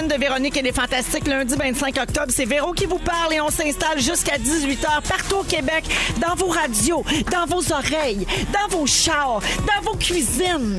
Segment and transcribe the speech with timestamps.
[0.00, 1.26] Semaine de Véronique et les Fantastiques.
[1.26, 5.42] Lundi 25 octobre, c'est Véro qui vous parle et on s'installe jusqu'à 18h partout au
[5.42, 5.84] Québec,
[6.18, 10.78] dans vos radios, dans vos oreilles, dans vos chars, dans vos cuisines.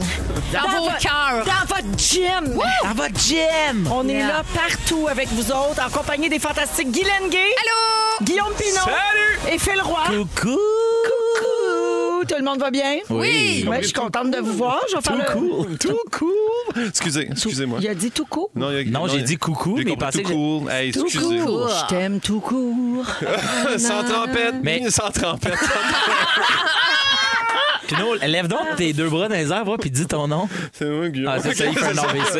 [0.53, 1.45] Dans vos vo- cœurs.
[1.45, 2.57] Dans votre gym.
[2.83, 3.87] Dans votre gym!
[3.93, 7.37] On est là partout avec vous autres, en compagnie des Fantastiques Guy Lenguet.
[7.37, 8.25] Allô?
[8.25, 8.75] Guillaume Pinot.
[8.83, 9.53] Salut!
[9.53, 10.03] Et Phil Roy.
[10.07, 10.57] Coucou!
[10.57, 11.60] Coucou!
[12.31, 12.99] Tout le monde va bien?
[13.09, 13.65] Oui.
[13.67, 14.79] Ouais, je suis contente de vous voir.
[14.89, 15.25] Je vais faire le...
[15.33, 15.77] Cool.
[15.79, 16.83] Tout cool!
[16.87, 17.79] Excusez, excusez-moi.
[17.81, 18.49] Il a dit tout court?
[18.55, 20.71] Non, il y a- Non, j'ai dit coucou, j'ai mais compris pensez tout cool.
[20.71, 21.39] Hey, Tout excusez.
[21.39, 21.69] court.
[21.69, 23.05] Je t'aime tout court.
[23.77, 25.57] Sans trompette, Mais- mais sans trompette.
[27.87, 30.47] Pino, lève donc tes deux bras dans les airs, va, puis dis ton nom.
[30.71, 31.33] C'est moi, Guillaume.
[31.35, 32.39] Ah, c'est ça, il fait un AVC.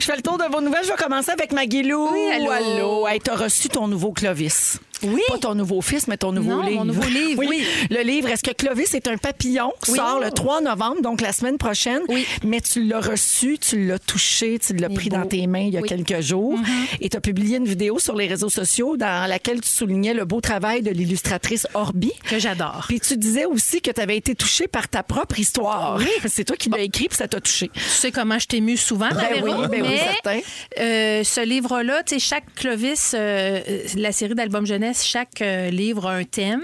[0.00, 0.84] Je fais le tour de vos nouvelles.
[0.84, 2.08] Je vais commencer avec Maguilou.
[2.12, 2.50] Oui, allô.
[2.50, 3.08] allô.
[3.08, 4.78] Hey, t'as reçu ton nouveau Clovis.
[5.02, 5.20] Oui.
[5.28, 6.78] Pas ton nouveau fils, mais ton nouveau Non, livre.
[6.78, 7.64] mon nouveau livre, oui.
[7.90, 9.72] Le livre, est-ce que Clovis est un papillon?
[9.88, 9.96] Oui.
[9.96, 12.00] Sort le 3 novembre, donc la semaine prochaine?
[12.08, 12.26] Oui.
[12.44, 15.16] Mais tu l'as reçu, tu l'as touché, tu l'as pris beau.
[15.16, 15.88] dans tes mains il y a Oui.
[15.88, 16.04] Mm-hmm.
[16.04, 16.58] quelques jours.
[17.00, 20.24] Et tu as publié une vidéo sur les réseaux sociaux dans laquelle tu soulignais le
[20.24, 22.12] beau travail de l'illustratrice Orbi.
[22.24, 22.84] Que j'adore.
[22.88, 25.96] Puis tu disais aussi que tu avais été touchée par ta propre histoire.
[25.98, 26.06] Oui.
[26.28, 27.70] C'est toi qui l'as écrit puis ça t'a touché.
[27.74, 30.40] Tu sais comment je t'ai mu souvent, Ben oui, ben oui, mais certain.
[30.80, 33.60] euh, ce livre-là, tu sais, chaque Clovis, euh,
[33.96, 36.62] la série d'albums jeunesse, chaque euh, livre a un thème.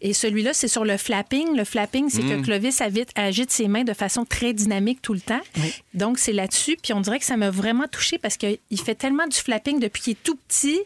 [0.00, 1.56] Et celui-là, c'est sur le flapping.
[1.56, 5.20] Le flapping, c'est que Clovis agite, agite ses mains de façon très dynamique tout le
[5.20, 5.40] temps.
[5.94, 6.76] Donc, c'est là-dessus.
[6.82, 10.02] Puis on dirait que ça m'a vraiment touchée parce qu'il fait tellement du flapping depuis
[10.02, 10.78] qu'il est tout petit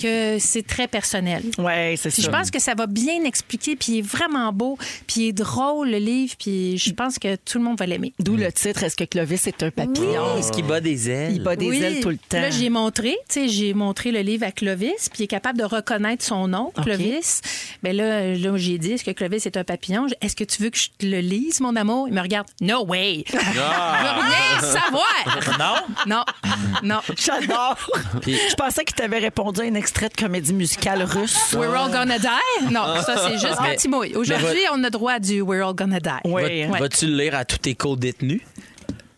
[0.00, 1.42] que c'est très personnel.
[1.58, 2.28] Oui, c'est Puis ça.
[2.30, 5.32] je pense que ça va bien expliquer, puis il est vraiment beau, puis il est
[5.32, 8.12] drôle, le livre, puis je pense que tout le monde va l'aimer.
[8.18, 10.36] D'où le titre Est-ce que Clovis est un papillon?
[10.38, 11.32] Est-ce qu'il bat des ailes?
[11.34, 11.82] Il bat des Oui.
[11.82, 12.40] ailes tout le temps.
[12.40, 15.58] Là, j'ai montré, tu sais, j'ai montré le livre à Clovis, puis il est capable
[15.58, 16.84] de reconnaître son nom, OK.
[16.84, 17.40] Clovis.
[17.82, 20.06] Mais là, là j'ai dit, est-ce que Clovis est un papillon?
[20.20, 22.08] Est-ce que tu veux que je te le lise, mon amour?
[22.08, 23.24] Il me regarde, no way.
[23.30, 25.56] Je veux rien savoir.
[25.58, 25.94] Non?
[26.06, 26.24] Non,
[26.82, 27.00] non.
[27.16, 27.76] J'adore.
[28.26, 31.52] Je pensais qu'il t'avait répondu à un extrait de comédie musicale russe.
[31.54, 32.72] We're all gonna die?
[32.72, 34.14] Non, ça, c'est juste quand il mouille.
[34.16, 36.10] Aujourd'hui, on a droit du We're all gonna die.
[36.24, 36.64] Oui.
[36.66, 38.40] Va- Vas-tu le lire à tous tes co-détenus?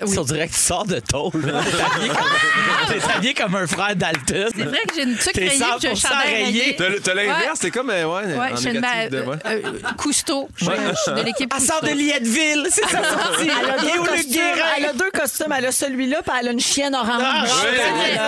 [0.00, 1.44] On dirait que tu sors de tôle.
[1.44, 1.60] là.
[2.88, 4.48] T'es habillé comme- un frère Dalton.
[4.56, 5.50] C'est vrai que j'ai une tuque rayée,
[5.81, 6.76] j'ai un 100% chandail rayé.
[7.03, 9.10] T'as l'inverse, c'est comme, euh, ouais, Ouais, en je suis une ouais.
[9.12, 9.60] euh,
[9.97, 10.48] Cousteau.
[10.56, 13.48] Je suis je suis de l'équipe Elle sort de Lietteville, c'est ça sortie.
[13.60, 14.41] Elle a, deux costumes,
[14.78, 15.53] elle a deux costumes.
[15.56, 17.22] Elle a celui-là, puis elle a une chienne orange.
[17.25, 17.44] Ah,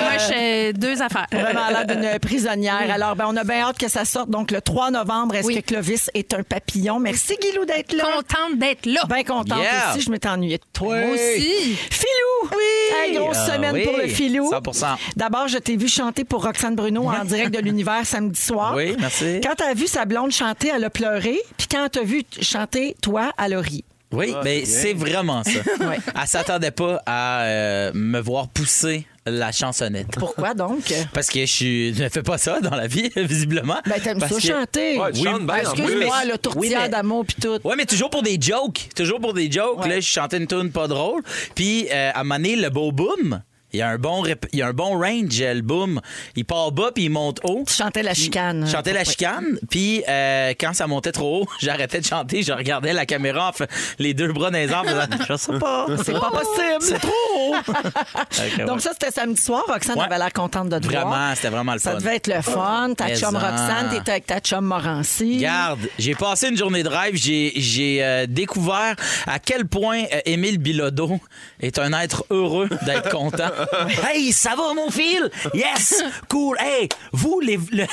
[0.01, 1.27] Moi, je fais deux affaires.
[1.33, 2.91] Vraiment l'air d'une prisonnière.
[2.93, 4.29] Alors, ben, on a bien hâte que ça sorte.
[4.31, 5.63] Donc, le 3 novembre, est-ce Oui.
[5.63, 6.99] que Clovis est un papillon?
[6.99, 8.05] Merci, Guilou, d'être là.
[8.05, 9.03] Contente d'être là.
[9.09, 9.61] Bien contente
[9.93, 10.01] aussi.
[10.05, 10.97] Je m'étais ennuyée de toi.
[11.01, 11.60] Moi aussi.
[11.61, 12.51] Filou!
[12.53, 13.15] Oui!
[13.17, 13.85] grosse Ah, semaine oui.
[13.85, 14.51] pour le filou.
[14.51, 14.97] 100%.
[15.17, 18.75] D'abord, je t'ai vu chanter pour Roxane Bruno en direct de l'univers samedi soir.
[18.77, 19.41] Oui, merci.
[19.43, 21.39] Quand t'as vu sa blonde chanter, elle a pleuré.
[21.57, 23.85] Puis quand t'as vu chanter, toi, elle a ri.
[24.13, 25.51] Oui, mais c'est vraiment ça.
[25.87, 25.99] Ouais.
[26.21, 30.09] Elle s'attendait pas à euh, me voir pousser la chansonnette.
[30.19, 30.93] Pourquoi donc?
[31.13, 33.79] Parce que je, ne fais pas ça dans la vie, visiblement.
[33.87, 34.99] Ben, t'aimes ça que- chanter.
[34.99, 35.83] Ouais, tu chantes bien, en plus.
[35.83, 37.59] Excuse-moi, mais- le tourtière oui, mais- d'amour puis tout.
[37.65, 38.89] Ouais, mais toujours pour des jokes.
[38.97, 39.81] Toujours pour des jokes.
[39.83, 39.89] Ouais.
[39.89, 41.23] Là, je chantais une tune pas drôle.
[41.55, 43.43] Puis, euh, à un moment donné, le beau boom,
[43.73, 46.01] il y a un bon, rép- il y a un bon range, le boom.
[46.37, 47.65] Il part bas, puis il monte haut.
[47.67, 48.65] Tu chantais la chicane.
[48.67, 52.53] Je chantais la chicane, puis euh, quand ça montait trop haut, j'arrêtais de chanter, je
[52.53, 53.53] regardais la caméra,
[53.99, 54.83] les deux bras dans les faisant,
[55.29, 55.87] je sais pas.
[56.05, 56.81] C'est pas possible.
[56.81, 57.55] C'est trop haut.
[58.67, 58.81] Donc ouais.
[58.81, 59.65] ça, c'était samedi soir.
[59.69, 60.05] Roxane Ouais.
[60.07, 61.07] avait l'air contente de te voir.
[61.09, 61.99] Vraiment, c'était vraiment le Ça fun.
[61.99, 62.95] devait être le fun.
[62.97, 63.35] Ta chum.
[63.37, 65.37] Roxane, t'étais avec ta chum Morancy.
[65.37, 67.15] Regarde, j'ai passé une journée de rêve.
[67.15, 68.95] J'ai, j'ai euh, découvert
[69.27, 71.21] à quel point euh, Émile Bilodeau
[71.61, 73.51] est un être heureux d'être content.
[74.13, 75.31] hey, ça va, mon fil?
[75.55, 76.03] Yes!
[76.29, 76.57] Cool!
[76.61, 77.41] Hey, vous,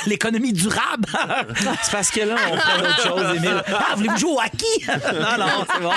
[0.06, 1.06] l'économie durable?
[1.82, 3.62] c'est parce que là, on fait autre chose, Émile.
[3.68, 4.86] Ah, voulez-vous jouer au hockey?
[5.14, 5.90] non, non, c'est bon.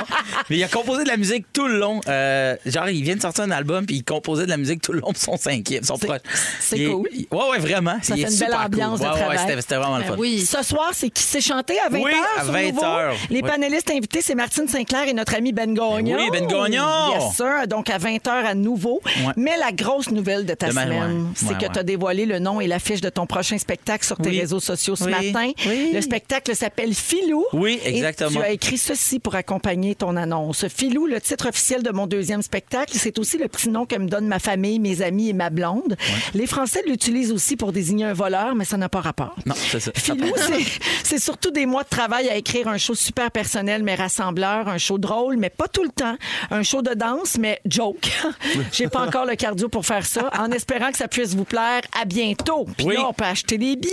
[0.49, 2.01] Mais il a composé de la musique tout le long.
[2.07, 4.93] Euh, genre, il vient de sortir un album, puis il composait de la musique tout
[4.93, 6.19] le long de son cinquième, son proche.
[6.59, 7.07] c'est cool.
[7.13, 7.97] il- ouais, ouais, vraiment.
[8.01, 9.07] Ça Il fait une belle ambiance cool.
[9.07, 9.39] de Ouais, ouais, travail.
[9.39, 10.15] c'était, c'était vraiment le fun.
[10.17, 10.45] Oui.
[10.45, 12.83] Ce soir, c'est qui s'est chanté à 20h Oui, à sur 20 Nouveau?
[12.83, 13.15] heures.
[13.29, 13.49] Les Oui.
[13.49, 16.15] panélistes invités, c'est Martine Sinclair et notre ami Ben Gagnon.
[16.15, 17.13] Ben oui, Ben Gagnon.
[17.13, 17.67] Yes, sir.
[17.67, 19.01] Donc, à 20h à nouveau.
[19.05, 19.33] Ouais.
[19.37, 21.27] Mais la grosse nouvelle de ta Demain, semaine, ouais.
[21.35, 21.69] c'est Ouais, que ouais.
[21.71, 24.39] tu as dévoilé le nom et l'affiche de ton prochain spectacle sur tes Oui.
[24.39, 25.11] réseaux sociaux ce Oui.
[25.11, 25.51] matin.
[25.67, 25.91] Oui.
[25.93, 27.45] Le spectacle s'appelle Filou.
[27.53, 28.31] Oui, Et exactement.
[28.31, 30.67] tu as écrit ceci pour accompagner ton annonce.
[30.67, 34.07] Filou, le titre officiel de mon deuxième spectacle, c'est aussi le petit nom que me
[34.07, 35.95] donne ma famille, mes amis et ma blonde.
[36.33, 39.35] Les Français l'utilisent aussi pour désigner un voleur, mais ça n'a pas rapport.
[39.45, 39.91] Non, c'est ça.
[39.95, 43.95] Filou, c'est- c'est surtout des mois de travail à écrire un show super personnel, mais
[43.95, 46.15] rassembleur, un show drôle, mais pas tout le temps,
[46.49, 48.09] un show de danse, mais joke.
[48.71, 51.81] J'ai pas encore le cardio pour faire ça, en espérant que ça puisse vous plaire.
[51.99, 52.65] À bientôt.
[52.77, 52.95] Puis Oui.
[52.95, 53.91] là, on peut acheter des billets.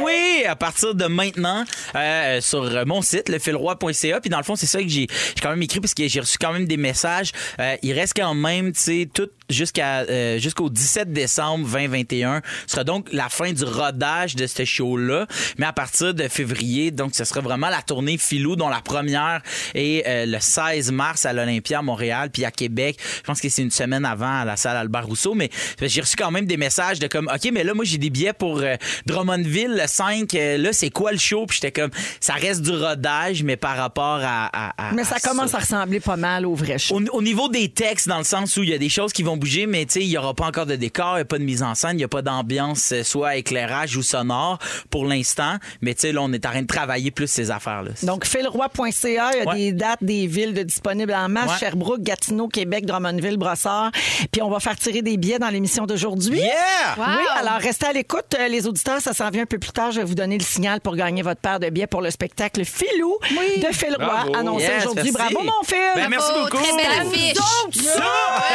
[0.00, 1.64] Oui, à partir de maintenant,
[1.96, 4.20] euh, sur mon site, lefilroi.ca.
[4.20, 6.20] Puis dans le fond, c'est ça que j'ai j'ai quand même écrit parce que j'ai
[6.20, 7.32] reçu quand même des messages.
[7.58, 12.74] Euh, il reste quand même, tu sais, tout jusqu'à euh, jusqu'au 17 décembre 2021 Ce
[12.74, 15.26] sera donc la fin du rodage de ce show-là.
[15.58, 19.42] Mais à partir de février, donc ce sera vraiment la tournée Filou, dont la première
[19.74, 22.98] est euh, le 16 mars à l'Olympia à Montréal, puis à Québec.
[23.18, 25.34] Je pense que c'est une semaine avant à la salle Albert Rousseau.
[25.34, 25.50] Mais
[25.80, 28.32] j'ai reçu quand même des messages de comme, OK, mais là, moi, j'ai des billets
[28.32, 28.76] pour euh,
[29.06, 30.34] Drummondville, le 5.
[30.34, 31.46] euh, là, c'est quoi le show?
[31.46, 34.46] Puis j'étais comme, ça reste du rodage, mais par rapport à.
[34.52, 36.96] à- à- Mais ça à commence à ressembler pas mal au vrai show.
[37.00, 39.22] au, au niveau des textes, dans le sens où il y a des choses qui
[39.22, 41.24] vont bouger, mais tu sais, il n'y aura pas encore de décor, il n'y a
[41.24, 44.58] pas de mise en scène, il n'y a pas d'ambiance, euh, soit éclairage ou sonore
[44.90, 45.56] pour l'instant.
[45.80, 47.90] Mais tu sais, là, on est en train de travailler plus ces affaires-là.
[48.02, 49.56] Donc, philroy.ca, il y a Ouais.
[49.56, 51.50] des dates des villes de disponibles en masse.
[51.50, 51.58] Ouais.
[51.58, 53.90] Sherbrooke, Gatineau, Québec, Drummondville, Brossard.
[54.32, 56.40] Puis on va faire tirer des billets dans l'émission d'aujourd'hui.
[56.40, 56.50] Yeah!
[56.98, 57.04] Wow.
[57.06, 59.00] Oui, alors restez à l'écoute, euh, les auditeurs.
[59.00, 59.92] Ça s'en vient un peu plus tard.
[59.92, 62.64] Je vais vous donner le signal pour gagner votre paire de billets pour le spectacle
[62.64, 64.36] Filou de Phil Roy, Bravo.
[64.36, 65.12] annoncé Yes, aujourd'hui.
[65.16, 65.34] merci.
[65.34, 65.76] Bravo, mon Phil!
[65.94, 66.62] Ben, merci Oh, beaucoup.
[66.62, 67.36] Très belle affiche.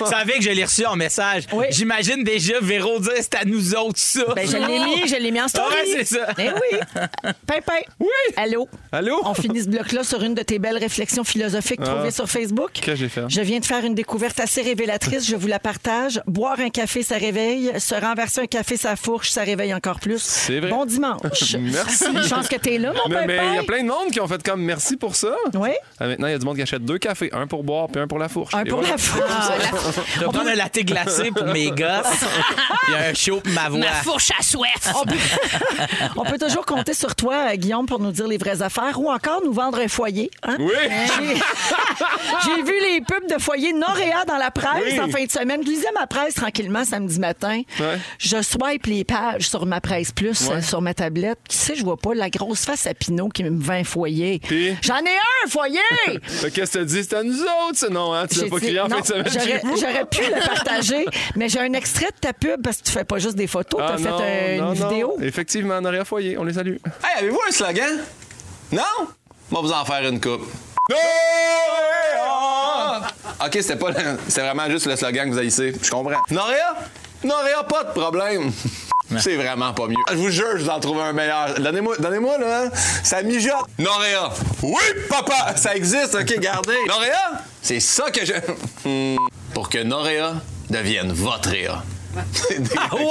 [0.00, 1.44] Vous savez que je l'ai reçu en message.
[1.52, 1.66] Oui.
[1.70, 4.24] J'imagine déjà Véro dire c'est à nous autres ça.
[4.34, 5.74] Ben, je l'ai mis, je l'ai mis en story.
[5.74, 6.28] Ouais, c'est ça.
[6.38, 6.78] Eh oui.
[7.46, 7.80] Pimpin.
[8.00, 8.08] Oui.
[8.36, 8.68] Allô?
[8.90, 9.20] Allô?
[9.24, 11.86] On finit ce bloc-là sur une de tes belles réflexions philosophiques Ah.
[11.94, 12.72] trouvées sur Facebook.
[12.82, 13.22] que j'ai fait?
[13.28, 15.01] Je viens de faire une découverte assez révélatrice.
[15.10, 16.20] Je vous la partage.
[16.26, 17.72] Boire un café, ça réveille.
[17.78, 20.22] Se renverser un café, ça fourche, ça réveille encore plus.
[20.22, 20.70] C'est vrai.
[20.70, 21.20] Bon dimanche.
[21.58, 22.04] Merci.
[22.06, 24.20] Une chance que t'es là, mon Mais mais il y a plein de monde qui
[24.20, 25.34] ont fait comme merci pour ça.
[25.54, 25.70] Oui.
[25.98, 28.00] Ah, maintenant, il y a du monde qui achète deux cafés, un pour boire puis
[28.00, 28.54] un pour la fourche.
[28.54, 28.94] Un Et pour voilà.
[28.94, 30.04] la fourche.
[30.14, 32.24] Je vais prendre un latte glacé pour mes gosses.
[32.84, 33.78] Puis un show pour ma voix.
[33.80, 34.92] Ma fourche à soif.
[35.00, 35.14] On peut,
[36.16, 39.40] on peut toujours compter sur toi, Guillaume, pour nous dire les vraies affaires ou encore
[39.44, 40.30] nous vendre un foyer.
[40.42, 40.56] hein?
[40.58, 40.72] Oui.
[41.18, 41.34] J'ai-
[42.44, 44.91] J'ai vu les pubs de foyer Noréa dans la presse Oui.
[45.00, 45.60] En fin de semaine.
[45.64, 47.62] Je lisais ma presse tranquillement samedi matin.
[47.80, 47.98] Ouais.
[48.18, 50.56] Je swipe les pages sur ma presse plus Ouais.
[50.56, 51.38] euh, sur ma tablette.
[51.48, 54.40] Tu sais, je vois pas la grosse face à Pinot qui me vend un foyer.
[54.42, 54.74] Puis?
[54.82, 55.78] J'en ai un foyer!
[56.52, 57.04] Qu'est-ce que tu dis?
[57.04, 57.88] C'est à nous autres, ça?
[57.88, 58.26] Non, hein?
[58.26, 61.06] Tu l'as pas crié en non, fin de semaine J'aurais pu le partager,
[61.36, 63.80] mais j'ai un extrait de ta pub parce que tu fais pas juste des photos,
[63.80, 65.16] tu Ah, as fait non, euh, une non, vidéo.
[65.22, 66.76] Effectivement, en arrière foyer, on les salue.
[67.04, 67.98] Hey, avez-vous un slogan?
[68.72, 68.82] Non?
[69.50, 70.46] On va vous en faire une coupe.
[73.44, 75.74] OK, c'était pas le- c'était vraiment juste le slogan que vous haïssez.
[75.82, 76.20] Je comprends.
[76.30, 76.74] Noréa?
[77.24, 78.52] Noréa, pas de problème.
[79.18, 79.96] C'est vraiment pas mieux.
[80.10, 81.54] Je vous jure, je vous en trouve un meilleur.
[81.58, 82.64] Donnez-moi, donnez-moi là.
[83.02, 83.66] Ça mijote.
[83.78, 84.30] Noréa.
[84.62, 85.54] Oui, papa.
[85.56, 86.76] Ça existe, OK, gardez.
[86.88, 87.32] Noréa?
[87.60, 88.32] C'est ça que je...
[88.84, 89.16] Hmm.
[89.54, 90.32] Pour que Noréa
[90.70, 91.82] devienne votre Réa.
[92.92, 93.08] Wow!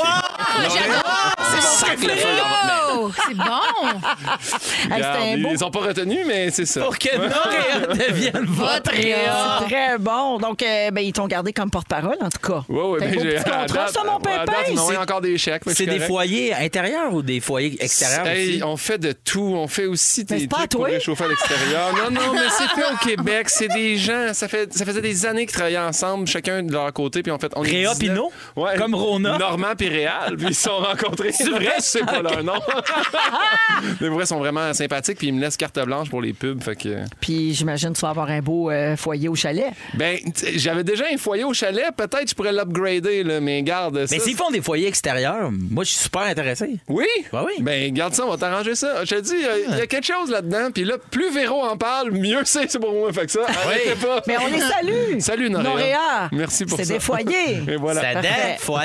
[2.94, 3.44] Oh, c'est bon.
[3.44, 6.82] Hey, Regarde, C'était un beau Ils sont pas retenus, mais c'est ça.
[6.82, 9.60] Pour que Noréa devienne votre Réa.
[9.60, 10.38] C'est très bon.
[10.38, 12.64] Donc, euh, ben, ils t'ont gardé comme porte-parole, en tout cas.
[12.68, 14.44] T'as un ben, beau petit contrat, ça, mon pépin?
[14.68, 15.66] ils m'ont C'est- envoyé encore des chèques.
[15.66, 16.08] mais C'est des correct.
[16.08, 18.64] foyers intérieurs ou des foyers extérieurs Hey, aussi?
[18.64, 19.54] on fait de tout.
[19.58, 20.90] On fait aussi Mais des c'est pas à trucs pour toi.
[20.90, 21.94] réchauffer à l'extérieur.
[21.96, 23.50] Non, non, mais c'est fait au Québec.
[23.50, 24.34] C'est des gens.
[24.34, 27.24] Ça, fait, ça faisait des années qu'ils travaillaient ensemble, chacun de leur côté.
[27.24, 28.00] Puis en fait, on est Réa 19.
[28.00, 28.32] Pinot?
[28.56, 28.78] Ouais.
[28.78, 29.38] Comme Rona?
[29.38, 30.36] Normand puis Réal.
[30.38, 31.32] Puis ils se sont rencontrés.
[31.32, 31.74] C'est vrai?
[31.78, 32.54] Je sais pas leur nom.
[34.02, 35.18] mais vrai, ils sont vraiment sympathiques.
[35.18, 36.62] Puis ils me laissent carte blanche pour les pubs.
[36.64, 36.90] Fait que.
[37.20, 39.72] Puis, j'imagine que tu vas avoir un beau euh, foyer au chalet.
[39.96, 40.18] Ben,
[40.56, 41.86] j'avais déjà un foyer au chalet.
[41.96, 43.98] Peut-être je pourrais l'upgrader, là, mais garde.
[44.10, 46.78] Mais ça, s'ils font des foyers extérieurs, moi, je suis super intéressé.
[46.88, 47.06] Oui?
[47.32, 47.62] Ben oui.
[47.62, 49.04] Ben, garde ça, on va t'arranger ça.
[49.06, 50.72] Je te dis, il y a- il y, a quelque chose là-dedans.
[50.74, 53.12] Puis là, plus Véro en parle, mieux c'est c'est pour moi.
[53.14, 54.22] Fait que ça, arrêtez pas.
[54.28, 55.20] Mais on les salue.
[55.20, 55.70] Salut, Noréa.
[55.70, 56.30] Noréa.
[56.32, 56.84] Merci pour ça.
[56.92, 57.62] C'est des foyers.
[57.68, 58.02] Et voilà.
[58.02, 58.22] Ça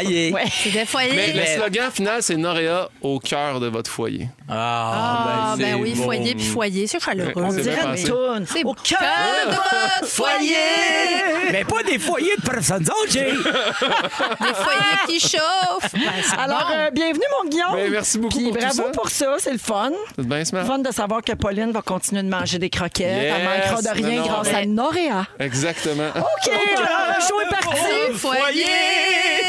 [0.03, 0.33] foyers.
[0.33, 0.45] Ouais.
[0.51, 1.13] C'est des foyers.
[1.15, 4.29] Mais le slogan final, c'est Noréa au cœur de votre foyer.
[4.49, 6.05] Ah, ben, ben, c'est oui, bon.
[6.05, 7.33] foyer puis foyer, c'est chaleureux.
[7.37, 8.47] On dirait une.
[8.47, 10.57] C'est Au cœur cœur de votre foyer.
[11.53, 13.33] Mais pas des foyers de personnes âgées.
[13.33, 15.93] Des foyers qui chauffent.
[15.93, 16.01] Ben,
[16.39, 16.75] Alors, bon.
[16.75, 17.73] euh, bienvenue, mon Guillaume.
[17.75, 18.91] Ben, merci beaucoup Puis pour tout bravo ça.
[18.93, 19.91] pour ça, c'est le fun.
[20.17, 20.65] C'est bien smart.
[20.67, 23.23] Fun de savoir que Pauline va continuer de manger des croquettes.
[23.23, 23.35] Yes.
[23.37, 25.27] Elle manquera de rien Non, grâce mais- à Noréa.
[25.39, 26.09] Exactement.
[26.17, 27.79] OK, le show est parti.
[28.15, 28.65] foyer.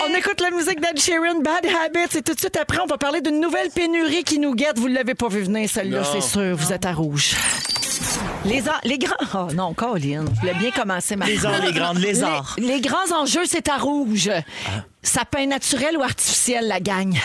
[0.09, 2.97] On écoute la musique d'Ed Sheeran, Bad Habits, et tout de suite après, on va
[2.97, 4.77] parler d'une nouvelle pénurie qui nous guette.
[4.77, 6.55] Vous ne l'avez pas vu venir, celle-là, c'est sûr.
[6.55, 7.35] Vous êtes à rouge.
[8.45, 9.15] Les, les grands.
[9.49, 10.25] Oh non, Colin.
[10.35, 11.97] Je voulais bien commencer ma Les arts, les grandes.
[11.97, 12.13] Les,
[12.57, 14.29] les grands enjeux, c'est à rouge.
[15.07, 17.19] Sapin naturel ou artificiel, la gagne?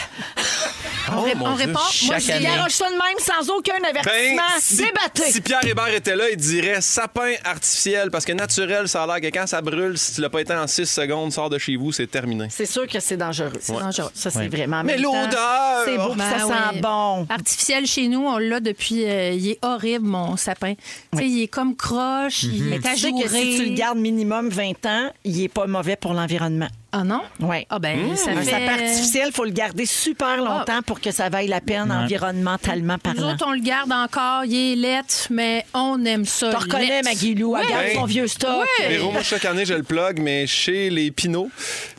[1.14, 1.80] On, ré- on Dieu, répond.
[2.06, 4.36] Moi, je Garoche ça de même sans aucun avertissement.
[4.36, 5.32] Ben, si, Débattez.
[5.32, 9.20] si Pierre Hébert était là, il dirait sapin artificiel parce que naturel, ça a l'air
[9.20, 11.74] que quand ça brûle, si tu l'as pas été en 6 secondes, sors de chez
[11.76, 12.46] vous, c'est terminé.
[12.50, 13.52] C'est sûr que c'est dangereux.
[13.60, 14.10] C'est dangereux.
[14.14, 14.78] Ça, c'est vraiment.
[14.78, 15.82] en Mais l'odeur!
[15.84, 16.80] C'est beau, ça Ben sent oui.
[16.80, 17.26] bon.
[17.28, 19.04] Artificiel chez nous, on l'a depuis.
[19.04, 20.74] euh, il est horrible, mon sapin.
[21.12, 23.42] Tu sais, il est comme croche, il Mais est tu sais que ajouré.
[23.42, 26.68] si tu le gardes minimum 20 ans, il est pas mauvais pour l'environnement.
[26.94, 27.22] Ah non?
[27.40, 27.64] Oui.
[27.70, 28.50] Ah ben, ça Un fait...
[28.50, 32.94] sapin artificiel, il faut le garder super longtemps pour que ça vaille la peine environnementalement
[33.04, 33.32] Nous parlant.
[33.32, 34.44] autres, on le garde encore.
[34.44, 36.50] Il est lettre, mais on aime ça.
[36.50, 37.02] Tu reconnais.
[37.02, 37.94] Maguilou, elle garde Ouais.
[37.94, 38.66] son vieux stock.
[38.88, 41.50] Véro, moi, chaque année, je le plug, mais chez les Pinots,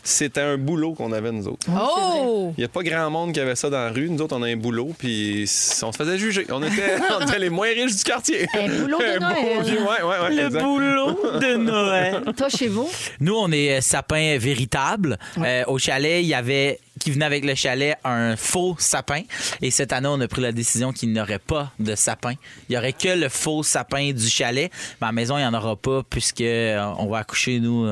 [0.04, 1.66] c'était un boulot qu'on avait, nous autres.
[1.72, 2.54] Oh!
[2.58, 4.10] Il n'y a pas grand monde qui avait ça dans la rue.
[4.10, 5.44] Nous autres, on a un boulot, puis
[5.82, 6.46] on se faisait juger.
[6.52, 8.46] On était, on était les moins riches du quartier.
[8.54, 9.64] Un boulot de beau Noël.
[9.64, 10.62] vieux- ouais, ouais, ouais, Le exact.
[10.64, 12.22] boulot de Noël.
[12.36, 12.90] Toi, chez vous?
[13.20, 15.18] Nous, on est euh, sapin véritable.
[15.38, 19.22] Euh, au chalet, il y avait qui venait avec le chalet un faux sapin.
[19.62, 22.34] Et cette année, on a pris la décision qu'il n'y aurait pas de sapin.
[22.70, 24.72] Il y aurait que le faux sapin du chalet.
[25.02, 27.88] Mais à la maison, il n'y en aura pas puisque euh, on va accoucher, nous.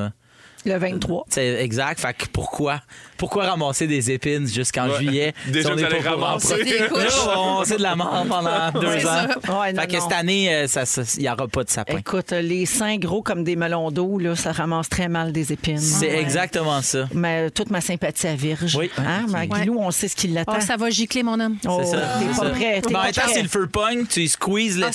[0.65, 1.25] Le 23.
[1.29, 1.99] c'est exact.
[1.99, 2.81] Fait que pourquoi?
[3.17, 4.97] Pourquoi ramasser des épines jusqu'en Ouais.
[4.97, 5.33] juillet?
[5.47, 6.53] Déjà si on vous allez ramasser.
[7.35, 9.27] on de la mort pendant deux ans.
[9.45, 9.59] ça.
[9.59, 10.01] Ouais, non, fait que non.
[10.01, 10.67] cette année, euh,
[11.17, 11.97] il n'y aura pas de sapin.
[11.97, 15.77] Écoute, les seins gros comme des melons d'eau, là, ça ramasse très mal des épines.
[15.77, 16.21] C'est Ouais.
[16.21, 17.07] exactement ça.
[17.13, 18.75] Mais toute ma sympathie à Virge.
[18.75, 18.89] Oui.
[18.97, 20.53] Hein, Maguilou, on sait ce qui l'attend.
[20.55, 21.57] Ah, ça va gicler, mon homme.
[21.67, 21.97] Oh, C'est ça.
[21.97, 22.49] T'es c'est pas ça.
[22.49, 22.81] prêt.
[22.95, 24.87] En même temps, si le feu pogne, tu squeezes le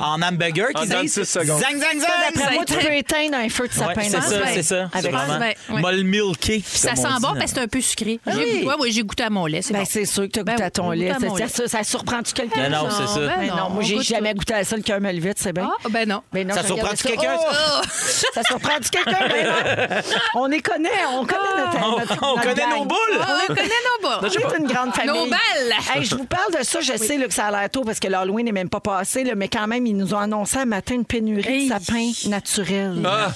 [0.00, 1.14] Ah, en hamburger de disent.
[1.14, 1.60] six secondes.
[1.60, 2.34] Zang, zang, zang!
[2.34, 4.02] D'après moi, tu a peux éteindre un feu de sapin.
[4.02, 4.88] C'est dans ça, c'est ça.
[4.98, 5.80] Avec C'est vraiment Ben, ouais.
[5.80, 6.62] molle milké.
[6.66, 8.20] Ça sent bon parce que c'est un peu sucré.
[8.26, 9.62] J'ai goûté- ouais, ouais, j'ai goûté à mon lait.
[9.62, 9.86] C'est Ben, bon.
[9.88, 11.10] c'est sûr que tu as Ben goûté oui, à ton lait.
[11.10, 11.48] à Ça, lait.
[11.48, 12.68] ça, ça surprend-tu quelqu'un?
[12.68, 13.20] Non, non, c'est ça.
[13.20, 15.70] ben non, moi, j'ai jamais goûté à ça, le cœur me le vite, c'est bien.
[15.84, 16.22] Ah, ben non.
[16.34, 17.36] Non, Ça je surprend-tu quelqu'un!
[18.34, 19.28] Ça surprend-tu quelqu'un?
[19.28, 20.02] Ben non.
[20.42, 22.96] On les connaît, on connaît notre, On- notre- on connaît nos boules.
[23.18, 23.62] On connaît
[24.02, 24.20] nos bas.
[24.22, 25.12] On est une grande famille.
[25.14, 25.72] Nos balles.
[25.94, 28.08] Hey, je vous parle de ça, je sais que ça a l'air tôt parce que
[28.08, 31.04] l'Halloween n'est même pas passé, mais quand même, ils nous ont annoncé un matin une
[31.04, 33.02] pénurie de sapins naturels.
[33.04, 33.28] Ah.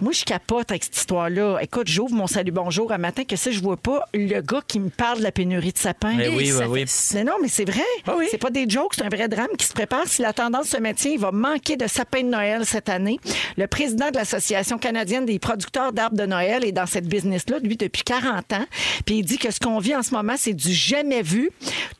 [0.00, 1.58] Moi, je capote avec cette histoire-là.
[1.60, 4.80] Écoute, j'ouvre mon salut bonjour un matin, que ça, je vois pas le gars qui
[4.80, 6.14] me parle de la pénurie de sapins.
[6.16, 6.90] Mais oui, ça oui, oui.
[7.14, 7.84] Mais non, mais c'est vrai.
[8.06, 8.26] Ah oui.
[8.30, 10.06] C'est pas des jokes, c'est un vrai drame qui se prépare.
[10.06, 13.20] Si la tendance se maintient, il va manquer de sapins de Noël cette année.
[13.58, 17.76] Le président de l'Association canadienne des producteurs d'arbres de Noël est dans cette business-là, lui,
[17.76, 18.66] depuis 40 ans.
[19.04, 21.50] Puis il dit que ce qu'on vit en ce moment, c'est du jamais vu.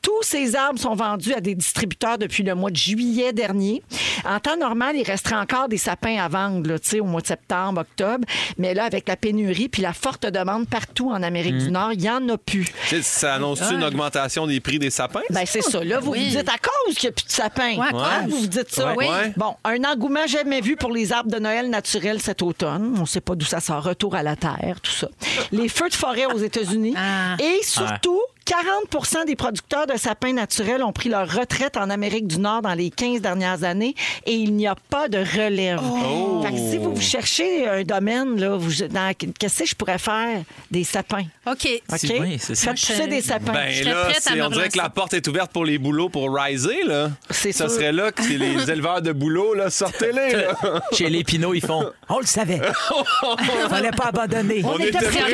[0.01, 3.83] Tous ces arbres sont vendus à des distributeurs depuis le mois de juillet dernier.
[4.25, 7.27] En temps normal, il resterait encore des sapins à vendre, tu sais, au mois de
[7.27, 8.27] septembre, octobre.
[8.59, 11.59] Mais là, avec la pénurie puis la forte demande partout en Amérique Mm.
[11.59, 12.67] du Nord, il n'y en a plus.
[13.03, 15.21] Ça annonce-tu une augmentation des prix des sapins?
[15.31, 15.83] Ben, c'est ça.
[15.83, 16.25] Là, vous Oui.
[16.31, 17.77] vous dites à cause qu'il n'y a plus de sapin.
[17.77, 18.31] Ouais, à Hein, cause.
[18.33, 18.95] Vous vous dites ça.
[18.95, 19.09] Ouais.
[19.09, 19.33] Ouais.
[19.37, 22.95] Bon, un engouement jamais vu pour les arbres de Noël naturels cet automne.
[22.97, 23.83] On ne sait pas d'où ça sort.
[23.83, 25.09] Retour à la terre, tout ça.
[25.53, 26.95] Les feux de forêt aux États-Unis.
[26.97, 27.37] Ah.
[27.43, 32.39] Et surtout, 40% des producteurs de sapins naturels ont pris leur retraite en Amérique du
[32.39, 33.95] Nord dans les 15 dernières années
[34.27, 35.81] et il n'y a pas de relève.
[35.83, 36.43] Oh.
[36.45, 40.43] Fait que si vous cherchez un domaine, là, vous, dans- qu'est-ce que je pourrais faire?
[40.71, 41.25] Des sapins?
[41.47, 41.69] OK.
[41.93, 41.99] OK?
[42.39, 42.75] C'est ça.
[42.75, 43.53] Faites pousser des sapins.
[43.53, 45.65] Ben Je là, prête à c'est- me on dirait que la porte est ouverte pour
[45.65, 47.11] les boulots pour riser, là.
[47.31, 47.77] C'est Ça sûr.
[47.77, 50.55] serait là que les éleveurs de boulots, là, sortez-les, là.
[50.93, 51.85] Chez les Pinots, ils font.
[52.09, 52.61] On le savait.
[53.69, 54.63] Fallait pas abandonner.
[54.65, 55.33] On, On était était prêts.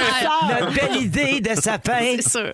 [0.61, 1.99] Notre belle idée de sapin.
[2.21, 2.53] C'est sûr.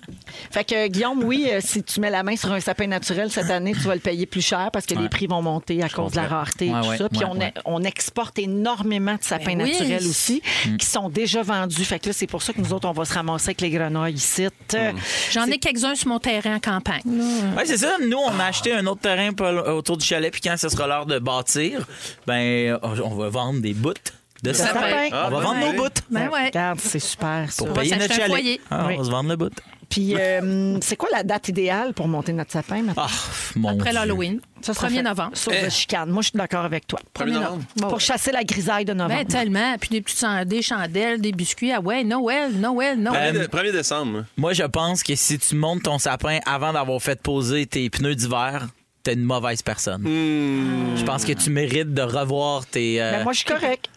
[0.52, 3.50] Fait que Guillaume, oui, euh, si tu mets la main sur un sapin naturel cette
[3.50, 6.12] année, tu vas le payer plus cher parce que les prix vont monter à cause
[6.12, 7.08] de la rareté et Ouais, tout ouais, ça.
[7.08, 7.54] Puis ouais, on, ouais.
[7.64, 9.72] on exporte énormément de sapins Ben oui.
[9.72, 10.76] naturels aussi Mm.
[10.76, 11.84] qui sont déjà vendus.
[11.84, 13.70] Fait que là, c'est pour ça que nous autres, on va se ramasser avec les
[13.70, 14.46] grenouilles ici.
[14.74, 14.92] Euh,
[15.30, 17.00] J'en ai quelques-uns sur mon terrain en campagne.
[17.06, 17.96] Oui, c'est ça.
[18.06, 19.30] Nous, on a acheté un autre terrain
[19.72, 21.86] autour du chalet, puis quand ce sera l'heure de bâtir,
[22.26, 23.94] ben, on va vendre des bouts
[24.42, 25.08] de sapin.
[25.12, 25.76] Ah, On va bonne vendre nos idée.
[25.78, 26.46] bouts Ben ouais.
[26.46, 27.64] Regarde, c'est super ça.
[27.64, 28.26] pour va payer notre chalet.
[28.28, 28.60] foyer.
[28.70, 28.94] Ah, Oui.
[28.94, 29.52] On va se vendre le bout.
[29.92, 33.04] Puis, euh, c'est quoi la date idéale pour monter notre sapin maintenant?
[33.06, 33.10] Ah,
[33.56, 33.98] mon Après Dieu.
[34.00, 34.40] l'Halloween.
[34.62, 35.30] Ça, ça 1er fait- novembre.
[35.34, 36.08] Sauf de chicane.
[36.10, 36.98] Moi, je suis d'accord avec toi.
[37.14, 37.62] 1er novembre?
[37.88, 39.20] Pour chasser la grisaille de novembre.
[39.20, 39.76] Ben, tellement.
[39.78, 41.72] Puis des petites chan- des chandelles, des biscuits.
[41.72, 43.34] Ah ouais, Noël, Noël, Noël.
[43.36, 44.24] 1er, 1er décembre.
[44.36, 48.14] Moi, je pense que si tu montes ton sapin avant d'avoir fait poser tes pneus
[48.14, 48.68] d'hiver,
[49.02, 50.02] t'es une mauvaise personne.
[50.06, 53.02] Je pense que tu mérites de revoir tes.
[53.02, 53.88] euh, Ben, moi, je suis correct.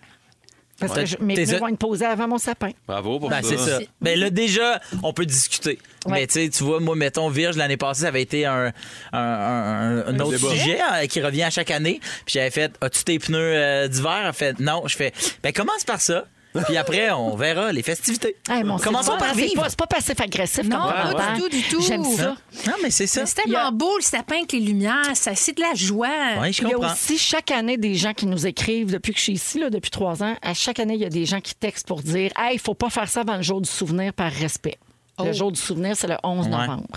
[0.79, 2.70] Parce que je- mes pneus vont être posés avant mon sapin.
[2.88, 3.50] Bravo pour Ben, ça.
[3.50, 3.79] c'est ça.
[4.01, 5.79] Ben là, déjà, on peut discuter.
[6.05, 6.12] Ouais.
[6.12, 8.72] Mais tu sais, tu vois, moi, mettons, Virge, l'année passée, ça avait été un,
[9.13, 12.00] un- un- un autre sujet euh, qui revient à chaque année.
[12.25, 14.84] Puis j'avais fait As-tu tes pneus euh, d'hiver Elle fait Non.
[14.86, 15.13] Je fais
[15.44, 16.25] Ben, commence par ça.
[16.66, 18.36] Puis après, on verra les festivités.
[18.50, 19.62] Hey, mon, Commençons par pas- c'est vivre.
[19.64, 20.64] pas- C'est pas passif-agressif.
[20.64, 21.34] Non, comme pas commentaire.
[21.36, 21.82] du tout, du tout.
[21.82, 22.36] J'aime ça.
[22.68, 23.26] Non, mais c'est ça.
[23.26, 25.16] C'est tellement beau, le sapin avec les lumières.
[25.16, 26.08] Ça, c'est de la joie.
[26.42, 29.18] Oui, je Il y a aussi chaque année des gens qui nous écrivent depuis que
[29.20, 30.36] je suis ici, là, depuis trois ans.
[30.42, 32.74] À chaque année, il y a des gens qui textent pour dire Hey, il faut
[32.74, 34.78] pas faire ça avant le jour du souvenir par respect.
[35.24, 36.51] Le jour du souvenir, c'est le 11 Ouais.
[36.51, 36.88] novembre.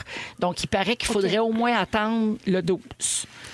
[0.40, 2.80] Donc, il paraît qu'il faudrait au moins attendre le 12.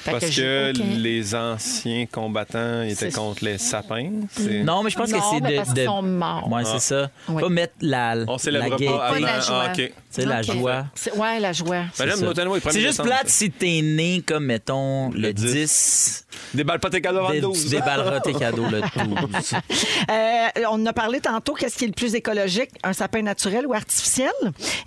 [0.01, 4.11] Fait Parce que, je- les anciens combattants étaient contre les sapins.
[4.31, 5.57] c'est- Non, mais je pense Non, que c'est de.
[5.57, 6.51] parce de- sont morts.
[6.51, 7.11] Ouais, c'est ça.
[7.29, 7.43] Ouais.
[7.43, 8.87] Pas mettre la, On la célèbre gaieté.
[8.87, 9.65] pas la joie.
[9.69, 9.93] Ah, OK.
[10.11, 10.87] C'est la joie.
[10.95, 11.69] C'est- Ouais, la joie.
[11.71, 12.79] Ben, C'est ça.
[12.81, 16.24] Juste plate si t'es né comme, mettons, le, Le 10.
[16.53, 16.57] 10.
[16.57, 17.63] Déballe pas tes cadeaux le Dé- 12.
[17.65, 19.55] Tu déballeras tes cadeaux le 12.
[20.11, 21.55] Euh, on en a parlé tantôt.
[21.55, 24.31] Qu'est-ce qui est le plus écologique, un sapin naturel ou artificiel?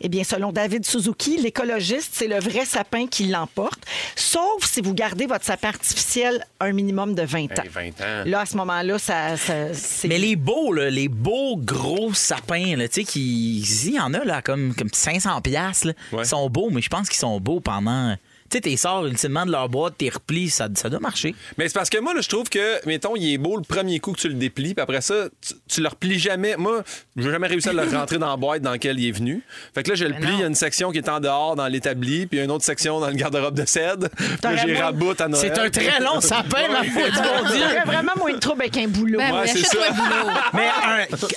[0.02, 3.80] Eh bien, selon David Suzuki, l'écologiste, c'est le vrai sapin qui l'emporte,
[4.16, 7.64] sauf si vous gardez votre sapin artificiel un minimum de 20 ans.
[7.64, 8.24] Hey, 20 ans.
[8.26, 10.08] Là, à ce moment-là, ça, ça- c'est...
[10.08, 13.62] Mais les beaux, là, les beaux gros sapins, là, tu sais, qui.
[13.88, 15.42] Il y en a, là, comme, comme 500$.
[15.42, 15.94] piastres, là.
[16.12, 16.24] Ouais.
[16.24, 18.16] Ils sont beaux, mais je pense qu'ils sont beaux pendant.
[18.50, 21.36] Tu sais, t'es sors ultimement de leur boîte, t'es replis, ça, ça doit marcher.
[21.58, 24.00] Mais c'est parce que moi, là, je trouve que, mettons, il est beau le premier
[24.00, 26.56] coup que tu le déplies, puis après ça, tu, tu le replies jamais.
[26.58, 26.84] Moi,
[27.16, 29.44] je n'ai jamais réussi à le rentrer dans la boîte dans laquelle il est venu.
[29.74, 31.56] Fait que là, je le plie, il y a une section qui est en dehors
[31.56, 34.08] dans l'établi, puis il y a une autre section dans le garde-robe de cèdre.
[34.16, 35.52] Puis là, T'aurais j'ai raboute à Noël.
[35.54, 37.60] C'est un très long sapin, ma foi du bon Dieu.
[37.60, 39.18] J'aurais vraiment moins de trouble avec un boulot.
[39.20, 39.92] Ben Ouais, oui, c'est achète-toi ça.
[39.92, 40.34] un boulot.
[40.54, 40.68] Mais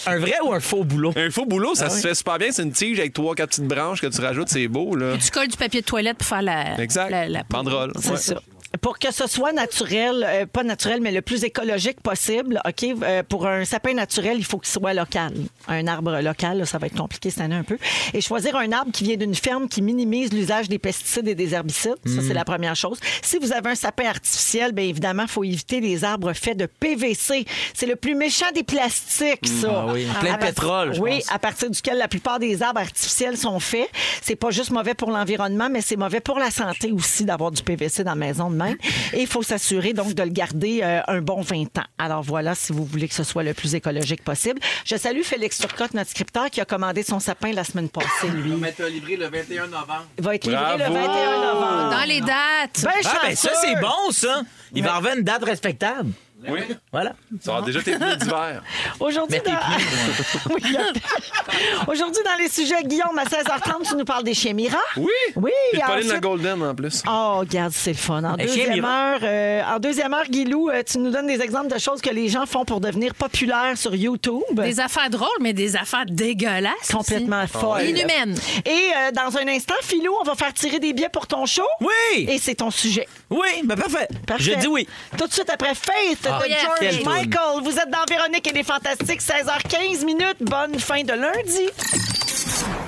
[0.07, 1.13] un, un vrai ou un faux boulot?
[1.17, 2.49] Un faux boulot, Ah ça se fait super bien.
[2.53, 5.17] C'est une tige avec trois, quatre petites branches que tu rajoutes, c'est beau, là.
[5.23, 7.00] Tu colles du papier de toilette pour faire la, Exact.
[7.09, 7.43] La, la.
[7.49, 7.93] Banderole.
[8.01, 8.17] C'est Ouais.
[8.17, 8.41] ça.
[8.83, 13.23] Pour que ce soit naturel, euh, pas naturel, mais le plus écologique possible, OK, euh,
[13.29, 15.33] pour un sapin naturel, il faut qu'il soit local.
[15.67, 17.79] Un arbre local, là, ça va être compliqué cette année un peu.
[18.15, 21.53] Et choisir un arbre qui vient d'une ferme qui minimise l'usage des pesticides et des
[21.53, 22.99] herbicides, ça, c'est la première chose.
[23.23, 26.67] Si vous avez un sapin artificiel, bien évidemment, il faut éviter les arbres faits de
[26.67, 27.45] PVC.
[27.75, 29.85] C'est le plus méchant des plastiques, ça.
[29.89, 31.33] Ah oui, plein de pétrole, je Oui, pense.
[31.33, 33.89] à partir duquel la plupart des arbres artificiels sont faits.
[34.23, 37.63] C'est pas juste mauvais pour l'environnement, mais c'est mauvais pour la santé aussi d'avoir du
[37.63, 38.77] PVC dans la maison de même.
[39.13, 41.85] Et il faut s'assurer donc de le garder euh, un bon 20 ans.
[41.99, 44.61] Alors voilà, si vous voulez que ce soit le plus écologique possible.
[44.85, 48.53] Je salue Félix Turcotte, notre scripteur, qui a commandé son sapin la semaine passée, lui.
[48.91, 50.07] livré le 21 novembre.
[50.19, 50.79] Il va être livré Bravo!
[50.79, 51.91] le 21 novembre.
[51.91, 52.83] Dans les dates.
[52.83, 54.43] Ben Ah, ben ça, c'est bon, ça.
[54.73, 56.11] Il va avoir une date respectable.
[56.49, 56.61] Oui.
[56.93, 57.13] Voilà.
[57.41, 58.63] Ça va déjà tes pneus d'hiver.
[58.99, 59.53] Aujourd'hui, dans...
[60.55, 60.77] Oui,
[61.89, 64.77] Aujourd'hui, dans les sujets, Guillaume, à 16h30, tu nous parles des chiens mirants.
[64.97, 65.07] Oui.
[65.37, 67.03] Oui, Puis Pauline ensuite- la Golden en plus.
[67.09, 68.23] Oh, regarde, c'est le fun.
[68.25, 71.79] En deuxième, heure, euh, en deuxième heure, Guilou, euh, tu nous donnes des exemples de
[71.79, 74.43] choses que les gens font pour devenir populaires sur YouTube.
[74.53, 76.73] Des affaires drôles, mais des affaires dégueulasses.
[76.83, 76.95] aussi.
[76.97, 77.85] Complètement folles.
[77.87, 78.37] Inhumaines.
[78.65, 81.67] Et euh, dans un instant, Philou, on va faire tirer des billets pour ton show.
[81.81, 82.27] Oui!
[82.29, 83.07] Et c'est ton sujet.
[83.29, 84.09] Oui, ben parfait.
[84.27, 84.43] Parfait.
[84.45, 84.87] Je dis oui.
[85.17, 86.59] Tout de suite après Faith Ah, yes.
[86.63, 87.05] George.
[87.05, 87.63] Michael.
[87.63, 90.39] Vous êtes dans Véronique et les Fantastiques, 16h15 minutes.
[90.41, 92.20] Bonne fin de lundi.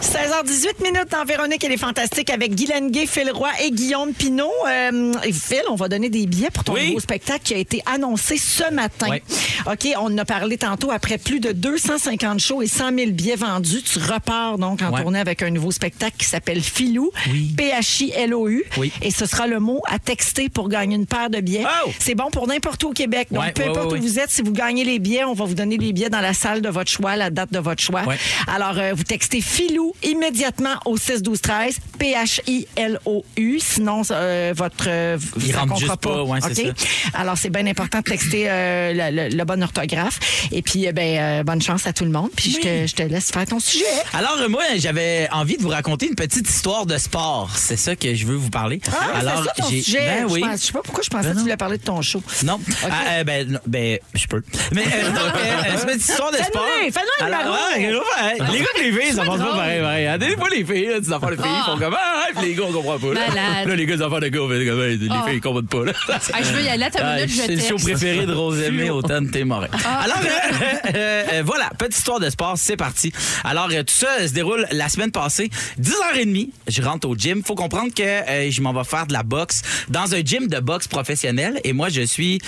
[0.00, 4.50] 16h18 minutes dans Véronique et les Fantastiques avec Guylaine Gay, Phil Roy et Guillaume Pinot.
[4.68, 6.88] Euh, Phil, on va donner des billets pour ton Oui.
[6.88, 9.06] nouveau spectacle qui a été annoncé ce matin.
[9.10, 9.22] Oui.
[9.66, 10.90] OK, on en a parlé tantôt.
[10.90, 15.20] Après plus de 250 shows et 100 000 billets vendus, tu repars donc en tournée
[15.20, 17.10] avec un nouveau spectacle qui s'appelle Filou.
[17.56, 18.64] P-H-I-L-O-U.
[19.02, 21.64] Et ce sera le mot à texter pour gagner une paire de billets.
[21.86, 21.90] Oh!
[21.98, 23.28] C'est bon pour n'importe où au Québec.
[23.30, 25.78] Donc, peu importe où vous êtes, si vous gagnez les billets, on va vous donner
[25.78, 28.02] les billets dans la salle de votre choix, la date de votre choix.
[28.46, 29.61] Alors, euh, vous textez Filou
[30.02, 33.58] immédiatement au 6 12 13 P-H-I-L-O-U.
[33.60, 34.84] Sinon, euh, votre.
[34.88, 36.74] euh, Il rentre juste pas, ouais, c'est OK?
[37.14, 40.18] Alors, c'est bien important de texter euh, le, le- le bon orthographe.
[40.50, 42.30] Et puis, euh, ben, euh, bonne chance à tout le monde.
[42.36, 43.84] Puis, je, te, je te laisse faire ton sujet.
[44.12, 47.50] Alors, euh, moi, j'avais envie de vous raconter une petite histoire de sport.
[47.56, 48.80] C'est ça que je veux vous parler.
[48.90, 49.98] Ah, Alors, ça ton j'ai- sujet.
[49.98, 50.40] Ben je, oui.
[50.40, 52.22] pense- je sais pas pourquoi je pensais Ben que tu voulais parler de ton show.
[52.44, 52.60] Non.
[52.84, 54.42] Ah, euh, ben, non, ben, je peux.
[54.72, 56.66] Mais, euh, donc, euh, c'est une petite histoire de Fais-nous sport.
[56.82, 57.58] les, fais-nous le Alors, marron.
[57.76, 60.18] ouais, ouais, Les gars les filles, ça passe pas pareil, pareil.
[60.18, 62.54] Des fois, les filles, là, des enfants de filles, ils font comme, ah, puis les
[62.54, 63.14] gars, on comprend pas.
[63.14, 63.64] Là.
[63.66, 65.24] Là, les gars, les enfants de gars, les Ah.
[65.26, 65.92] filles, ils comprennent pas, là.
[66.08, 69.30] Ah, je veux y aller ta minute, je c'est le show préféré de Rosemée Automne
[69.30, 69.68] Témorin.
[69.84, 70.00] Ah.
[70.02, 73.12] Alors, euh, euh, euh, voilà, petite histoire de sport, c'est parti.
[73.44, 75.50] Alors, tout ça se déroule la semaine passée.
[75.80, 77.42] 10h30, je rentre au gym.
[77.44, 80.88] Faut comprendre que je m'en vais faire de la boxe dans un gym de boxe
[80.88, 81.60] professionnel.
[81.64, 82.40] Et moi, je suis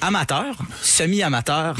[0.00, 1.76] amateur, semi-amateur.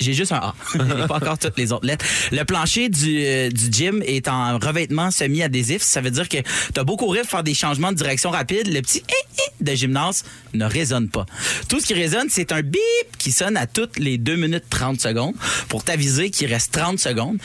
[0.00, 0.54] J'ai juste un A.
[0.74, 2.04] J'ai pas encore toutes les autres lettres.
[2.32, 5.82] Le plancher du, euh, du gym est en revêtement semi-adhésif.
[5.82, 6.38] Ça veut dire que
[6.72, 10.24] t'as beau courir, faire des changements de direction rapide, le petit eh, eh de gymnase
[10.52, 11.26] ne résonne pas.
[11.68, 12.80] Tout ce qui résonne, c'est un bip
[13.18, 15.34] qui sonne à toutes les 2 minutes 30 secondes
[15.68, 17.38] pour t'aviser qu'il reste 30 secondes.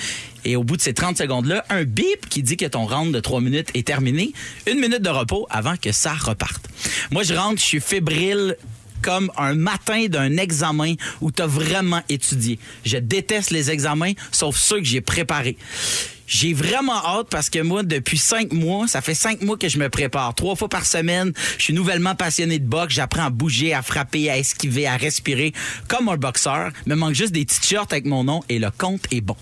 [0.46, 3.20] Et au bout de ces 30 secondes-là, un bip qui dit que ton round de
[3.20, 4.34] 3 minutes est terminé.
[4.68, 6.70] Une minute de repos avant que ça reparte.
[7.12, 8.56] Moi, je rentre, je suis fébrile
[9.02, 12.60] comme un matin d'un examen où tu as vraiment étudié.
[12.86, 15.58] Je déteste les examens, sauf ceux que j'ai préparés.
[16.30, 19.80] J'ai vraiment hâte parce que moi, depuis cinq mois, ça fait cinq mois que je
[19.80, 20.36] me prépare.
[20.36, 22.94] Trois fois par semaine, je suis nouvellement passionné de boxe.
[22.94, 25.54] J'apprends à bouger, à frapper, à esquiver, à respirer
[25.88, 26.70] comme un boxeur.
[26.86, 29.36] Me manque juste des t-shirts avec mon nom et le compte est bon.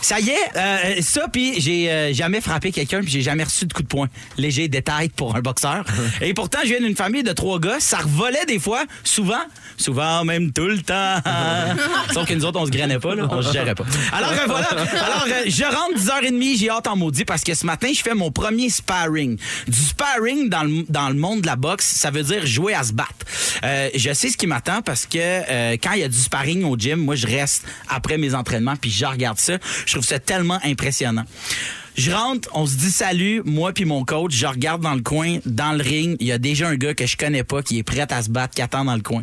[0.00, 3.66] Ça y est, euh, ça, puis j'ai euh, jamais frappé quelqu'un puis j'ai jamais reçu
[3.66, 4.08] de coup de poing.
[4.38, 5.84] Léger détail pour un boxeur.
[6.22, 7.78] Et pourtant, je viens d'une famille de trois gars.
[7.78, 9.42] Ça revolait des fois, souvent,
[9.76, 11.16] souvent même tout le temps.
[12.14, 13.28] Sauf que nous autres, on se grainait pas, là.
[13.30, 13.84] on se gérait pas.
[14.12, 15.98] Alors euh, voilà, alors je rentre
[16.30, 19.36] 10h30, j'ai hâte en maudit parce que ce matin, je fais mon premier sparring.
[19.66, 22.84] Du sparring dans le, dans le monde de la boxe, ça veut dire jouer à
[22.84, 23.10] se battre.
[23.64, 26.64] Euh, je sais ce qui m'attend parce que euh, quand il y a du sparring
[26.64, 29.58] au gym, moi, je reste après mes entraînements puis je regarde ça.
[29.86, 31.24] Je trouve ça tellement impressionnant.
[31.94, 35.38] Je rentre, on se dit salut, moi puis mon coach, je regarde dans le coin,
[35.44, 37.82] dans le ring, il y a déjà un gars que je connais pas qui est
[37.82, 39.22] prêt à se battre, qui attend dans le coin.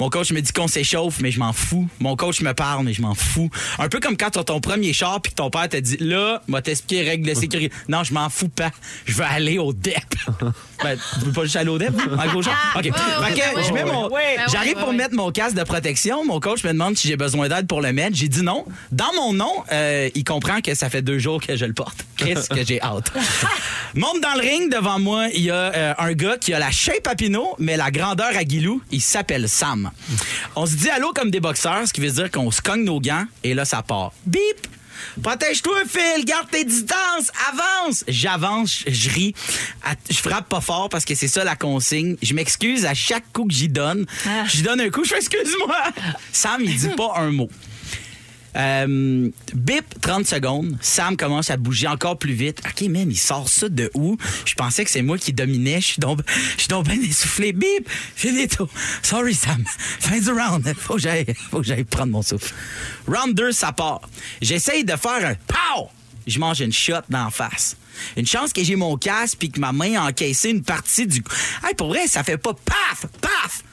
[0.00, 1.86] Mon coach me dit qu'on s'échauffe, mais je m'en fous.
[2.00, 3.50] Mon coach me parle, mais je m'en fous.
[3.78, 5.98] Un peu comme quand tu as ton premier char puis que ton père te dit
[6.00, 7.74] là, moi t'expliquer les règles de sécurité.
[7.88, 8.70] Non, je m'en fous pas.
[9.04, 9.94] Je veux aller au DEP.
[10.82, 11.92] ben, tu veux pas juste aller au DEP?
[12.18, 12.54] En gros, genre?
[12.76, 12.82] OK.
[12.82, 14.08] Fait que je mets mon-
[14.50, 16.24] J'arrive pour mettre mon casque de protection.
[16.24, 18.16] Mon coach me demande si j'ai besoin d'aide pour le mettre.
[18.16, 18.64] J'ai dit non.
[18.92, 22.06] Dans mon nom, euh, il comprend que ça fait deux jours que je le porte.
[22.16, 23.12] Qu'est-ce que j'ai hâte.
[23.94, 26.70] Monte dans le ring devant moi, il y a euh, un gars qui a la
[26.70, 28.80] shape à Pinot, mais la grandeur à Guilou.
[28.92, 29.89] Il s'appelle Sam.
[30.56, 33.00] On se dit allô comme des boxeurs, ce qui veut dire qu'on se cogne nos
[33.00, 34.12] gants et là ça part.
[34.26, 34.66] Bip!
[35.22, 38.04] Protège-toi, Phil, garde tes distances, avance.
[38.06, 39.34] J'avance, je ris,
[40.10, 42.16] je frappe pas fort parce que c'est ça la consigne.
[42.22, 44.06] Je m'excuse à chaque coup que j'y donne.
[44.46, 45.76] J'y donne un coup, je fais excuse-moi.
[46.32, 47.48] Sam, il dit pas un mot.
[48.56, 50.76] Euh, bip, 30 secondes.
[50.80, 52.60] Sam commence à bouger encore plus vite.
[52.66, 54.16] OK, man, il sort ça de où?
[54.44, 55.80] Je pensais que c'est moi qui dominais.
[55.80, 56.20] Je suis donc,
[56.90, 57.52] essoufflé.
[57.52, 58.68] Bip, finito.
[59.02, 59.64] Sorry, Sam.
[60.00, 60.66] Fin du round.
[60.76, 62.54] Faut que j'aille, faut que j'aille prendre mon souffle.
[63.06, 64.02] Round 2, ça part.
[64.40, 65.88] J'essaye de faire un pow!
[66.26, 67.76] Je mange une shot d'en face.
[68.16, 71.22] Une chance que j'ai mon casque puis que ma main a encaissé une partie du...
[71.64, 73.64] Hey, pour vrai, ça fait pas paf, paf!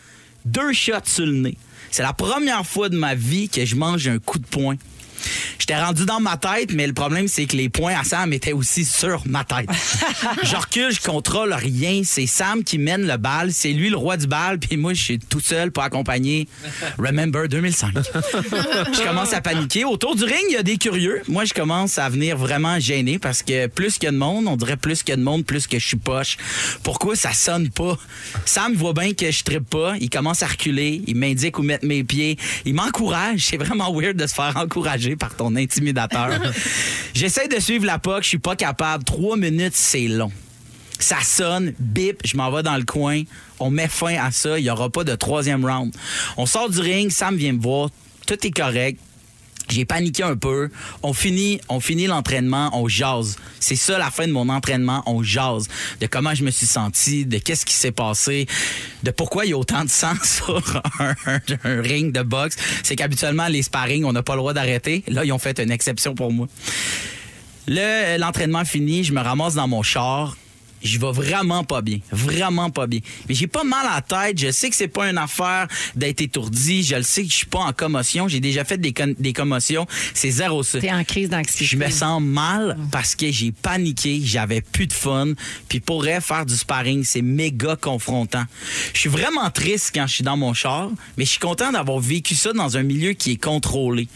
[0.46, 1.58] Deux shots sur le nez.
[1.92, 4.76] C'est la première fois de ma vie que je mange un coup de poing.
[5.60, 8.54] J'étais rendu dans ma tête, mais le problème, c'est que les points à Sam étaient
[8.54, 9.70] aussi sur ma tête.
[10.44, 12.02] je recule, je contrôle rien.
[12.06, 13.52] C'est Sam qui mène le bal.
[13.52, 16.48] C'est lui le roi du bal, puis moi, je suis tout seul pour accompagner
[16.98, 17.94] Remember 2005.
[17.94, 19.84] je commence à paniquer.
[19.84, 21.22] Autour du ring, il y a des curieux.
[21.28, 24.48] Moi, je commence à venir vraiment gêné parce que plus qu'il y a de monde,
[24.48, 26.38] on dirait plus qu'il y a de monde, plus que je suis poche.
[26.84, 27.98] Pourquoi ça sonne pas?
[28.46, 29.96] Sam voit bien que je trippe pas.
[30.00, 31.02] Il commence à reculer.
[31.08, 32.38] Il m'indique où mettre mes pieds.
[32.64, 33.42] Il m'encourage.
[33.48, 36.30] C'est vraiment weird de se faire encourager par ton intimidateur.
[37.14, 38.24] J'essaie de suivre la POC.
[38.24, 39.04] Je suis pas capable.
[39.04, 40.32] Trois minutes, c'est long.
[41.00, 43.22] Ça sonne, bip, je m'en vais dans le coin.
[43.60, 44.58] On met fin à ça.
[44.58, 45.94] Il n'y aura pas de troisième round.
[46.38, 47.12] On sort du ring.
[47.12, 47.90] Sam vient me voir.
[48.26, 49.00] Tout est correct.
[49.70, 50.70] J'ai paniqué un peu.
[51.04, 53.38] On finit, on finit l'entraînement, on jase.
[53.60, 55.68] C'est ça la fin de mon entraînement, on jase.
[56.00, 58.48] De comment je me suis senti, de qu'est-ce qui s'est passé,
[59.04, 62.56] de pourquoi il y a autant de sang sur un, ring de boxe.
[62.84, 65.04] C'est qu'habituellement, les sparring, on n'a pas le droit d'arrêter.
[65.08, 66.48] Là, ils ont fait une exception pour moi.
[67.68, 70.38] Le- L'entraînement fini, je me ramasse dans mon char.
[70.84, 72.00] Je vais vraiment pas bien.
[72.12, 73.00] Vraiment pas bien.
[73.28, 74.40] Mais j'ai pas mal à la tête.
[74.40, 76.84] Je sais que c'est pas une affaire d'être étourdi.
[76.84, 78.28] Je le sais que je suis pas en commotion.
[78.28, 78.94] J'ai déjà fait des,
[79.34, 79.88] commotions.
[80.14, 80.80] C'est zéro ça.
[80.80, 81.66] T'es en crise d'anxiété.
[81.66, 85.34] Je me sens mal parce que j'ai paniqué, j'avais plus de fun.
[85.68, 88.44] Puis pourrait faire du sparring, c'est méga confrontant.
[88.94, 92.00] Je suis vraiment triste quand je suis dans mon char, mais je suis content d'avoir
[92.00, 94.08] vécu ça dans un milieu qui est contrôlé.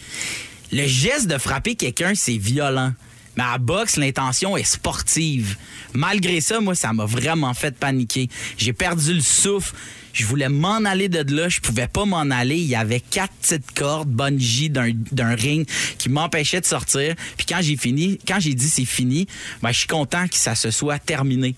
[0.72, 2.94] Le geste de frapper quelqu'un, c'est violent.
[3.38, 5.56] Mais à boxe, l'intention est sportive.
[5.94, 8.30] Malgré ça, moi, ça m'a vraiment fait paniquer.
[8.58, 9.74] J'ai perdu le souffle.
[10.14, 12.58] Je voulais m'en aller de là, je pouvais pas m'en aller.
[12.58, 15.66] Il y avait quatre petites cordes bungee d'un d'un ring
[15.98, 17.16] qui m'empêchaient de sortir.
[17.38, 19.26] Puis quand j'ai fini, quand j'ai dit c'est fini,
[19.62, 21.56] ben je suis content que ça se soit terminé.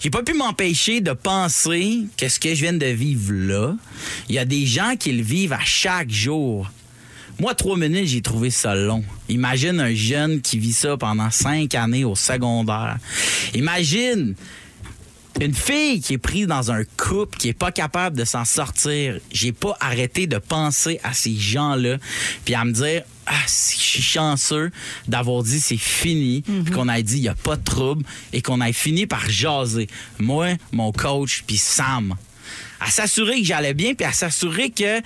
[0.00, 3.74] J'ai pas pu m'empêcher de penser que ce que je viens de vivre là,
[4.28, 6.70] il y a des gens qui le vivent à chaque jour.
[7.38, 9.04] Moi, trois minutes, j'ai trouvé ça long.
[9.28, 12.96] Imagine un jeune qui vit ça pendant cinq années au secondaire.
[13.54, 14.34] Imagine
[15.42, 19.20] une fille qui est prise dans un couple, qui est pas capable de s'en sortir.
[19.30, 21.98] J'ai pas arrêté de penser à ces gens-là,
[22.46, 24.70] puis à me dire ah, si je suis chanceux
[25.06, 28.40] d'avoir dit c'est fini, puis qu'on ait dit il y a pas de trouble et
[28.40, 29.88] qu'on ait fini par jaser.
[30.18, 32.14] Moi, mon coach, puis Sam.
[32.80, 35.02] À s'assurer que j'allais bien, puis à s'assurer que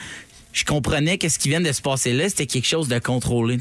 [0.53, 3.59] je comprenais que ce qui vient de se passer là, c'était quelque chose de contrôlé.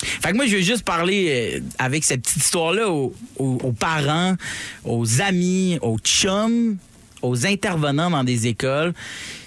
[0.00, 3.72] Fait que moi, je veux juste parler euh, avec cette petite histoire-là aux, aux- aux
[3.72, 4.36] parents,
[4.84, 6.76] aux amis, aux chums,
[7.20, 8.94] aux intervenants dans des écoles.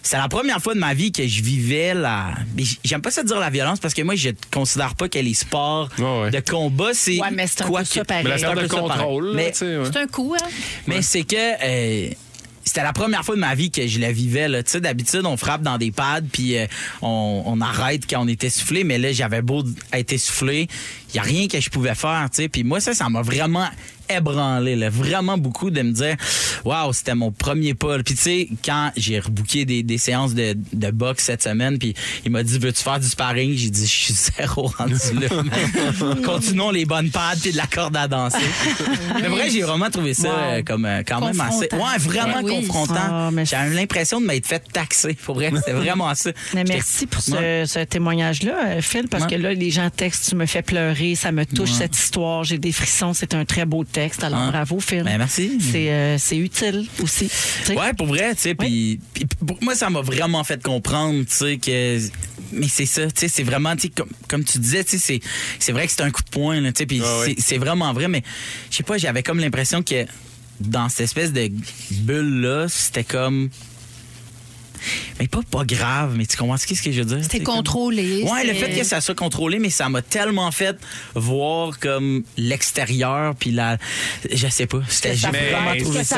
[0.04, 2.34] C'est la première fois de ma vie que je vivais la.
[2.84, 5.88] J'aime pas ça dire la violence parce que moi, je considère pas que les sports
[6.00, 6.32] ouais.
[6.32, 7.18] de combat, c'est.
[7.22, 8.24] Ouais, mais c'est un quoi peu ça que- pareil.
[8.26, 8.90] Mais la de peu ça pareil.
[8.90, 9.52] contrôle, ouais.
[9.54, 10.48] C'est un coup, hein?
[10.88, 12.10] mais c'est que euh,
[12.64, 14.48] c'était la première fois de ma vie que je la vivais.
[14.64, 16.68] Tu sais, d'habitude, on frappe dans des pads puis euh,
[17.02, 18.84] on, on arrête quand on est essoufflé.
[18.84, 20.68] Mais là, j'avais beau être essoufflé,
[21.14, 22.28] il y a rien que je pouvais faire.
[22.34, 23.68] Tu sais, puis moi, ça, ça m'a vraiment
[24.10, 26.18] ébranlé, là, vraiment beaucoup de me dire,
[26.66, 27.98] waouh, c'était mon premier pas.
[28.04, 31.94] Puis tu sais, quand j'ai rebooké des, des séances de, de boxe cette semaine, puis
[32.26, 33.56] il m'a dit, veux-tu faire du sparring?
[33.56, 35.30] J'ai dit, je suis zéro rendu là.
[36.26, 38.38] Continuons les bonnes pads puis de la corde à danser.
[39.22, 40.38] Mais vrai, j'ai vraiment trouvé ça Wow.
[40.38, 41.68] euh, comme euh, quand même assez.
[41.74, 42.56] Ouais, vraiment oui.
[42.66, 42.94] confrontant.
[42.98, 45.14] Ah, mais J'avais l'impression de m'être fait taxer.
[45.26, 46.32] Pour vrai, c'était vraiment ça.
[46.54, 49.32] Mais merci pour ce, témoignage-là, euh, Phil, parce Ouais.
[49.32, 52.58] que là, les gens textent, tu me fais pleurer, ça me touche cette histoire, j'ai
[52.58, 54.24] des frissons, c'est un très beau texte.
[54.24, 54.52] Alors Ouais.
[54.52, 55.04] bravo, Phil.
[55.04, 55.60] Ben, merci.
[55.60, 57.28] C'est euh, c'est utile aussi.
[57.28, 57.78] tu sais.
[57.78, 59.00] Ouais, pour vrai, tu sais, puis
[59.62, 62.00] moi ça m'a vraiment fait comprendre, tu sais que
[62.54, 64.98] mais c'est ça, tu sais, c'est vraiment tu sais comme, comme tu disais, tu sais
[64.98, 65.20] c'est
[65.60, 67.34] c'est vrai que c'est un coup de poing tu sais, puis Ah ouais.
[67.38, 68.24] c'est c'est vraiment vrai mais
[68.70, 70.06] je sais pas, j'avais comme l'impression que
[70.60, 71.50] dans cette espèce de
[71.92, 73.50] bulle là, c'était comme
[75.20, 77.18] mais pas pas grave, mais tu comprends ce que je veux dire?
[77.22, 78.24] C'était C'est comme- contrôlé.
[78.24, 80.78] Ouais, le fait que ça soit contrôlé, mais ça m'a tellement fait
[81.16, 83.78] voir comme l'extérieur, puis la,
[84.32, 86.18] je sais pas, c'était j'ai Mais vraiment trouvé ça.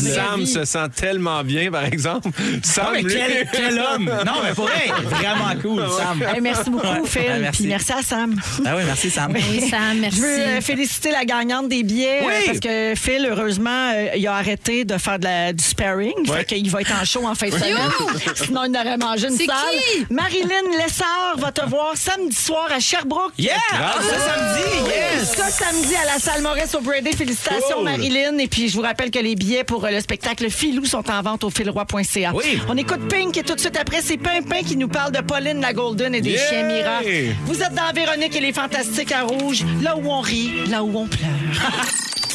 [0.00, 0.46] Sam vie.
[0.46, 2.28] se sent tellement bien, par exemple.
[2.62, 4.10] Sam, Ah, mais quel, quel homme!
[4.26, 6.22] Non, mais pour vrai, vraiment cool, Sam.
[6.22, 7.00] Hey, merci beaucoup, Ouais.
[7.06, 7.22] Phil.
[7.30, 7.62] Ah, merci.
[7.62, 8.40] Puis merci à Sam.
[8.64, 9.32] Ah oui, merci, Sam.
[9.34, 10.16] Oui, Sam, merci.
[10.18, 12.32] Je veux euh, féliciter la gagnante des billets Oui.
[12.46, 16.12] parce que Phil, heureusement, euh, il a arrêté de faire de la- du sparring.
[16.28, 16.38] Ouais.
[16.38, 17.76] Fait qu'il va être en show en fin de semaine.
[18.34, 19.56] Sinon, il aurait mangé une C'est salle.
[19.92, 20.06] qui?
[20.10, 23.32] Marilyn Lessard va te voir samedi soir à Sherbrooke.
[23.38, 23.54] Yeah!
[23.72, 25.34] Ah, ça, samedi, yes!
[25.36, 27.12] Ça, samedi à la salle Maurice au Brady.
[27.16, 27.84] Félicitations, Cool.
[27.84, 28.38] Marilyn.
[28.38, 31.22] Et puis, je vous rappelle que les billets pour euh, le spectacle Filou sont en
[31.22, 32.32] vente au filroi.ca.
[32.34, 32.60] Oui.
[32.68, 35.60] On écoute Pink et tout de suite après, c'est Pimpin qui nous parle de Pauline
[35.60, 36.48] la Golden et des Yeah!
[36.48, 37.00] chiens Mira.
[37.46, 40.96] Vous êtes dans Véronique et les Fantastiques à Rouge, là où on rit, là où
[40.98, 41.28] on pleure.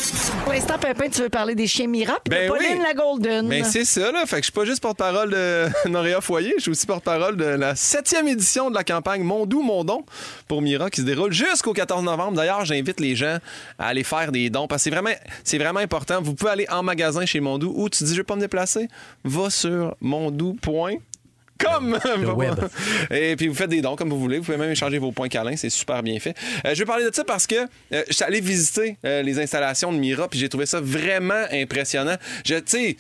[0.44, 2.84] Pour l'instant, Pimpin, tu veux parler des chiens Mira puis Ben de Pauline oui.
[2.86, 3.48] la Golden.
[3.48, 4.26] Ben c'est ça, là.
[4.26, 7.46] Fait que je suis pas juste porte-parole de Noréa Foyer, je suis aussi porte-parole de
[7.46, 10.04] la septième édition de la campagne Mon Doux, Mon Don
[10.48, 12.34] pour Mira qui se déroule jusqu'au 14 novembre.
[12.34, 13.38] D'ailleurs, j'invite les gens
[13.80, 15.12] à aller faire des dons parce que c'est vraiment,
[15.44, 16.22] c'est vraiment important.
[16.22, 18.88] Vous pouvez aller en magasin chez Mondou ou tu dis je vais pas me déplacer,
[19.24, 21.00] va sur mondou.com.
[22.36, 22.60] web.
[23.12, 24.38] Et puis vous faites des dons comme vous voulez.
[24.40, 25.56] Vous pouvez même échanger vos points câlins.
[25.56, 26.36] C'est super bien fait.
[26.66, 29.40] Euh, je vais parler de ça parce que euh, je suis allé visiter euh, les
[29.40, 32.16] installations de Mira puis j'ai trouvé ça vraiment impressionnant.
[32.46, 32.98] Je, tu sais,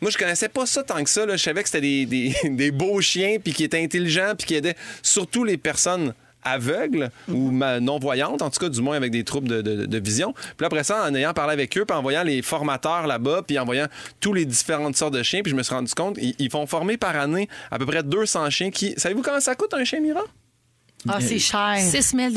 [0.00, 1.24] moi, je connaissais pas ça tant que ça.
[1.24, 1.36] là.
[1.36, 4.54] Je savais que c'était des, des- des beaux chiens puis qui étaient intelligents puis qui
[4.54, 9.24] aidaient surtout les personnes aveugles ou ma- non-voyantes, en tout cas, du moins avec des
[9.24, 10.34] troubles de, de- de vision.
[10.56, 13.58] Puis après ça, en ayant parlé avec eux, puis en voyant les formateurs là-bas, puis
[13.58, 13.86] en voyant
[14.20, 16.66] tous les différentes sortes de chiens, puis je me suis rendu compte, ils, ils font
[16.66, 18.94] former par année à peu près 200 chiens qui...
[18.96, 20.22] Savez-vous comment ça coûte un chien Mira?
[21.08, 21.76] Ah, c'est cher.
[21.78, 22.30] 6 000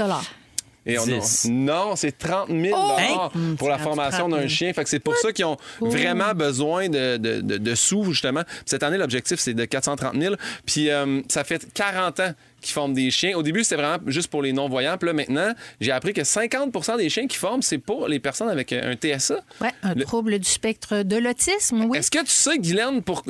[0.85, 3.29] Et on a- non, c'est 30 000 Hein?
[3.57, 4.49] pour la formation rendu 30 d'un 000.
[4.49, 4.73] chien.
[4.73, 8.43] Fait que c'est pour ça qu'ils ont vraiment besoin de, de- de- de sous, justement.
[8.65, 10.35] Cette année, l'objectif, c'est de 430 000.
[10.65, 12.31] Puis euh, ça fait 40 ans
[12.67, 13.35] qu'ils forment des chiens.
[13.35, 14.97] Au début, c'était vraiment juste pour les non-voyants.
[14.97, 18.49] Puis là, maintenant, j'ai appris que 50 des chiens qui forment, c'est pour les personnes
[18.49, 19.39] avec un TSA.
[19.61, 21.97] Ouais, un Le- trouble du spectre de l'autisme, oui.
[21.97, 23.23] Est-ce que tu sais, Guylaine, pour...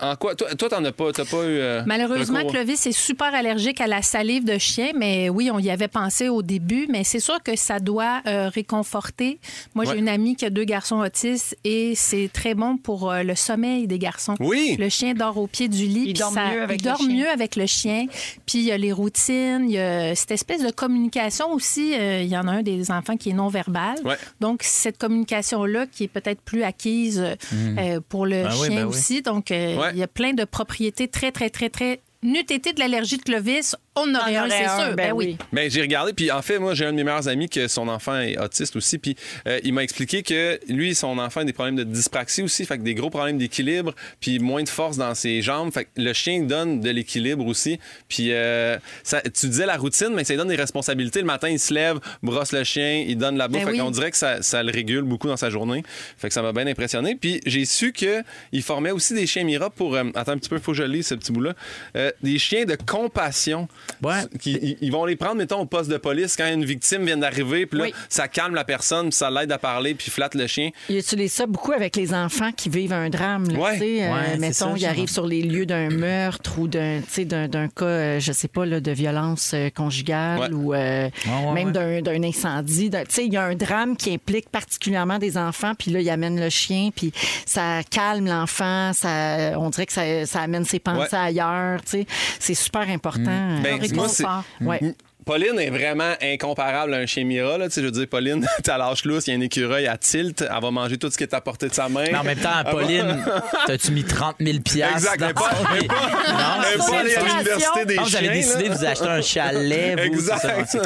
[0.00, 0.34] en quoi...
[0.34, 1.58] Toi, toi, t'en as pas, t'as pas eu...
[1.58, 2.52] euh, Malheureusement, recours?
[2.52, 6.28] Clovis est super allergique à la salive de chien, mais oui, on y avait pensé
[6.28, 9.38] au début, mais c'est sûr que ça doit euh, réconforter.
[9.74, 9.92] Moi, Ouais.
[9.94, 13.34] j'ai une amie qui a deux garçons autistes et c'est très bon pour euh, le
[13.34, 14.34] sommeil des garçons.
[14.40, 14.76] Oui.
[14.78, 16.04] Le chien dort au pied du lit.
[16.06, 17.08] Il puis dort ça- mieux avec il le dort chien.
[17.08, 18.06] mieux avec le chien.
[18.46, 21.94] Puis il y a les routines, il y a cette espèce de communication aussi.
[21.94, 23.96] euh, il y en a un des enfants qui est non-verbal.
[24.04, 24.16] Ouais.
[24.40, 27.34] Donc, cette communication-là qui est peut-être plus acquise euh,
[27.78, 28.90] euh, pour le Ben oui, chien ben oui.
[28.90, 29.22] aussi.
[29.22, 29.90] Donc, Ouais.
[29.92, 32.00] il y a plein de propriétés très, très, très, très.
[32.22, 34.96] N'eût été de l'allergie de Clovis, on en aurait un, aurait c'est un, sûr.
[34.96, 35.36] ben Ben oui.
[35.52, 37.86] Ben, j'ai regardé, puis en fait, moi, j'ai un de mes meilleurs amis que son
[37.88, 41.52] enfant est autiste aussi, puis euh, il m'a expliqué que lui, son enfant a des
[41.52, 45.14] problèmes de dyspraxie aussi, fait que des gros problèmes d'équilibre, puis moins de force dans
[45.14, 47.78] ses jambes, fait que le chien donne de l'équilibre aussi,
[48.08, 51.20] puis euh, ça- tu disais la routine, mais ça lui donne des responsabilités.
[51.20, 53.78] Le matin, il se lève, brosse le chien, il donne la bouffe, Ben fait oui.
[53.78, 55.84] qu'on dirait que ça, ça le régule beaucoup dans sa journée,
[56.18, 57.14] fait que ça m'a bien impressionné.
[57.14, 58.24] Puis j'ai su qu'il
[58.62, 61.06] formait aussi des chiens Mira pour, euh, attends un petit peu, faut que je lise
[61.06, 61.54] ce petit bout-là,
[61.96, 63.68] Euh, des chiens de compassion.
[64.02, 64.22] Ouais.
[64.40, 67.16] qui- ils, ils vont les prendre, mettons, au poste de police quand une victime vient
[67.16, 67.94] d'arriver, puis là, Oui.
[68.08, 70.70] ça calme la personne, puis ça l'aide à parler, puis flatte le chien.
[70.88, 73.48] Il utilise ça beaucoup avec les enfants qui vivent un drame.
[73.50, 73.72] là, Ouais.
[73.74, 77.10] tu sais, euh, mettons, ça, ils arrivent sur les lieux d'un meurtre ou d'un, tu
[77.10, 80.50] sais, d'un, d'un cas, euh, je sais pas, là, de violence euh, conjugale Ouais.
[80.52, 81.72] ou euh, ouais, même ouais.
[81.72, 82.90] d'un, d'un incendie.
[82.90, 86.00] d'un- Tu sais, il y a un drame qui implique particulièrement des enfants, puis là,
[86.00, 87.12] il amène le chien, puis
[87.46, 91.18] ça calme l'enfant, ça, on dirait que ça, ça amène ses pensées Ouais.
[91.18, 91.80] ailleurs.
[91.82, 92.06] tu sais.
[92.38, 93.30] C'est super important.
[93.30, 94.44] euh, Ben, Un moi, c'est- réconfort.
[94.62, 94.78] ouais.
[94.82, 97.56] M- Pauline est vraiment incomparable à un chien Mira.
[97.56, 97.68] Là.
[97.68, 99.96] Tu sais, Je veux dire, Pauline, t'as l'âge lousse, il y a un écureuil à
[99.96, 102.04] tilt, elle va manger tout ce qui est à portée de sa main.
[102.12, 103.24] Mais en même temps, Pauline,
[103.66, 108.00] t'as-tu mis 30 000 piastres Exact, dans pas- Non, c'est pas à l'université des vous
[108.16, 108.32] avez chiens.
[108.32, 108.68] décidé là.
[108.68, 110.04] de vous acheter un chalet, vous.
[110.04, 110.66] Exact.
[110.68, 110.82] ça,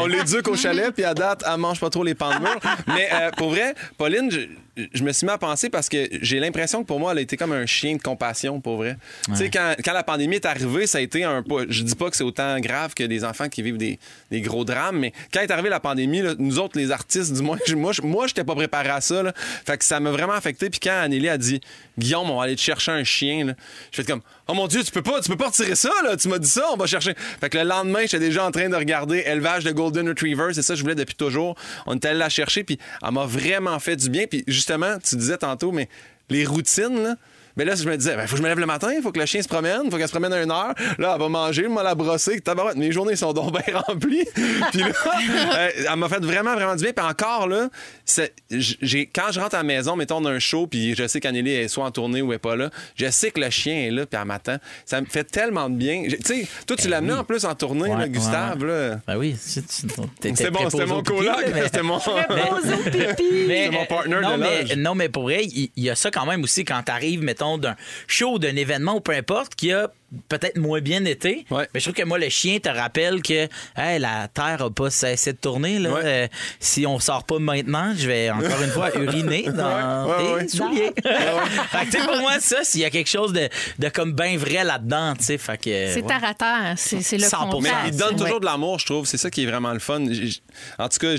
[0.00, 2.58] on l'éduque au chalet, puis à date, elle mange pas trop les pans de mur.
[2.88, 4.28] Mais euh, pour vrai, Pauline,
[4.76, 7.18] je, je me suis mis à penser parce que j'ai l'impression que pour moi, elle
[7.18, 8.96] a été comme un chien de compassion, pour vrai.
[9.26, 11.66] Tu sais, quand, quand la pandémie est arrivée, ça a été un peu.
[11.68, 13.98] Je dis pas que c'est autant grave que des enfants qui vivent des,
[14.30, 17.42] des gros drames, mais quand est arrivée la pandémie, là, nous autres, les artistes, du
[17.42, 19.22] moins, je- moi, je- moi, j'étais pas préparé à ça.
[19.22, 19.32] Là.
[19.36, 20.70] Fait que ça m'a vraiment affecté.
[20.70, 21.60] Puis quand Anneli a dit,
[21.98, 23.54] Guillaume, on va aller te chercher un chien, là,
[23.90, 26.16] j'ai fait comme, oh mon Dieu, tu peux pas, tu pas retirer ça, là.
[26.16, 27.14] Tu m'as dit ça, on va chercher.
[27.40, 30.52] Fait que le lendemain, j'étais déjà en train de regarder élevage de Golden Retriever.
[30.52, 31.56] C'est ça je voulais depuis toujours.
[31.86, 34.26] On était allé la chercher, puis elle m'a vraiment fait du bien.
[34.26, 35.88] Puis justement, tu disais tantôt, mais
[36.28, 37.16] les routines, là.
[37.56, 39.12] Mais là, je me disais, il faut que je me lève le matin, il faut
[39.12, 40.74] que le chien se promène, il faut qu'elle se promène à une heure.
[40.98, 42.40] Là, elle va manger, moi, la brosser.
[42.40, 44.26] Tabarouette, mes journées sont donc bien remplies.
[44.70, 44.86] Puis là,
[45.56, 46.92] euh, elle m'a fait vraiment, vraiment du bien.
[46.92, 47.68] Puis encore, là,
[48.04, 51.52] c'est- j'ai, quand je rentre à la maison, mettons, d'un show, puis je sais qu'Anneli
[51.52, 53.90] est soit en tournée ou elle est pas là, je sais que le chien est
[53.90, 54.56] là, puis elle m'attend.
[54.86, 56.04] Ça me fait tellement de bien.
[56.08, 58.64] Tu sais, toi, tu l'as amené en plus en tournée, Ouais, là, ouais, Gustave.
[58.64, 59.00] là.
[59.06, 61.34] Ben oui, C'était bon, c'était mon coloc,
[61.64, 61.98] c'était mon.
[61.98, 66.10] C'est mon partner non, de mais, non, mais pour vrai, il il y, a ça
[66.10, 67.76] quand même aussi quand t'arrives, mettons, d'un
[68.06, 69.90] show, d'un événement ou peu importe, qui a
[70.28, 71.44] peut-être moins bien été.
[71.50, 71.68] Ouais.
[71.72, 74.90] Mais je trouve que moi, le chien te rappelle que hey, la Terre a pas
[74.90, 75.78] cessé de tourner.
[75.78, 75.90] Là.
[75.92, 76.00] Ouais.
[76.04, 76.26] Euh,
[76.60, 80.92] si on sort pas maintenant, je vais encore une fois uriner dans Ouais, tes souliers.
[81.02, 83.48] fait que, pour moi, ça, s'il y a quelque chose de,
[83.78, 85.92] de comme bien vrai là-dedans, tu sais, fait que...
[85.92, 86.06] C'est ouais.
[86.06, 86.74] terre à terre.
[86.76, 87.62] C'est c'est le 100%.
[87.62, 88.40] Mais il donne toujours Ouais.
[88.40, 89.06] de l'amour, je trouve.
[89.06, 90.00] C'est ça qui est vraiment le fun.
[90.78, 91.14] En tout cas,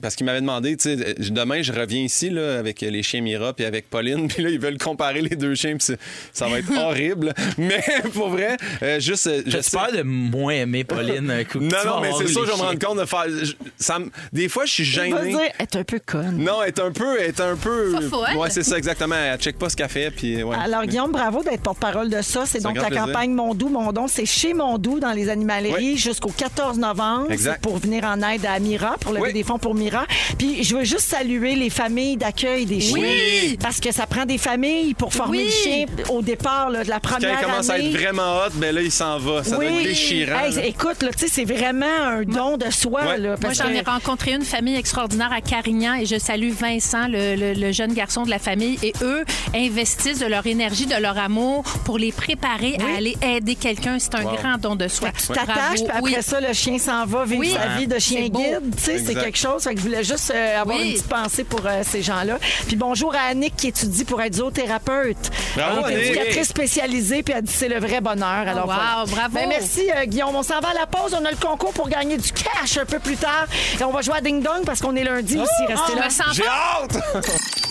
[0.00, 3.52] parce qu'il m'avait demandé, tu sais, demain, je reviens ici là, avec les chiens Mira
[3.52, 4.28] puis avec Pauline.
[4.28, 5.76] Puis là, ils veulent comparer les deux chiens.
[5.76, 5.96] Puis
[6.32, 7.32] ça va être horrible.
[7.58, 7.82] Mais
[8.18, 9.26] pour vrai, euh, juste.
[9.26, 11.58] euh, J'ai peur de moins aimer Pauline un coup.
[11.58, 13.24] que Non, non, mais c'est ça, je vais me rendre compte de faire.
[13.28, 15.32] je- ça me- des fois, je suis Il va gêné.
[15.32, 16.36] dire, est un peu conne.
[16.38, 17.20] Non, elle est un peu.
[17.20, 17.92] Elle est un peu.
[18.00, 18.36] Fofolle.
[18.36, 19.14] Ouais, c'est ça, exactement.
[19.14, 20.10] Elle check pas ce qu'elle fait.
[20.10, 20.56] Puis, ouais.
[20.56, 22.44] Alors, Guillaume, bravo d'être porte-parole de ça.
[22.46, 23.06] C'est un donc grand la plaisir.
[23.06, 23.68] campagne Mondou.
[23.68, 25.96] Mondon, c'est chez Mondou dans les animaleries Oui.
[25.96, 27.30] jusqu'au 14 novembre.
[27.30, 27.60] Exact.
[27.62, 29.32] C'est pour venir en aide à Mira, pour lever Oui.
[29.32, 30.06] des fonds pour Mira.
[30.38, 32.98] Puis, je veux juste saluer les familles d'accueil des chiens.
[33.00, 33.58] Oui.
[33.60, 35.44] Parce que ça prend des familles pour former Oui.
[35.44, 37.90] le chien au départ là, de la Quand première elle commence à année.
[38.02, 39.44] Vraiment hot, ben là, il s'en va.
[39.44, 40.40] Ça doit être déchirant.
[40.40, 40.64] Hey, là.
[40.66, 43.02] écoute, là, tu sais, c'est vraiment un don de soi.
[43.04, 43.18] Ouais.
[43.18, 47.36] Là, Moi, j'en ai rencontré une famille extraordinaire à Carignan et je salue Vincent, le,
[47.36, 48.78] le- le jeune garçon de la famille.
[48.82, 53.54] Et eux investissent de leur énergie, de leur amour pour les préparer à aller aider
[53.54, 53.98] quelqu'un.
[53.98, 54.36] C'est un Wow.
[54.36, 55.10] grand don de soi.
[55.18, 56.16] Tu t'attaches, puis après Oui.
[56.22, 57.54] ça, le chien s'en va vivre Oui.
[57.54, 58.38] sa vie de chien C'est beau.
[58.40, 58.74] guide.
[58.76, 59.62] Tu sais, c'est quelque chose.
[59.64, 60.86] Fait que je voulais juste euh, avoir Oui.
[60.88, 62.38] une petite pensée pour euh, ces gens-là.
[62.66, 65.30] Puis bonjour à Annick qui étudie pour être zoothérapeute.
[65.56, 68.48] Bravo, Elle est éducatrice spécialisée, puis elle dit c'est le vrai bonheur.
[68.48, 69.04] Alors, wow, voilà.
[69.06, 69.34] bravo.
[69.34, 70.34] Ben, merci, euh, Guillaume.
[70.34, 71.14] On s'en va à la pause.
[71.18, 73.46] On a le concours pour gagner du cash un peu plus tard.
[73.78, 75.50] Et on va jouer à Ding Dong parce qu'on est lundi aussi.
[75.62, 76.08] Oh, Restez là.
[76.32, 76.96] J'ai hâte!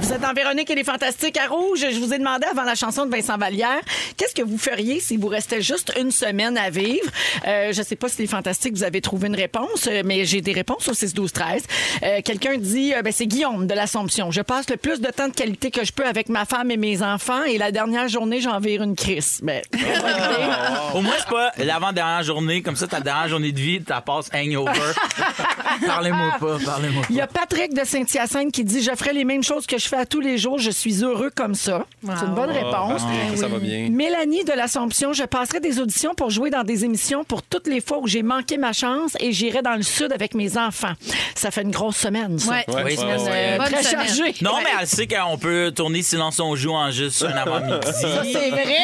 [0.00, 1.86] Vous êtes en Véronique et les Fantastiques à Rouge.
[1.92, 3.80] Je vous ai demandé avant la chanson de Vincent Vallière,
[4.16, 7.08] qu'est-ce que vous feriez si vous restait juste une semaine à vivre?
[7.46, 10.40] Euh, je sais pas si les Fantastiques, vous avez trouvé une réponse, euh, mais j'ai
[10.40, 11.62] des réponses au 6-12-13.
[12.02, 14.30] Euh, Quelqu'un dit, euh, ben, c'est Guillaume de l'Assomption.
[14.30, 16.76] Je passe le plus de temps de qualité que je peux avec ma femme et
[16.76, 19.40] mes enfants et la dernière journée, j'en vire une crise.
[19.50, 19.62] Ben,
[20.94, 24.28] Au moins, c'est pas l'avant-dernière journée, comme ça, ta dernière journée de vie, ta passe
[24.34, 24.70] hangover.
[25.86, 27.24] parlez-moi pas, parlez-moi Il y pas.
[27.24, 30.06] a Patrick de Saint-Hyacinthe qui dit, je ferai les mêmes choses que je fais à
[30.06, 30.58] tous les jours.
[30.58, 31.86] Je suis heureux comme ça.
[32.04, 33.02] C'est une bonne réponse.
[33.04, 33.88] Ah, ça va bien.
[33.90, 37.80] Mélanie de l'Assomption, je passerai des auditions pour jouer dans des émissions pour toutes les
[37.80, 40.92] fois où j'ai manqué ma chance et j'irai dans le sud avec mes enfants.
[41.34, 42.50] Ça fait une grosse semaine, ça.
[42.52, 42.64] Ouais.
[42.68, 43.58] Oui, c'est ouais, ouais.
[43.66, 44.06] Très semaine.
[44.06, 44.34] chargé.
[44.42, 47.76] Non, mais elle sait qu'on peut tourner Silence on joue en juste un avant-midi.
[48.32, 48.76] C'est vrai.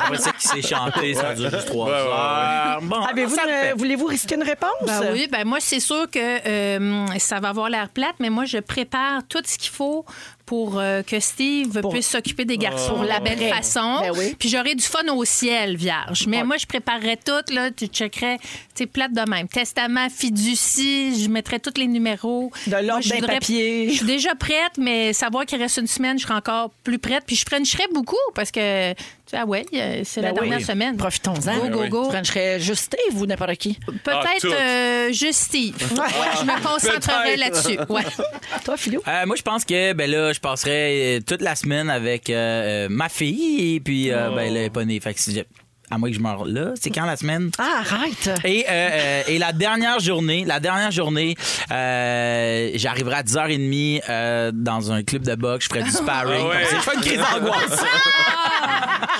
[0.00, 2.80] Après ça, qui s'est chanté, ça dure juste trois heures.
[2.82, 3.72] Bon, Avez-vous ça le une- fait.
[3.74, 4.70] Voulez-vous risquer une réponse?
[4.86, 8.44] Ben oui, ben moi, c'est sûr que euh, ça va avoir l'air plate, mais moi,
[8.44, 10.04] je prépare tout ce qu'il faut
[10.46, 13.98] pour euh, que Steve Pour- puisse s'occuper des garçons Pour de la belle façon.
[14.00, 14.34] Ben oui.
[14.38, 16.26] Puis j'aurai du fun au ciel, vierge.
[16.26, 19.46] Mais moi, je préparerais tout, là, tu checkerais, tu sais, plate de même.
[19.46, 22.50] Testament, fiducie, je mettrais tous les numéros.
[22.66, 23.90] De l'ordre Moi, je d'un voudrais- papier.
[23.90, 27.24] Je suis déjà prête, mais savoir qu'il reste une semaine, je serai encore plus prête.
[27.26, 28.94] Puis je frencherais beaucoup parce que
[29.32, 29.66] Ah ouais,
[30.04, 30.48] c'est Ben la oui.
[30.48, 30.96] dernière semaine.
[30.96, 31.68] Profitons-en.
[31.68, 32.10] Go, go, go.
[32.10, 33.78] Frencherais juste Steve ou n'importe qui?
[33.86, 34.52] Ah, Peut-être tout.
[34.52, 35.74] euh, juste Steve.
[35.80, 37.78] Je me concentrerai là-dessus.
[37.88, 38.02] Ouais.
[38.64, 39.00] Toi, Philou?
[39.06, 42.88] Euh, moi, je pense que ben là, je passerais euh, toute la semaine avec euh,
[42.90, 44.98] ma fille et puis euh, ben elle est pas née.
[45.00, 45.46] Fait que si j'ai-
[45.90, 47.50] à moins que je meure là, c'est quand la semaine?
[47.58, 48.30] Ah, arrête!
[48.44, 51.34] Et, euh, euh, et la dernière journée, la dernière journée,
[51.70, 56.44] euh, j'arriverai à 10h30 euh, dans un club de boxe, je ferai du sparring.
[56.44, 56.64] Ah ouais.
[56.64, 57.84] Comme ça, Je fais une crise d'angoisse.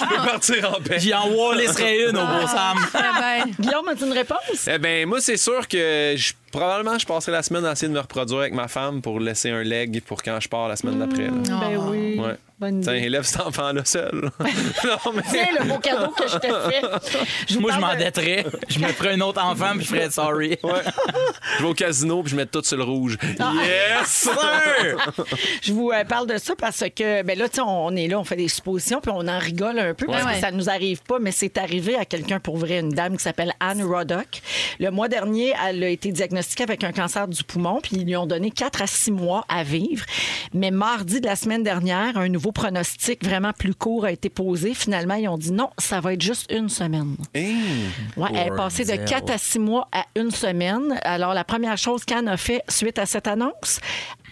[0.00, 0.98] Je peux partir en paix.
[0.98, 2.78] J'y en une au beau Sam.
[2.94, 4.68] Ah ben, Guillaume, as-tu une réponse?
[4.70, 7.92] Eh ben moi, c'est sûr que je, probablement je passerai la semaine à essayer de
[7.94, 10.98] me reproduire avec ma femme pour laisser un leg pour quand je pars la semaine
[10.98, 11.24] d'après.
[11.26, 11.32] là.
[11.60, 12.18] Ben oui.
[12.18, 12.36] Ouais.
[12.60, 13.06] Bonne Tiens, idée.
[13.06, 14.32] élève cet enfant-là seul.
[14.40, 15.22] non, mais...
[15.30, 17.54] Tiens, le beau cadeau que je t'ai fait.
[17.54, 18.46] vous Moi, je parle de- m'endetterais.
[18.68, 20.58] Je me ferais un autre enfant puis je ferais sorry.
[20.64, 20.80] Ouais.
[21.58, 23.16] Je vais au casino puis je mets tout sur le rouge.
[23.22, 24.06] Yes!
[24.08, 24.32] Sir!
[25.62, 28.08] Je vous euh, parle de ça parce que, ben là, tu sais, on on est
[28.08, 30.34] là, on fait des suppositions, puis on en rigole un peu parce Ouais.
[30.34, 33.22] que ça nous arrive pas, mais c'est arrivé à quelqu'un pour vrai, une dame qui
[33.22, 34.40] s'appelle Anne Roddock.
[34.80, 38.16] Le mois dernier, elle a été diagnostiquée avec un cancer du poumon, puis ils lui
[38.16, 40.04] ont donné 4 à 6 mois à vivre.
[40.54, 44.74] Mais mardi de la semaine dernière, un nouveau pronostic vraiment plus court a été posé.
[44.74, 47.16] Finalement, ils ont dit non, ça va être juste une semaine.
[47.34, 47.56] Hey.
[48.16, 49.04] Ouais, elle est passée de Zéro.
[49.06, 50.98] 4 à 6 mois à une semaine.
[51.02, 53.80] Alors, la première chose qu'Anne a fait suite à cette annonce,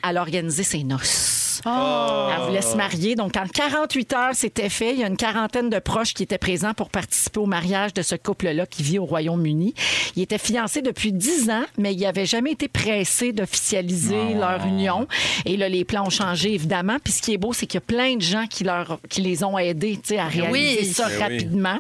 [0.09, 1.46] elle a organisé ses noces.
[1.65, 3.15] Elle voulait se marier.
[3.15, 4.93] Donc, en 48 heures, c'était fait.
[4.95, 8.03] Il y a une quarantaine de proches qui étaient présents pour participer au mariage de
[8.03, 9.75] ce couple-là qui vit au Royaume-Uni.
[10.17, 15.07] Ils étaient fiancés depuis 10 ans, mais ils n'avaient jamais été pressés d'officialiser leur union.
[15.45, 16.97] Et là, les plans ont changé, évidemment.
[17.03, 19.21] Puis ce qui est beau, c'est qu'il y a plein de gens qui, leur, qui
[19.21, 20.85] les ont aidés à réaliser Oui.
[20.93, 21.23] ça Ben oui.
[21.23, 21.77] rapidement.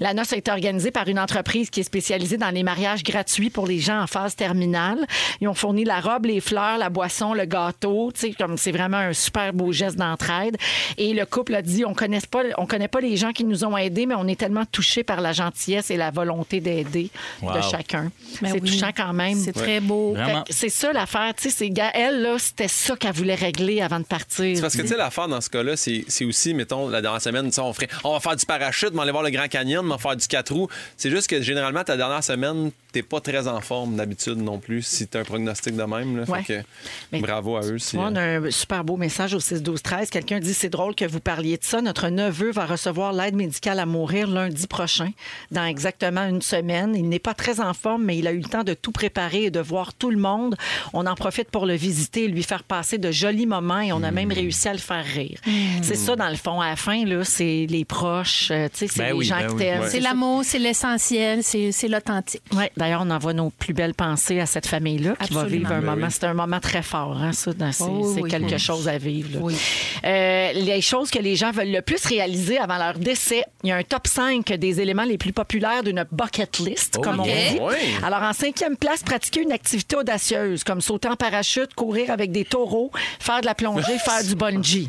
[0.00, 3.50] La noce a été organisée par une entreprise qui est spécialisée dans les mariages gratuits
[3.50, 5.06] pour les gens en phase terminale.
[5.40, 8.10] Ils ont fourni la robe, les fleurs, la boisson, le gâteau.
[8.14, 10.56] C'est vraiment un super beau geste d'entraide.
[10.98, 13.64] Et le couple a dit on connaît pas, on connaît pas les gens qui nous
[13.64, 17.10] ont aidés, mais on est tellement touchés par la gentillesse et la volonté d'aider
[17.42, 18.10] de chacun.
[18.40, 18.70] Ben c'est oui.
[18.70, 19.38] touchant quand même.
[19.38, 20.16] c'est très beau.
[20.48, 24.56] C'est ça l'affaire, tu sais, elle là, c'était ça qu'elle voulait régler avant de partir.
[24.56, 27.22] C'est parce que, tu sais, l'affaire dans ce cas-là, c'est c'est aussi, mettons, la dernière
[27.22, 29.48] semaine, tu on, ferait, on va faire du parachute, on va aller voir le Grand
[29.48, 30.68] Canyon, on va faire du 4 roues.
[30.96, 34.82] C'est juste que généralement, ta dernière semaine, t'es pas très en forme d'habitude non plus
[34.82, 36.18] si t'as un prognostic de même.
[36.18, 36.24] Là.
[36.24, 36.42] Ouais.
[36.42, 36.66] Fait que,
[37.12, 37.78] Mais- bravo à eux.
[37.78, 40.94] Si, on a un super beau message au 6 12 13 Quelqu'un dit c'est drôle
[40.94, 41.80] que vous parliez de ça.
[41.82, 45.10] Notre neveu va recevoir l'aide médicale à mourir lundi prochain,
[45.50, 46.94] dans exactement une semaine.
[46.94, 49.44] Il n'est pas très en forme, mais il a eu le temps de tout préparer
[49.44, 50.56] et de voir tout le monde.
[50.92, 54.02] On en profite pour le visiter et lui faire passer de jolis moments et on
[54.02, 54.14] a Hmm.
[54.14, 55.38] même réussi à le faire rire.
[55.82, 56.60] C'est ça, dans le fond.
[56.60, 59.38] À la fin, là, c'est les proches, euh, tu sais, c'est Ben les oui, gens
[59.38, 59.58] ben qui oui.
[59.58, 59.80] t'aiment.
[59.82, 59.88] Ouais.
[59.90, 62.42] C'est l'amour, c'est l'essentiel, c'est c'est l'authentique.
[62.54, 65.80] Ouais, D'ailleurs, on envoie nos plus belles pensées à cette famille-là qui va vivre un
[65.80, 66.06] Ben moment.
[66.06, 66.12] oui.
[66.12, 67.52] C'est un moment très fort, hein, ça.
[67.52, 68.58] dans- C'est Oh, quelque Oui.
[68.58, 69.30] chose à vivre.
[69.34, 69.38] là.
[69.42, 69.56] Oui.
[70.04, 73.72] Euh, les choses que les gens veulent le plus réaliser avant leur décès, il y
[73.72, 77.26] a un top 5 des éléments les plus populaires d'une bucket list, comme OK.
[77.28, 77.60] on dit.
[77.60, 77.78] Ouais.
[78.04, 82.44] Alors, en cinquième place, pratiquer une activité audacieuse, comme sauter en parachute, courir avec des
[82.44, 84.88] taureaux, faire de la plongée, faire du bungee.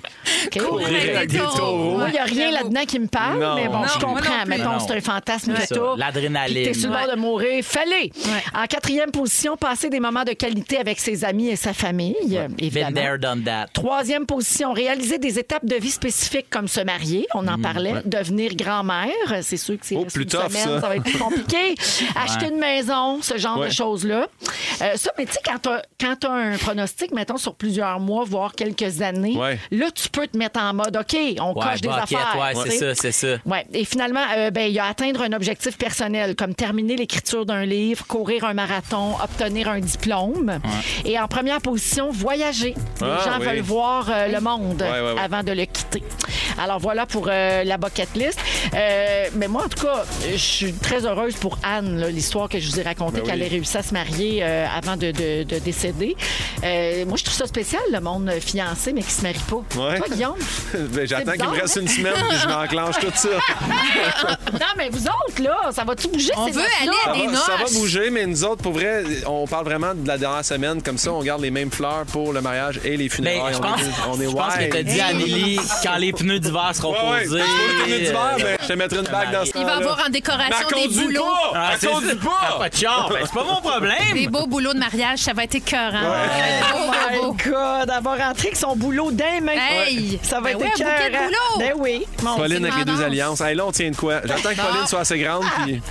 [0.57, 1.97] Courir avec des taureaux.
[1.97, 3.55] Moi, il n'y a rien là-dedans qui me parle, Non.
[3.55, 4.45] mais bon, Non, je comprends.
[4.47, 5.95] Mettons, c'est un fantasme Ça, t'as.
[5.97, 6.63] l'adrénaline.
[6.65, 7.05] T'es sur le Ouais.
[7.05, 8.11] bord de mourir, fallait.
[8.25, 8.43] Ouais.
[8.55, 12.55] En quatrième position, passer des moments de qualité avec ses amis et sa famille, Been
[12.59, 12.91] évidemment.
[13.01, 13.67] there, done that.
[14.01, 18.55] Troisième position, réaliser des étapes de vie spécifiques comme se marier, on en parlait, devenir
[18.55, 19.11] grand-mère,
[19.43, 20.87] c'est sûr que c'est Oh, plus une tough, semaine, ça.
[20.87, 21.75] va être plus compliqué.
[22.15, 23.67] Acheter une maison, ce genre Ouais.
[23.67, 24.27] de choses-là.
[24.81, 28.23] Euh, ça, mais tu sais, quand t'as quand t'as un pronostic, mettons, sur plusieurs mois,
[28.23, 29.59] voire quelques années, Ouais.
[29.69, 32.37] là, tu peux te mettre en mode, OK, on Ouais, coche des bucket, affaires.
[32.41, 33.35] ouais, tu c'est ça, c'est ça.
[33.45, 33.67] Ouais.
[33.71, 37.65] Et finalement, euh, ben, il y a atteindre un objectif personnel, comme terminer l'écriture d'un
[37.65, 40.57] livre, courir un marathon, obtenir un diplôme.
[41.05, 42.73] Et en première position, voyager.
[42.99, 43.45] Les Ah, gens oui.
[43.45, 45.19] veulent voir euh, le monde Ouais, ouais, ouais.
[45.21, 46.03] avant de le quitter.
[46.61, 48.39] Alors voilà pour euh, la bucket list.
[48.73, 52.69] Euh, mais moi, en tout cas, je suis très heureuse pour Anne, l'histoire que je
[52.69, 53.45] vous ai racontée, Ben qu'elle oui.
[53.45, 56.15] ait réussi à se marier euh, avant de, de- de décéder.
[56.63, 59.63] Euh, moi, je trouve ça spécial, le monde fiancé, mais qui se marie pas.
[59.79, 59.97] Ouais.
[59.97, 60.35] Toi, Guillaume?
[60.73, 61.81] ben, J'attends qu'il me reste hein?
[61.81, 63.29] une semaine puis je m'enclenche tout ça.
[64.53, 67.19] non, mais vous autres, là, ça va tout bouger, On ces veut aller à Ça
[67.19, 70.17] des va, ça va bouger, mais nous autres, pour vrai, on parle vraiment de la
[70.17, 70.81] dernière semaine.
[70.81, 73.53] Comme ça, on garde les mêmes fleurs pour le mariage et les Mais funérailles.
[73.53, 76.71] je pense, on est je pense que t'as dit à Amélie, quand les pneus d'hiver
[76.73, 77.39] seront Ouais, posés.
[77.39, 79.75] je peux le tenir d'hiver, mais je te mettrai une bague dans ce Il va
[79.77, 81.21] avoir en Mais décoration à des cause du boulots.
[81.23, 81.51] pas!
[81.55, 82.57] Ah, À c'est du Ah, pas!
[82.59, 84.13] pas de char, ben, c'est pas mon problème.
[84.13, 85.99] Des beaux boulots de mariage, ça va être écœurant.
[86.75, 87.33] Oh my beau.
[87.43, 89.53] God, d'avoir rentré avec son boulot d'un main.
[89.53, 90.19] Hey!
[90.23, 91.59] Ça va Ben être oui, un bouquet de boulot.
[91.59, 92.05] Ben oui.
[92.23, 93.41] Mon Pauline avec les deux alliances.
[93.41, 94.21] Hey, là, on tient de quoi?
[94.25, 95.81] J'attends que Pauline soit assez grande, puis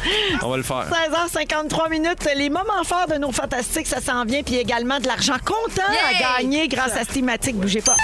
[0.42, 0.86] on va le faire.
[0.90, 2.28] 16h53 minutes.
[2.36, 4.42] Les moments forts de nos fantastiques, ça s'en vient.
[4.42, 6.24] Puis également de l'argent comptant Yay!
[6.24, 7.56] à gagner grâce à Stimatic.
[7.70, 7.94] Bougez pas.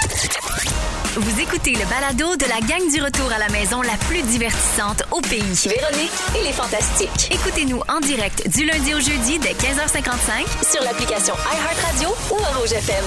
[1.17, 5.03] Vous écoutez le balado de la gang du retour à la maison la plus divertissante
[5.11, 5.41] au pays.
[5.41, 7.33] Véronique et les Fantastiques.
[7.33, 12.75] Écoutez-nous en direct du lundi au jeudi dès 15h55 Sur l'application iHeartRadio ou à Rouge
[12.75, 13.05] FM.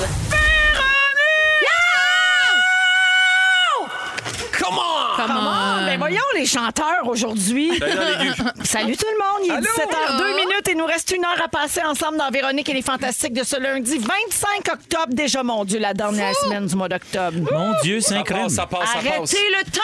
[4.60, 5.16] Come on!
[5.16, 5.41] Comment?
[5.41, 5.68] Ben
[6.00, 7.72] voyons les chanteurs aujourd'hui.
[8.64, 10.24] Salut tout le monde, il est Allô?
[10.24, 13.34] 17h02 minutes et nous reste une heure à passer ensemble dans Véronique et les Fantastiques
[13.34, 15.08] de ce lundi 25 octobre.
[15.10, 17.38] Déjà, mon Dieu, la dernière semaine du mois d'octobre.
[17.52, 18.47] Mon Dieu, c'est Ça incroyable.
[18.47, 19.06] passe, ça passe, ça passe.
[19.18, 19.82] Arrêtez le temps!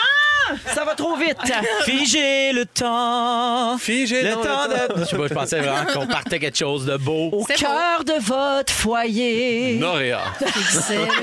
[0.72, 1.36] Ça va trop vite.
[1.84, 3.76] Figez le temps.
[3.78, 4.68] Figez le temps temps.
[4.94, 5.00] de.
[5.00, 7.30] Je sais pas, je pensais vraiment qu'on partait quelque chose de beau.
[7.32, 9.74] Au cœur de votre foyer.
[9.80, 10.20] Noréa.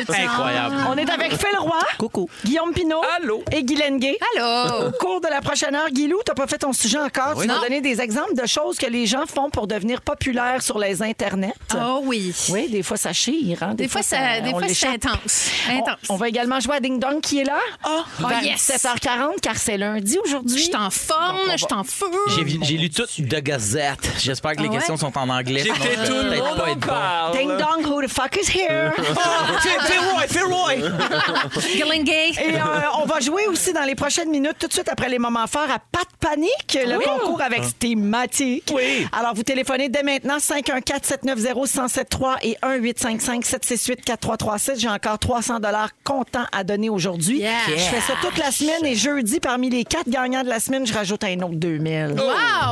[0.10, 0.76] Incroyable.
[0.90, 2.30] On est avec Phil Roy, Coucou.
[2.44, 3.44] Guillaume Pinot Allô?
[3.52, 4.18] et Guylaine Gay.
[4.36, 4.83] Allô?
[4.88, 7.42] Au cours de la prochaine heure, Guilou, t'as pas fait ton sujet encore.
[7.42, 7.62] Tu vas Non.
[7.62, 11.54] donner des exemples de choses que les gens font pour devenir populaires sur les internets.
[11.76, 12.34] Oh oui.
[12.50, 13.62] Oui, des fois ça chire.
[13.64, 13.74] Hein?
[13.76, 15.50] Des fois, ça, des on fois c'est intense.
[15.70, 15.98] On, Intense.
[16.10, 17.60] on va également jouer à Ding Dong qui est là.
[17.88, 18.72] Oh, Vers yes.
[18.72, 20.58] 17h40 car c'est lundi aujourd'hui.
[20.58, 22.06] Je suis en forme, je suis en feu.
[22.36, 24.12] J'ai lu tout de Gazette.
[24.20, 24.76] J'espère que les ouais?
[24.76, 25.64] questions sont en anglais.
[25.64, 27.38] J'étais tout le monde pas être bon.
[27.38, 28.92] Ding Dong, who the fuck is here?
[29.62, 30.74] Phil Roy, Phil Roy.
[30.76, 32.60] Et euh,
[33.02, 35.70] on va jouer aussi dans les prochaines minutes, tout de suite après les moments forts,
[35.70, 38.72] à Pas de panique, le concours avec thématique.
[38.74, 39.06] Oui.
[39.12, 44.80] Alors, vous téléphonez dès maintenant 514-790-1073 et 1-855-768-4337.
[44.80, 45.60] J'ai encore 300
[46.06, 47.40] comptant à donner aujourd'hui.
[47.40, 47.52] Yeah.
[47.68, 50.88] Je fais ça toute la semaine et jeudi, parmi les quatre gagnants de la semaine,
[50.88, 52.16] je rajoute un autre 2000.
[52.18, 52.28] Wow,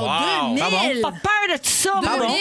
[0.06, 0.56] wow.
[0.56, 1.02] 2000.
[1.02, 1.92] Pas peur de tout ça.
[2.02, 2.28] Pardon?
[2.28, 2.34] pardon.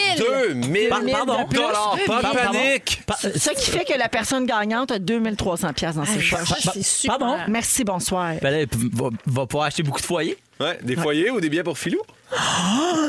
[0.53, 0.89] 2000.
[0.89, 1.09] 2000 Pardon?
[1.51, 1.97] dollars.
[2.07, 2.53] Pas de Pardon?
[2.53, 3.03] panique.
[3.37, 6.69] Ce qui fait que la personne gagnante a 2300 pièces dans ses Ah, poches.
[6.75, 7.19] c'est super.
[7.19, 7.37] Pardon?
[7.49, 8.35] Merci, bonsoir.
[8.41, 10.37] Ben là, va, va pouvoir acheter beaucoup de foyers.
[10.61, 12.01] Ouais, des foyers ou des billets pour Filou?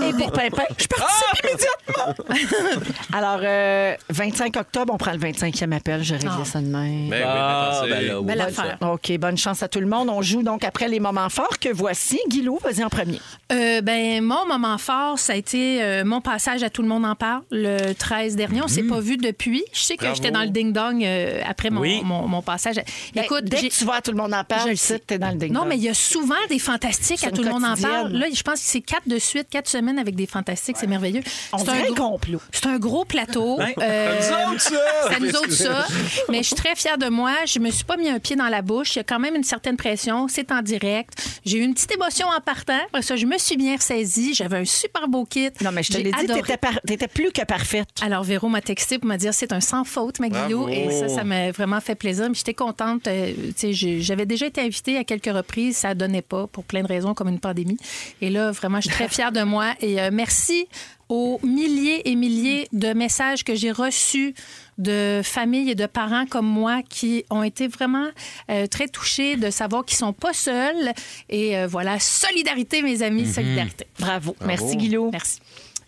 [0.07, 2.85] Et pour Pimpin, je participe immédiatement.
[3.13, 6.03] Alors, euh, 25 octobre, on prend le 25e appel.
[6.03, 7.09] Je règle ça de même.
[7.09, 8.25] Ben Ah, oui, ben ben là, oui.
[8.25, 8.77] Belle affaire.
[8.81, 10.09] OK, bonne chance à tout le monde.
[10.09, 12.19] On joue donc après les moments forts que voici.
[12.29, 13.19] Guilou, vas-y en premier.
[13.51, 17.05] Euh, ben, mon moment fort, ça a été euh, mon passage à Tout le monde
[17.05, 18.61] en parle le 13 dernier.
[18.63, 19.63] On s'est pas vu depuis.
[19.71, 20.15] Je sais que Bravo.
[20.15, 22.01] j'étais dans le ding-dong euh, après mon, Oui.
[22.03, 22.77] mon, mon passage.
[23.15, 24.99] Écoute, dès j'ai- que tu vois, tout le monde en Je parle, le ici, sais.
[24.99, 27.40] t'es dans le ding Non, mais il y a souvent des fantastiques à une tout
[27.43, 28.11] le monde en parle.
[28.13, 31.21] Là, je pense que c'est quatre de suite, quatre semaines avec des fantastiques, c'est merveilleux.
[31.53, 32.41] On C'est un gros- complot.
[32.51, 33.59] C'est un gros plateau.
[33.81, 35.15] Euh, nous autres, ça!
[35.15, 35.85] À nous autres, ça.
[36.29, 37.31] Mais je suis très fière de moi.
[37.45, 38.95] Je me suis pas mis un pied dans la bouche.
[38.95, 40.27] Il y a quand même une certaine pression.
[40.27, 41.13] C'est en direct.
[41.45, 42.77] J'ai eu une petite émotion en partant.
[42.87, 44.33] Après ça, je me suis bien ressaisie.
[44.33, 45.49] J'avais un super beau kit.
[45.61, 47.87] Non, mais je te l'ai dit, t'étais par- t'étais plus que parfaite.
[48.01, 50.67] Alors, Véro m'a texté pour me dire c'est un sans faute, Maguillou.
[50.69, 52.27] Et ça, ça m'a vraiment fait plaisir.
[52.29, 53.07] Mais j'étais contente.
[53.07, 55.77] Euh, tu sais, j'ai- J'avais déjà été invitée à quelques reprises.
[55.77, 57.77] Ça donnait pas pour plein de raisons, comme une pandémie.
[58.21, 59.73] Et là, vraiment, je suis très fière de moi.
[59.81, 60.67] Et euh, merci
[61.09, 64.33] aux milliers et milliers de messages que j'ai reçus
[64.77, 68.07] de familles et de parents comme moi qui ont été vraiment
[68.49, 70.93] euh, très touchés de savoir qu'ils sont pas seuls.
[71.29, 73.87] Et euh, voilà, solidarité, mes amis, solidarité.
[73.99, 74.35] Bravo.
[74.45, 75.09] Merci, Guilou.
[75.11, 75.39] Merci.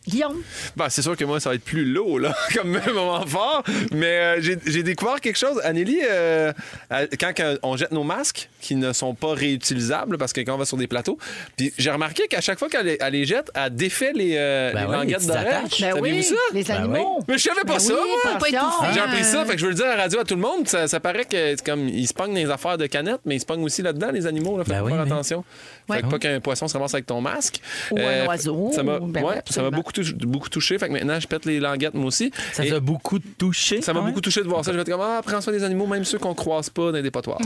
[0.08, 0.42] Guillaume?
[0.76, 3.64] Ben, c'est sûr que moi, ça va être plus lourd, là, comme moment fort.
[3.92, 5.60] Mais euh, j'ai- découvert quelque chose.
[5.64, 6.52] Anneli, euh,
[6.92, 10.56] euh, quand euh, on jette nos masques, qui ne sont pas réutilisables, parce que quand
[10.56, 11.18] on va sur des plateaux,
[11.58, 14.72] puis j'ai remarqué qu'à chaque fois qu'elle les, elle les jette, elle défait les, euh,
[14.74, 15.68] Ben les les languettes d'oreille.
[15.80, 16.36] Ben oui, ça?
[16.54, 17.20] les Ben animaux.
[17.28, 18.50] Mais je savais pas Ben ça, oui, moi.
[18.94, 20.36] J'ai appris Euh, ça, fait que je veux le dire à la radio à tout
[20.36, 20.68] le monde.
[20.68, 23.40] Ça, ça paraît que comme ils se pognent dans les affaires de canettes, mais ils
[23.40, 24.58] se pognent aussi là-dedans, les animaux.
[24.58, 25.08] Là, fait Ben faut oui, faire oui.
[25.12, 25.44] attention.
[25.90, 25.98] Ouais.
[25.98, 27.60] Fait que pas qu'un poisson se ramasse avec ton masque.
[27.92, 28.72] Ou un oiseau.
[28.74, 30.78] Ça m'a Ben ouais, oui, beaucoup, touché, beaucoup touché.
[30.78, 32.32] Fait que maintenant, je pète les languettes, moi aussi.
[32.52, 33.82] Ça t'a beaucoup touché.
[33.82, 34.72] ça m'a beaucoup touché de voir ça.
[34.72, 36.98] Je vais être comme, ah, prends soin des animaux, même ceux qu'on croise pas dans
[36.98, 37.40] les dépotoirs.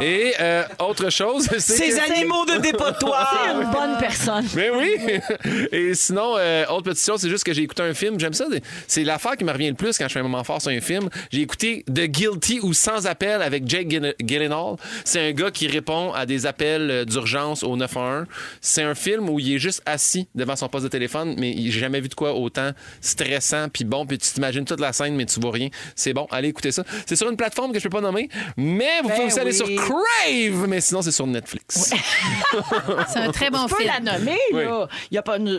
[0.00, 3.60] Et euh, autre chose, c'est Ces que- animaux de dépotoir!
[3.60, 4.44] Une bonne personne.
[4.54, 4.96] mais oui!
[5.72, 8.18] Et sinon, euh, autre petite chose, c'est juste que j'ai écouté un film.
[8.20, 8.44] J'aime ça.
[8.86, 10.80] C'est l'affaire qui me revient le plus quand je fais un moment fort sur un
[10.80, 11.08] film.
[11.32, 14.76] J'ai écouté The Guilty ou Sans appel avec Jake Gyllen- Gyllenhaal.
[15.04, 18.26] C'est un gars qui répond à des appels euh, d'urgence au 911.
[18.60, 21.70] C'est un film où il est juste assis devant son poste de téléphone, mais j'ai
[21.80, 22.70] jamais vu de quoi autant
[23.00, 24.06] stressant puis bon.
[24.06, 25.68] Puis tu t'imagines toute la scène, mais tu vois rien.
[25.94, 26.84] C'est bon, allez écouter ça.
[27.06, 29.52] C'est sur une plateforme que je peux pas nommer, mais vous Ben pouvez aussi aller
[29.52, 31.92] sur Crave, mais sinon c'est sur Netflix.
[33.08, 33.92] C'est un très bon Tu peux film.
[34.04, 34.88] la nommer, là.
[35.10, 35.58] Il Y a pas, nous,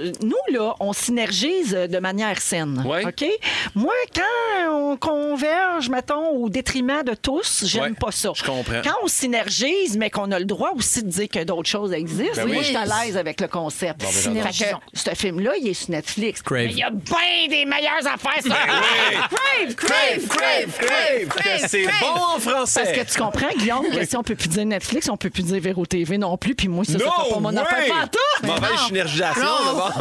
[0.52, 2.84] là, on synergise de manière saine.
[2.86, 3.26] OK?
[3.76, 8.32] Moi, quand on converge, mettons, au détriment de tous, j'aime Ouais, pas ça.
[8.36, 8.82] je comprends.
[8.84, 12.32] Quand on synergise, mais qu'on a le droit aussi de dire que d'autres choses existent,
[12.38, 12.64] Ben moi, oui.
[12.64, 14.02] je suis à l'aise avec le concept.
[14.02, 14.82] ben, fait j'adore.
[14.92, 16.25] que ce film-là, il est sur Netflix.
[16.26, 16.42] Netflix.
[16.42, 16.72] Crave.
[16.72, 22.36] Il y a bien des meilleures affaires sur Crave, crave, crave, crave, Que C'est bon
[22.36, 22.84] en français.
[22.84, 25.44] Parce que tu comprends, Guillaume, que si on peut plus dire Netflix, on peut plus
[25.44, 28.44] dire Véro TV non plus, puis moi, ça, c'est No pas mon affaire pantoute.
[28.44, 28.88] Mauvaise non.
[28.88, 29.44] synergisation.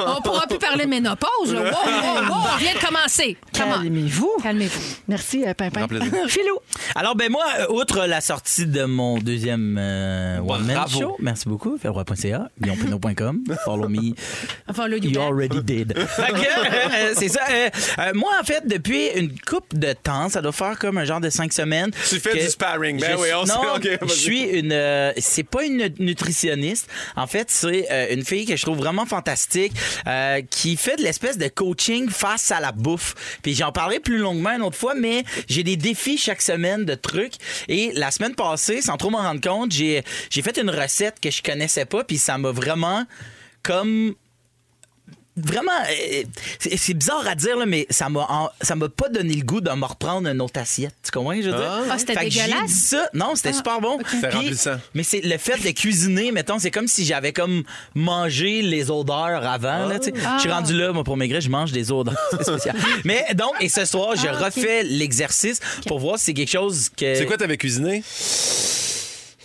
[0.06, 1.52] On pourra plus parler de ménopause.
[1.52, 1.60] Là.
[1.60, 3.36] Wow, wow, wow, on vient de commencer.
[3.52, 4.32] Calmez-vous.
[4.42, 4.80] Calmez-vous.
[5.08, 5.86] Merci, euh, Pimpin.
[6.28, 6.58] Philou.
[6.94, 11.00] Alors, ben moi, euh, outre la sortie de mon deuxième euh, Bravo.
[11.00, 14.14] show, merci beaucoup, felroy.ca, guillaumepinot.com, follow me,
[15.02, 15.94] you already did.
[16.16, 17.40] Que, euh, c'est ça.
[17.50, 21.04] euh, euh, moi, en fait, depuis une couple de temps, ça doit faire comme un
[21.04, 21.90] genre de cinq semaines.
[22.08, 23.00] Tu fais du sparring.
[23.00, 23.94] Ben je- oui, on non, sait.
[23.96, 24.72] OK, je suis une.
[24.72, 26.88] euh, c'est pas une nutritionniste.
[27.16, 29.72] En fait, c'est euh, une fille que je trouve vraiment fantastique
[30.06, 33.14] euh, qui fait de l'espèce de coaching face à la bouffe.
[33.42, 36.94] Puis j'en parlerai plus longuement une autre fois, mais j'ai des défis chaque semaine de
[36.94, 37.34] trucs.
[37.68, 41.30] Et la semaine passée, sans trop m'en rendre compte, j'ai j'ai fait une recette que
[41.30, 43.04] je connaissais pas, puis ça m'a vraiment
[43.62, 44.14] comme
[45.37, 46.22] Vraiment, euh,
[46.61, 49.61] c'est bizarre à dire, là, mais ça m'a en- ça m'a pas donné le goût
[49.61, 50.95] de me reprendre une autre assiette.
[51.03, 51.82] Tu comprends je veux dire?
[51.91, 52.70] Ah, c'était Fait que j'ai dégueulasse?
[52.70, 53.09] dit ça.
[53.14, 53.99] Non, c'était super bon.
[54.09, 54.76] C'était Puis- remplissant.
[54.95, 57.64] Mais c'est le fait de cuisiner, mettons, c'est comme si j'avais comme
[57.97, 59.87] mangé les odeurs avant.
[59.87, 60.14] là, tu sais.
[60.37, 62.14] Je suis rendu là, moi, pour maigrir, je mange des odeurs.
[62.30, 62.76] C'est spécial.
[63.05, 65.59] mais donc, et ce soir, je refais l'exercice
[65.89, 67.14] pour voir si c'est quelque chose que.
[67.16, 68.03] C'est quoi t'avais cuisiné?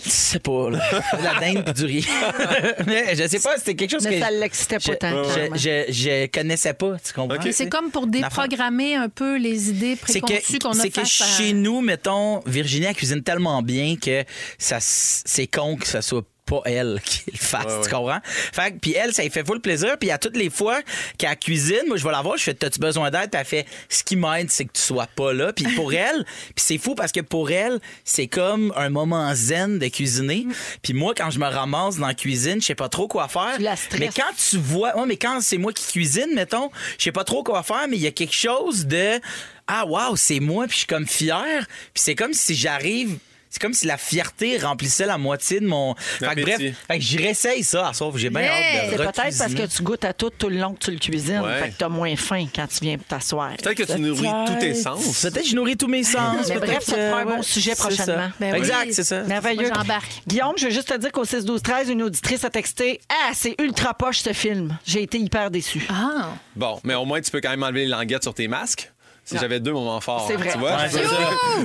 [0.05, 0.79] Je sais pas, là.
[1.23, 2.07] La dinde pis du riz.
[2.87, 4.25] mais je sais pas, c'était quelque chose Mais que.
[4.25, 5.23] ça l'excitait pas je, tant,
[5.55, 7.35] je, je, je connaissais pas, tu comprends?
[7.35, 7.49] Ok.
[7.51, 11.05] C'est comme pour déprogrammer un peu les idées préconçues que, qu'on a c'est que à-
[11.05, 14.23] chez nous, mettons, Virginie, elle cuisine tellement bien que
[14.57, 18.19] ça, s- c'est con que ça soit pas elle qui le fasse, Ouais, tu comprends?
[18.23, 19.97] Fait puis elle, ça lui fait full plaisir.
[19.99, 20.79] Puis à toutes les fois
[21.17, 23.29] qu'elle cuisine, moi, je vais la voir, je fais, t'as-tu besoin d'aide?
[23.29, 25.53] Puis elle fait, ce qui m'aide, c'est que tu sois pas là.
[25.53, 26.25] Puis pour elle,
[26.55, 30.47] puis c'est fou parce que pour elle, c'est comme un moment zen de cuisiner.
[30.81, 33.59] Puis moi, quand je me ramasse dans la cuisine, je sais pas trop quoi faire.
[33.59, 33.75] La.
[33.99, 37.23] Mais quand tu vois, ouais, mais quand c'est moi qui cuisine, mettons, je sais pas
[37.23, 39.19] trop quoi faire, mais il y a quelque chose de
[39.67, 43.17] ah wow, c'est moi, puis je suis comme fier, puis c'est comme si j'arrive.
[43.51, 45.95] C'est comme si la fierté remplissait la moitié de mon.
[45.95, 48.97] Fait que bref, fait que je réessaye ça, sauf que j'ai bien hâte de C'est
[48.97, 51.39] peut-être parce que tu goûtes à tout tout le long que tu le cuisines.
[51.41, 51.59] Ouais.
[51.59, 53.51] Fait que t'as moins faim quand tu viens t'asseoir.
[53.57, 55.21] Peut-être que tu nourris tous tes sens.
[55.21, 56.47] Peut-être que je nourris tous mes sens.
[56.47, 58.05] Mais bref, ça te fera un bon sujet prochainement.
[58.05, 58.31] ça.
[58.39, 58.59] Ben oui.
[58.59, 59.23] exact, c'est ça.
[59.23, 59.71] Merveilleux.
[59.73, 60.21] J'embarque.
[60.27, 63.31] Guillaume, je veux juste te dire qu'au 6 12 13 une auditrice a texté Ah,
[63.33, 64.77] c'est ultra poche ce film.
[64.85, 65.85] J'ai été hyper déçu.
[65.89, 68.91] Ah, Bon, mais au moins, tu peux quand même enlever les languettes sur tes masques.
[69.29, 70.25] Si j'avais deux moments forts.
[70.27, 70.51] C'est vrai.
[70.51, 70.71] Tu vois?
[70.71, 71.09] Ouais, c'est ça.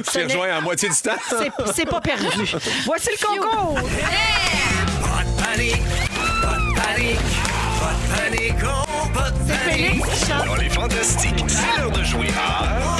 [0.07, 1.13] Je t'ai rejoint à moitié du temps.
[1.31, 2.27] C'est- C'est pas perdu.
[2.85, 3.79] Voici le concours.
[9.47, 10.47] C'est Félix qui chante.
[10.47, 12.95] Dans les fantastiques, c'est l'heure de jouer à...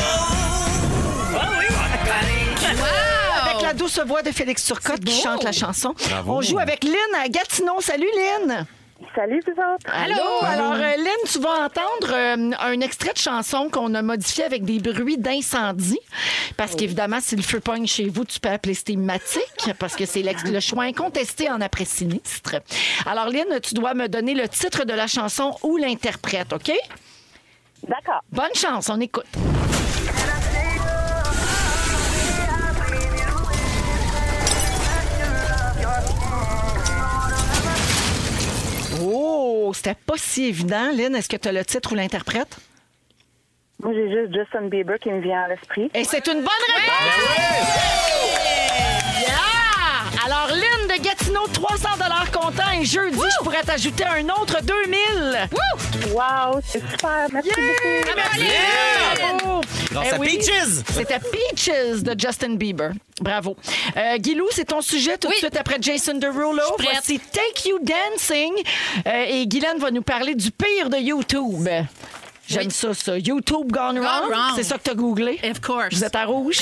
[3.51, 5.95] Avec la douce voix de Félix Turcotte qui chante la chanson.
[6.09, 6.35] Bravo.
[6.37, 7.81] On joue avec Lynn à Gatineau.
[7.81, 8.67] Salut Lynn.
[9.15, 9.87] Salut, vous autres.
[9.87, 10.45] Allô?
[10.45, 14.65] Alors euh, Lynn, tu vas entendre euh, un extrait de chanson qu'on a modifié avec
[14.65, 16.01] des bruits d'incendie.
[16.57, 20.23] Parce qu'évidemment, si le feu pogne chez vous, tu peux appeler stématique parce que c'est
[20.23, 22.57] l'ex- le choix incontesté en après-sinistre.
[23.07, 26.73] Alors Lynn, tu dois me donner le titre de la chanson ou l'interprète, OK?
[27.87, 28.23] D'accord.
[28.33, 29.27] Bonne chance, on écoute.
[39.05, 40.91] Oh, c'était pas si évident.
[40.93, 42.57] Lynn, est-ce que tu as le titre ou l'interprète?
[43.83, 45.91] Moi, j'ai juste Justin Bieber qui me vient à l'esprit.
[45.95, 47.39] Et c'est une bonne réponse!
[47.39, 48.54] Yeah!
[50.25, 51.89] Alors, Lynn de Gatineau, 300
[52.33, 52.71] comptant.
[52.81, 55.49] Et jeudi, je pourrais t'ajouter un autre 2000.
[56.13, 57.27] Wow, c'est super.
[57.33, 58.15] Merci beaucoup.
[59.39, 59.61] Bravo!
[59.91, 60.85] Grâce Eh à oui, Peaches.
[60.95, 62.91] C'était Peaches de Justin Bieber.
[63.21, 63.57] Bravo.
[63.97, 65.39] Euh, Guilou, c'est ton sujet tout de Oui.
[65.39, 66.63] suite après Jason Derulo.
[66.79, 68.53] Voici Take You Dancing.
[69.07, 71.69] Euh, et Guylaine va nous parler du pire de YouTube.
[72.49, 72.71] J'aime Oui.
[72.73, 73.19] ça, ça.
[73.19, 74.31] YouTube Gone Wrong.
[74.31, 74.53] wrong.
[74.57, 75.39] C'est ça que t'as googlé?
[75.51, 75.89] of course.
[75.93, 76.59] Vous êtes à rouge?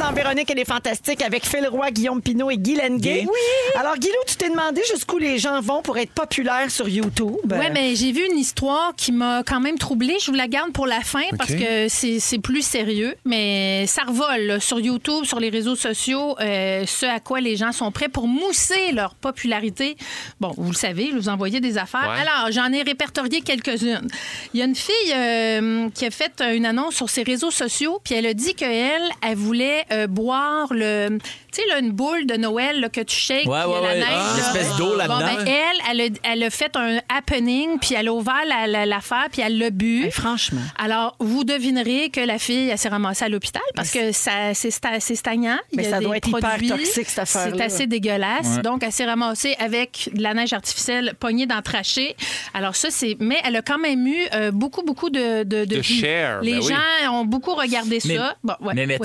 [0.00, 3.24] Dans Véronique, elle est fantastique avec Phil Roy, Guillaume Pinot et Guy Lenguet.
[3.28, 3.78] Oui.
[3.78, 7.36] Alors, Guilou, tu t'es demandé jusqu'où les gens vont pour être populaires sur YouTube?
[7.50, 10.16] Oui, mais j'ai vu une histoire qui m'a quand même troublée.
[10.20, 13.14] Je vous la garde pour la fin parce que c'est c'est plus sérieux.
[13.24, 17.56] Mais ça revole là, sur YouTube, sur les réseaux sociaux, euh, ce à quoi les
[17.56, 19.96] gens sont prêts pour mousser leur popularité.
[20.40, 22.10] Bon, vous le savez, je vous envoyais des affaires.
[22.14, 22.28] Ouais.
[22.28, 24.08] Alors, j'en ai répertorié quelques-unes.
[24.52, 28.00] Il y a une fille euh, qui a fait une annonce sur ses réseaux sociaux,
[28.04, 31.18] puis elle a dit qu'elle, elle voulait euh, boire le.
[31.54, 33.94] Tu sais, là, une boule de Noël là, que tu shakes, Ouais, ouais, la ouais.
[34.00, 34.06] neige.
[34.10, 34.32] Ah, là.
[34.34, 35.18] une espèce d'eau là-dedans.
[35.20, 38.66] Bon, ben, elle, elle a, elle a fait un happening, puis elle a ouvert la-
[38.66, 40.10] la- l'affaire, puis elle l'a bu.
[40.10, 40.60] Franchement.
[40.78, 44.70] Alors, vous devinerez que la fille, elle s'est ramassée à l'hôpital parce que ça, c'est
[44.70, 45.58] sta- c'est stagnant.
[45.72, 46.68] Il Mais y a ça des doit être hyper produits.
[46.68, 47.54] toxique, cette affaire-là.
[47.56, 48.56] C'est assez dégueulasse.
[48.56, 48.62] Ouais.
[48.62, 52.16] Donc, elle s'est ramassée avec de la neige artificielle pognée dans le trachée.
[52.52, 53.16] Alors, ça, c'est.
[53.20, 55.44] Mais elle a quand même eu euh, beaucoup, beaucoup de.
[55.44, 56.74] De, De share, Les ben oui.
[57.04, 58.34] gens ont beaucoup regardé Mais, ça.
[58.42, 58.96] Bon, ouais, mais oui.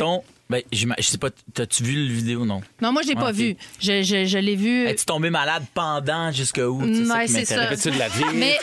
[0.49, 2.61] Ben, je sais pas, t'as-tu vu le vidéo, non?
[2.81, 3.55] Non, moi, je l'ai pas vu.
[3.79, 4.85] Je, je, je l'ai vu.
[4.87, 6.81] Es-tu tombé malade pendant jusqu'à où?
[6.83, 7.67] C'est ça Ouais, qui c'est ça.
[7.67, 8.23] Fais-tu de la vie?
[8.33, 8.57] Mais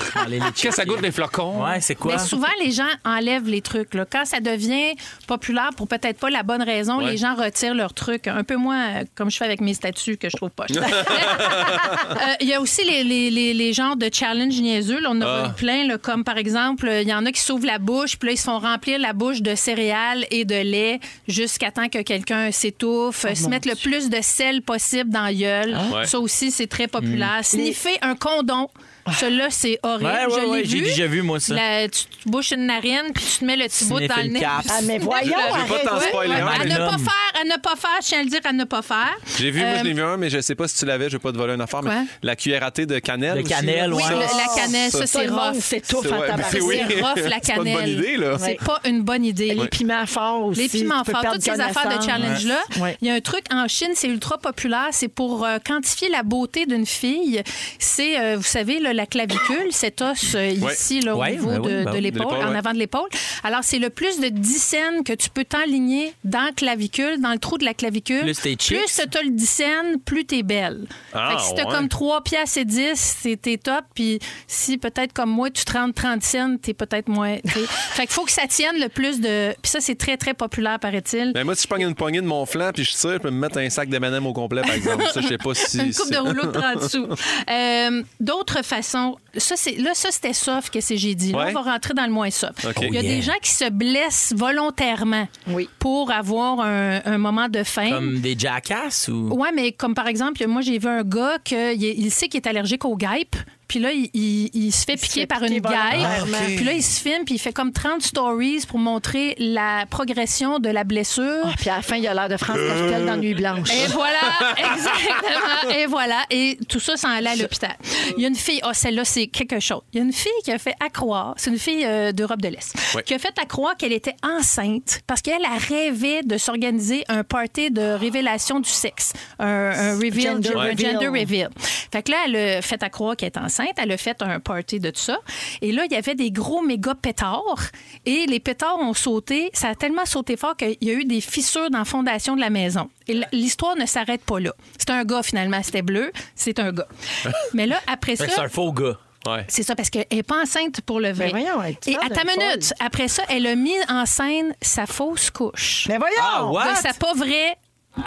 [0.57, 1.65] Qu'est-ce que ça goûte les flocons?
[1.65, 2.15] Ouais, c'est quoi?
[2.15, 3.95] Mais souvent, les gens enlèvent les trucs.
[3.95, 4.05] là.
[4.11, 4.95] Quand ça devient
[5.29, 7.13] populaire pour peut-être pas la bonne raison, Ouais.
[7.13, 8.27] les gens retirent leurs trucs.
[8.27, 10.67] Un peu moins euh, comme je fais avec mes statuts que je trouve pas.
[12.41, 15.01] Il y a aussi les, les, les, les genres de challenge niaiseux.
[15.01, 15.11] là.
[15.13, 15.49] on en a Ah.
[15.49, 18.29] vu plein, là, comme par exemple, il y en a qui s'ouvrent la bouche, puis
[18.29, 22.51] là, ils se font remplir la bouche de céréales et de lait jusqu'à que quelqu'un
[22.51, 25.77] s'étouffe, Oh se mettre le plus de sel possible dans la gueule.
[25.93, 26.07] Ouais.
[26.07, 27.41] Ça aussi, c'est très populaire.
[27.43, 28.69] Sniffer un condom.
[29.13, 30.05] Celui-là, c'est horrible.
[30.11, 30.85] Ouais, ouais, Je l'ai j'ai vu.
[30.85, 31.55] déjà vu, moi, ça.
[31.55, 34.17] La- tu te bouches une narine, puis tu te mets le petit bout Sniffer dans
[34.23, 34.41] le le nez.
[34.41, 34.63] cap.
[34.69, 36.09] Ah, mais voyons, Je veux pas t'en arrête.
[36.09, 36.47] spoiler Ouais, un.
[36.47, 38.65] à ne pas faire, à ne pas faire, je tiens à le dire, à ne
[38.65, 39.17] pas faire.
[39.39, 41.07] J'ai vu, moi, Euh, je l'ai vu un, mais je sais pas si tu l'avais,
[41.09, 41.91] je vais pas te voler une affaire, Quoi?
[41.95, 43.37] mais la cuillère à thé de cannelle.
[43.39, 43.97] De aussi, cannelle, là.
[43.97, 44.11] Oui, ouais.
[44.11, 45.63] le- la cannelle, ça, Tout c'est le monde rough.
[45.63, 46.81] s'étouffe en ouais, ben oui.
[46.89, 47.75] C'est rough, la C'est pas une cannelle.
[47.75, 48.37] bonne idée, là.
[48.41, 49.55] C'est pas une bonne idée.
[49.55, 50.61] Les piments forts aussi.
[50.63, 52.07] Les piments tu peux forts, perdre toutes ces affaires de connaissance.
[52.07, 52.59] challenge-là.
[52.81, 52.97] Ouais.
[53.03, 54.89] Il y a un truc en Chine, c'est ultra populaire.
[54.93, 57.43] C'est pour euh, quantifier la beauté d'une fille.
[57.79, 61.49] C'est, euh, vous savez, là, la clavicule, cet os euh, ici, là, au Ouais, niveau
[61.49, 63.09] ben oui, de, ben de l'épaule, en avant de l'épaule.
[63.45, 67.33] Alors, c'est le plus de 10 cents que tu peux t'enligner dans la clavicule, dans
[67.33, 68.23] le trou de la clavicule.
[68.23, 68.57] Plus t'es.
[68.57, 69.65] Plus t'as le 10 cents,
[70.05, 70.87] plus t'es belle.
[71.13, 71.75] Ah, fait que si t'as ouais.
[71.75, 73.85] comme 3 piastres et 10, c'est t'es top.
[73.95, 77.37] Puis si peut-être comme moi, tu te rends 30 cents, t'es peut-être moins.
[77.45, 79.53] fait qu'il faut que ça tienne le plus de.
[79.63, 81.33] Puis ça, c'est très, très populaire, paraît-il.
[81.33, 83.31] Ben, moi, si je pogne une poignée de mon flanc puis je tire, je peux
[83.31, 85.05] me mettre un sac de M&M au complet, par exemple.
[85.13, 85.79] Ça, je sais pas si.
[85.87, 87.07] Une coupe de rouleau de 30 sous.
[87.51, 88.86] Euh, D'autres façons.
[88.87, 91.33] Ça, c'est, là, ça, c'était soft que c'est j'ai dit.
[91.33, 91.53] Là, Ouais.
[91.57, 92.65] on va rentrer dans le moins soft.
[92.65, 92.77] OK.
[92.83, 93.17] Il y a yeah.
[93.17, 95.69] des gens qui se blessent volontairement Oui.
[95.79, 97.91] pour avoir un, un moment de faim.
[97.91, 99.29] Comme des jackasses ou?
[99.35, 102.39] Ouais, mais comme par exemple, moi, j'ai vu un gars que il, il sait qu'il
[102.41, 103.37] est allergique aux guêpes.
[103.69, 105.73] Puis là, il, il- il se fait piquer fait par piquer une guêpe.
[105.73, 106.37] volontairement.
[106.57, 110.59] Puis là, il se filme, puis il fait comme 30 stories pour montrer la progression
[110.59, 111.43] de la blessure.
[111.45, 113.69] Ah, Puis à la fin, il a l'air de France Castel dans Nuit Blanche.
[113.73, 114.21] Et voilà,
[114.57, 115.71] exactement.
[115.77, 116.23] Et voilà.
[116.31, 117.77] Et tout ça sans aller à l'hôpital.
[118.17, 119.81] Il y a une fille, oh, celle-là, c'est quelque chose.
[119.93, 122.49] Il y a une fille qui a fait accroire, c'est une fille euh, d'Europe de
[122.49, 127.25] l'Est, qui a fait accroire qu'elle était enceinte parce qu'elle a rêvé de s'organiser un
[127.25, 130.93] party de révélation du sexe, un, un reveal, Gender un reveal.
[130.93, 131.49] gender reveal.
[131.93, 134.81] Fait que là, elle a fait accroire qu'elle est enceinte, elle a fait un party
[134.81, 135.19] de tout ça.
[135.63, 137.71] Et là, il y avait des gros méga pétards
[138.05, 139.51] et les pétards ont sauté.
[139.53, 142.41] Ça a tellement sauté fort qu'il y a eu des fissures dans la fondation de
[142.41, 142.89] la maison.
[143.09, 144.53] Et l'histoire ne s'arrête pas là.
[144.79, 146.89] C'est un gars finalement, c'était bleu, c'est un gars.
[147.55, 148.27] Mais là, après ça.
[148.29, 148.99] c'est un faux gars.
[149.27, 149.45] Ouais.
[149.49, 151.33] C'est ça, parce qu'elle n'est pas enceinte pour le vrai.
[151.33, 152.77] Ben voyons, elle- Et à ta minute, folle.
[152.79, 155.87] après ça, elle a mis en scène sa fausse couche.
[155.89, 156.15] Mais voyons!
[156.21, 156.71] Ah, what?
[156.73, 157.57] De sa pas vraie.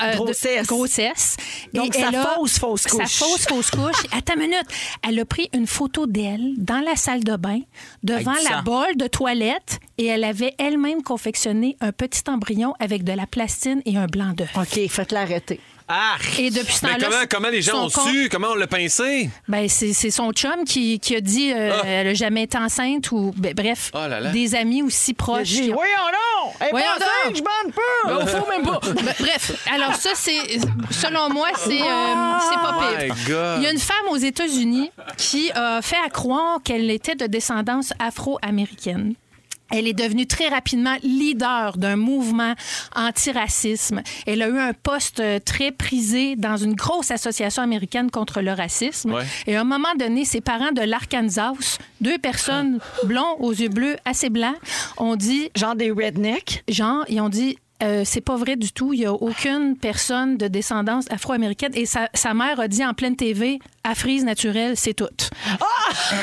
[0.02, 1.38] Euh, de- Grossesse.
[1.74, 3.14] Donc, Et sa a- fausse fausse Sa couche.
[3.16, 4.04] fausse fausse couche.
[4.12, 4.66] À ta minute,
[5.08, 7.62] elle a pris une photo d'elle dans la salle de bain,
[8.04, 13.04] devant Avec la bolle de toilette, et elle avait elle-même confectionné un petit embryon avec
[13.04, 14.52] de la plastine et un blanc d'œuf.
[14.56, 15.60] OK, faites-la arrêter.
[15.92, 16.18] Ah!
[16.38, 16.98] Et depuis ce temps-là.
[17.02, 18.30] comment, comment les gens ont su?
[18.30, 19.30] Comment on l'a pincé?
[19.48, 21.88] Ben, c'est son chum qui, qui a dit euh, Ah.
[21.88, 24.30] elle a jamais été enceinte ou ben, bref, Oh là là.
[24.32, 25.48] des amis aussi proches.
[25.50, 25.96] Dit, voyons
[26.44, 26.54] donc!
[26.60, 27.82] Elle Voyons pas enceinte, je bande pas!
[28.06, 28.80] Ben, au fond, même pas.
[29.02, 30.60] Ben, bref, alors ça, c'est,
[30.92, 33.16] selon moi, c'est, euh, c'est pas Oh pire.
[33.16, 33.58] my God.
[33.58, 37.26] Il y a une femme aux États-Unis qui a fait à croire qu'elle était de
[37.26, 39.16] descendance afro-américaine.
[39.72, 42.54] Elle est devenue très rapidement leader d'un mouvement
[42.96, 44.02] anti-racisme.
[44.26, 48.52] Elle a eu un poste euh, très prisé dans une grosse association américaine contre le
[48.54, 49.14] racisme.
[49.14, 49.24] Ouais.
[49.48, 51.54] Et à un moment donné, ses parents de l'Arkansas,
[52.02, 54.56] deux personnes blonds aux yeux bleus, assez blancs,
[54.98, 56.64] ont dit Genre des rednecks.
[56.68, 57.58] genre, ils ont dit.
[57.84, 58.94] Euh, c'est pas vrai du tout.
[58.94, 61.72] Il y a aucune personne de descendance afro-américaine.
[61.76, 65.08] Et sa, sa mère a dit en pleine TV, à frise naturelle, c'est tout.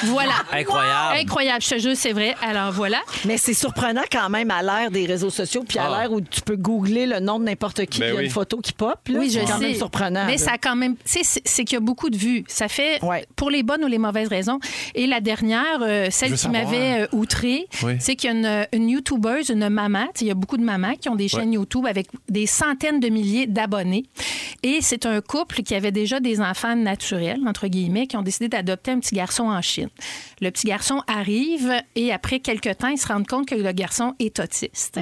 [0.04, 0.32] Voilà.
[0.52, 1.16] Incroyable.
[1.20, 2.34] Incroyable, je te jure, c'est vrai.
[2.42, 2.98] Alors voilà.
[3.24, 6.00] Mais c'est surprenant quand même à l'ère des réseaux sociaux, puis à Ah.
[6.00, 8.20] l'ère où tu peux googler le nom de n'importe qui, Ben puis il y a
[8.20, 8.24] oui.
[8.26, 8.98] une photo qui pop.
[9.08, 9.18] là.
[9.18, 9.66] Oui, je c'est quand sais.
[9.68, 10.26] même surprenant.
[10.26, 10.38] Mais là.
[10.38, 10.96] ça a quand même.
[10.96, 12.44] Tu sais, c'est- qu'il y a beaucoup de vues.
[12.48, 13.26] Ça fait Ouais.
[13.34, 14.58] pour les bonnes ou les mauvaises raisons.
[14.94, 16.64] Et la dernière, euh, celle qui savoir.
[16.64, 17.94] m'avait euh, outrée, Oui.
[17.98, 20.06] c'est qu'il y a une, une YouTubeuse, une maman.
[20.20, 23.08] Il y a beaucoup de mamans qui ont des chaînes YouTube avec des centaines de
[23.08, 24.04] milliers d'abonnés.
[24.62, 28.48] Et c'est un couple qui avait déjà des enfants naturels, entre guillemets, qui ont décidé
[28.48, 29.88] d'adopter un petit garçon en Chine.
[30.40, 34.14] Le petit garçon arrive et après quelques temps, ils se rendent compte que le garçon
[34.18, 35.00] est autiste.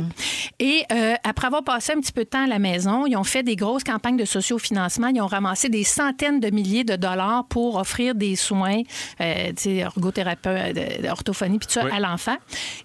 [0.59, 3.25] Et euh, après avoir passé un petit peu de temps à la maison, ils ont
[3.25, 5.09] fait des grosses campagnes de sociofinancement.
[5.09, 8.83] Ils ont ramassé des centaines de milliers de dollars pour offrir des soins,
[9.21, 12.37] euh, tu sais, ergothérapeute, euh, orthophonie, puis tout ça, à l'enfant.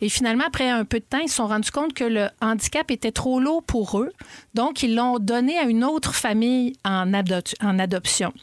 [0.02, 2.90] Et finalement, après un peu de temps, ils se sont rendus compte que le handicap
[2.92, 4.12] était trop lourd pour eux.
[4.54, 8.34] Donc, ils l'ont donné à une autre famille en, adop- en adoption.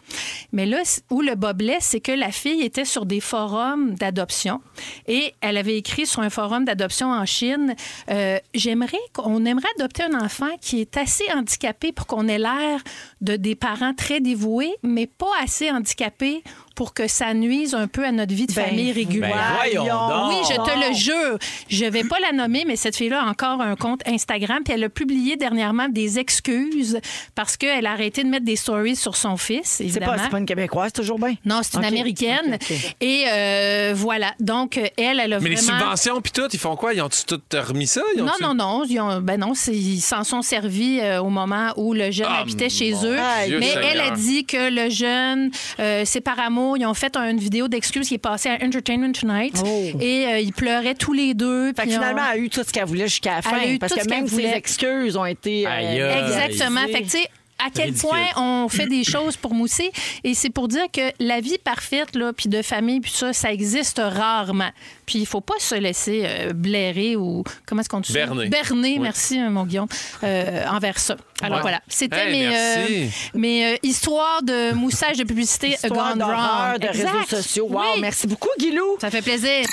[0.53, 4.61] Mais là, où le bas c'est que la fille était sur des forums d'adoption
[5.07, 7.75] et elle avait écrit sur un forum d'adoption en Chine
[8.11, 12.81] euh, J'aimerais qu'on aimerait adopter un enfant qui est assez handicapé pour qu'on ait l'air
[13.21, 16.43] de des parents très dévoués, mais pas assez handicapé
[16.77, 19.35] pour que ça nuise un peu à notre vie de Ben, famille régulière.
[19.35, 20.29] Ben, voyons donc.
[20.29, 21.39] Oui, je te le jure.
[21.69, 24.63] Je vais pas la nommer, mais cette fille-là a encore un compte Instagram.
[24.65, 27.01] Puis elle a publié dernièrement des excuses
[27.35, 30.39] parce qu'elle a arrêté de mettre des stories sur son fils, C'est pas, c'est pas
[30.39, 31.35] une Québécoise, toujours bien.
[31.45, 31.87] Non, c'est une OK.
[31.91, 32.55] américaine.
[32.61, 32.97] OK, OK.
[33.01, 34.35] Et euh, voilà.
[34.39, 35.79] Donc, elle, elle a Mais les vraiment...
[35.81, 36.93] subventions puis tout, ils font quoi?
[36.93, 38.03] Ils ont-tu tout remis ça?
[38.17, 38.85] Ils Non, ont-tu- non, non.
[38.85, 42.41] Ils, ont- ben non, ils s'en sont servis euh, au moment où le jeune Ah,
[42.43, 43.17] habitait chez eux.
[43.47, 43.85] Dieu Mais Seigneur.
[43.93, 45.51] elle a dit que le jeune,
[45.81, 46.66] euh, c'est par amour.
[46.75, 49.55] Ils ont fait une vidéo d'excuses qui est passée à Entertainment Tonight.
[49.65, 49.91] Oh.
[50.01, 51.73] Et euh, ils pleuraient tous les deux.
[51.75, 53.59] Fait que finalement, on- elle a eu tout ce qu'elle voulait jusqu'à la fin.
[53.63, 55.67] Elle a eu parce tout que même ses excuses ont été.
[55.67, 56.27] euh.
[56.27, 56.81] Exactement.
[56.87, 57.29] Fait que, tu sais,
[57.59, 58.09] à quel Ridicule.
[58.11, 59.91] point on fait des choses pour mousser.
[60.25, 63.53] Et c'est pour dire que la vie parfaite, là, puis de famille, puis ça, ça
[63.53, 64.71] existe rarement.
[65.07, 68.13] Puis il faut pas se laisser euh, blairer ou, comment est-ce qu'on dit?
[68.13, 68.49] Berner.
[68.49, 69.89] Berner, merci, euh, mon Guillaume,
[70.25, 71.17] euh, envers ça.
[71.43, 71.63] Alors Ouais.
[71.63, 76.79] voilà, c'était Hey, mes, euh, mes euh, histoires de moussage de publicité Histoire gone wrong.
[76.81, 77.11] de Exact.
[77.11, 77.67] réseaux sociaux.
[77.71, 78.01] Wow, Oui.
[78.01, 78.97] merci beaucoup, Guilou.
[79.01, 79.65] Ça fait plaisir.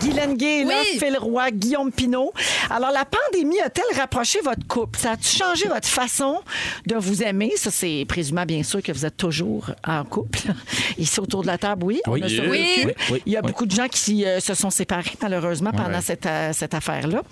[0.00, 0.98] Guylaine Gay, là, Oui.
[0.98, 2.32] Phil Roy, Guillaume Pinot.
[2.70, 4.96] Alors, la pandémie a-t-elle rapproché votre couple?
[4.98, 6.40] Ça a-tu changé votre façon
[6.86, 7.52] de vous aimer?
[7.56, 10.38] Ça, c'est présumant, bien sûr, que vous êtes toujours en couple.
[10.98, 12.00] Ici, autour de la table, oui.
[12.06, 12.22] on Oui.
[12.22, 12.50] a survécu.
[12.50, 12.84] Oui.
[12.86, 13.48] Oui, oui, Il y a oui.
[13.48, 16.00] beaucoup de gens qui euh, se sont séparés, malheureusement, pendant ouais.
[16.00, 17.22] cette, euh, cette affaire-là.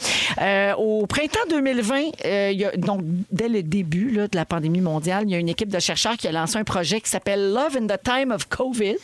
[0.40, 4.44] Euh, au printemps 2020, euh, il y a- donc, dès le début là, de la
[4.44, 7.10] pandémie mondiale, il y a une équipe de chercheurs qui a lancé un projet qui
[7.10, 8.96] s'appelle Love in the Time of COVID,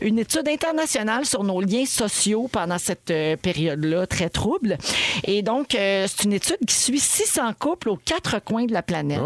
[0.00, 4.78] une étude internationale sur nos liens sociaux pendant cette euh, période-là très trouble.
[5.24, 8.82] Et donc, euh, c'est une étude qui suit 600 couples aux quatre coins de la
[8.82, 9.20] planète.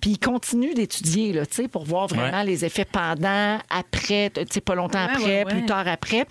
[0.00, 2.44] Puis ils continuent d'étudier, là, tu sais, pour voir vraiment Ouais.
[2.44, 5.52] les effets pendant, après, tu sais, pas longtemps Ouais, après, ouais, ouais.
[5.52, 6.24] plus tard après.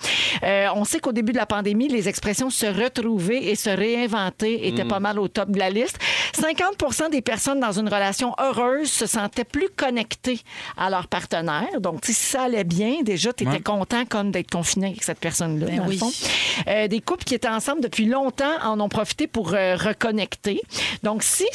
[0.44, 4.68] Euh, on sait qu'au début de la pandémie, les expressions se retrouver et se réinventer
[4.68, 5.98] étaient pas mal au top de la liste.
[6.34, 10.40] 50% des personnes dans une relation heureuse se sentaient plus connectées
[10.78, 11.80] à leur partenaire.
[11.80, 13.62] Donc, si ça allait bien, déjà, tu étais Ouais.
[13.62, 16.00] content comme d'être confiné avec cette personne-là, Ben oui.
[16.76, 20.62] Euh, des couples qui étaient ensemble depuis longtemps en ont profité pour euh, reconnecter.
[21.04, 21.46] Donc, si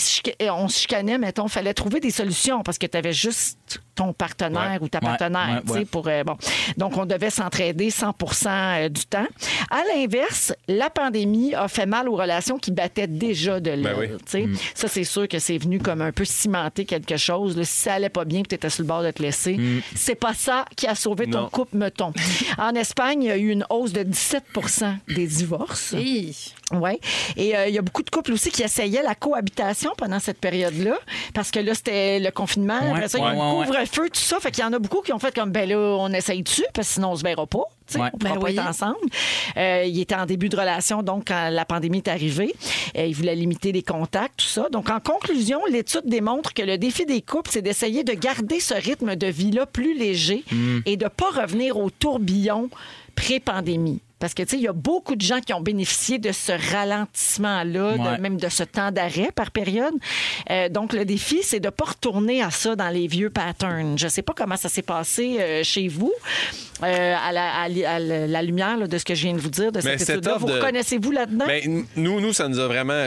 [0.41, 3.59] euh, on se chicanait, mettons, fallait trouver des solutions parce que tu avais juste
[3.95, 4.79] ton partenaire Ouais.
[4.81, 5.85] ou ta partenaire, ouais, tu sais, ouais.
[5.85, 6.37] pour euh, bon.
[6.79, 9.27] Donc on devait s'entraider 100% euh, du temps.
[9.71, 13.83] À l'inverse, la pandémie a fait mal aux relations qui battaient déjà de l'aile.
[13.83, 14.09] Ben oui.
[14.25, 14.63] tu sais.
[14.75, 17.57] Ça c'est sûr que c'est venu comme un peu cimenter quelque chose.
[17.57, 17.65] là.
[17.65, 19.59] Si ça allait pas bien, tu étais sur le bord de te laisser,
[19.95, 22.13] c'est pas ça qui a sauvé ton couple, mettons.
[22.59, 25.93] en Espagne, il y a eu une hausse de 17% des divorces.
[25.97, 26.35] Hi.
[26.73, 27.01] Oui.
[27.37, 30.39] Et euh, il y a beaucoup de couples aussi qui essayaient la cohabitation pendant cette
[30.39, 30.99] période-là.
[31.35, 32.79] Parce que là, c'était le confinement.
[32.81, 34.39] Ouais, Après ça, il y a eu ouais, le ouais, couvre-feu, tout ça.
[34.41, 36.65] Fait qu'il y en a beaucoup qui ont fait comme, ben là, on essaye dessus,
[36.73, 37.65] parce que sinon, on se verra pas.
[37.93, 38.53] On pourra Ben pas oui.
[38.53, 38.99] être ensemble.
[39.57, 42.55] Euh, il était en début de relation, donc, quand la pandémie est arrivée.
[42.97, 44.69] Euh, il voulait limiter les contacts, tout ça.
[44.71, 48.75] Donc, en conclusion, l'étude démontre que le défi des couples, c'est d'essayer de garder ce
[48.75, 50.79] rythme de vie-là plus léger Mm.
[50.87, 52.71] et de pas revenir au tourbillon
[53.17, 54.01] pré-pandémie.
[54.21, 56.53] Parce que, tu sais, il y a beaucoup de gens qui ont bénéficié de ce
[56.73, 58.19] ralentissement-là, Ouais.
[58.19, 59.95] même de ce temps d'arrêt par période.
[60.51, 63.99] Euh, donc, le défi, c'est de ne pas retourner à ça dans les vieux patterns.
[63.99, 66.13] Je ne sais pas comment ça s'est passé euh, chez vous,
[66.83, 69.35] euh, à, la, à li- à la- la lumière là, de ce que je viens
[69.35, 70.37] de vous dire, de cette c'est étude-là.
[70.39, 71.47] Vous de- reconnaissez-vous là-dedans?
[71.47, 73.07] Ben, nous, nous, ça nous a vraiment,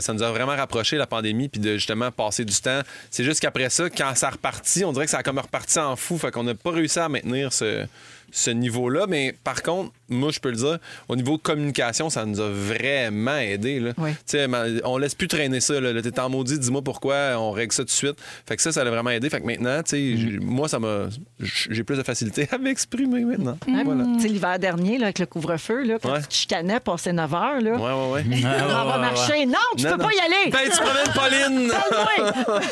[0.00, 2.80] ça nous a vraiment rapproché la pandémie, puis de justement passer du temps.
[3.10, 5.96] C'est juste qu'après ça, quand ça repartit, on dirait que ça a comme reparti en
[5.96, 7.86] fou, fait qu'on n'a pas réussi à maintenir ce,
[8.30, 9.06] ce niveau-là.
[9.08, 12.48] Mais par contre, moi, je peux le dire, au niveau de communication, ça nous a
[12.48, 13.80] vraiment aidé.
[13.80, 13.92] Là.
[13.98, 14.10] Oui.
[14.12, 15.80] Tu sais, ma- on laisse plus traîner ça.
[15.80, 16.00] Là.
[16.00, 18.16] T'es en maudit, dis-moi pourquoi, on règle ça tout de suite.
[18.46, 19.28] Fait que ça, ça l'a vraiment aidé.
[19.30, 21.06] Fait que maintenant, tu sais, j'ai- moi, ça m'a,
[21.40, 23.58] j'ai plus de facilité à m'exprimer maintenant.
[23.84, 24.04] Voilà.
[24.20, 26.20] Sais, l'hiver dernier, là, avec le couvre-feu, là, quand Ouais.
[26.22, 28.42] tu te chicanais, passer 9 heures, là, Ouais, ouais, ouais.
[28.44, 29.46] on va marcher.
[29.46, 30.04] Non, tu Non, peux non.
[30.04, 30.50] pas y aller!
[30.52, 31.72] Ben, tu promènes Pauline!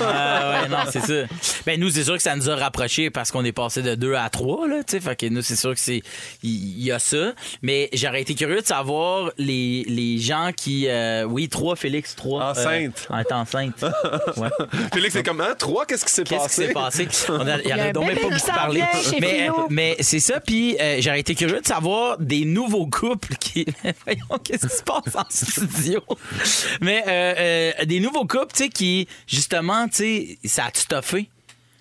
[0.01, 1.15] Ah ouais, non, c'est ça.
[1.67, 4.15] Ben nous, c'est sûr que ça nous a rapprochés parce qu'on est passé de deux
[4.15, 5.01] à trois, là, tu sais.
[5.01, 6.03] Fait que nous, c'est sûr que c'est.
[6.43, 7.33] Il y, a ça.
[7.63, 10.87] mais j'aurais été curieux de savoir les, les gens qui.
[10.89, 12.51] euh, oui, trois, Félix, trois.
[12.51, 13.07] Enceinte.
[13.11, 13.85] Euh, en enceinte.
[14.37, 14.49] Ouais.
[14.93, 17.05] Félix, c'est comme, hein, trois, qu'est-ce qui s'est Qu'est-ce qui passé?
[17.07, 17.29] s'est passé?
[17.33, 18.83] On a- Il y en a donc même pas beaucoup parlé.
[19.21, 23.67] Mais, mais c'est ça, puis euh, j'aurais été curieux de savoir des nouveaux couples qui.
[24.05, 26.01] Voyons, qu'est-ce qui se passe en studio?
[26.81, 31.29] Mais euh, euh, des nouveaux couples, tu sais, qui, justement, tu sais, ça a stuffé.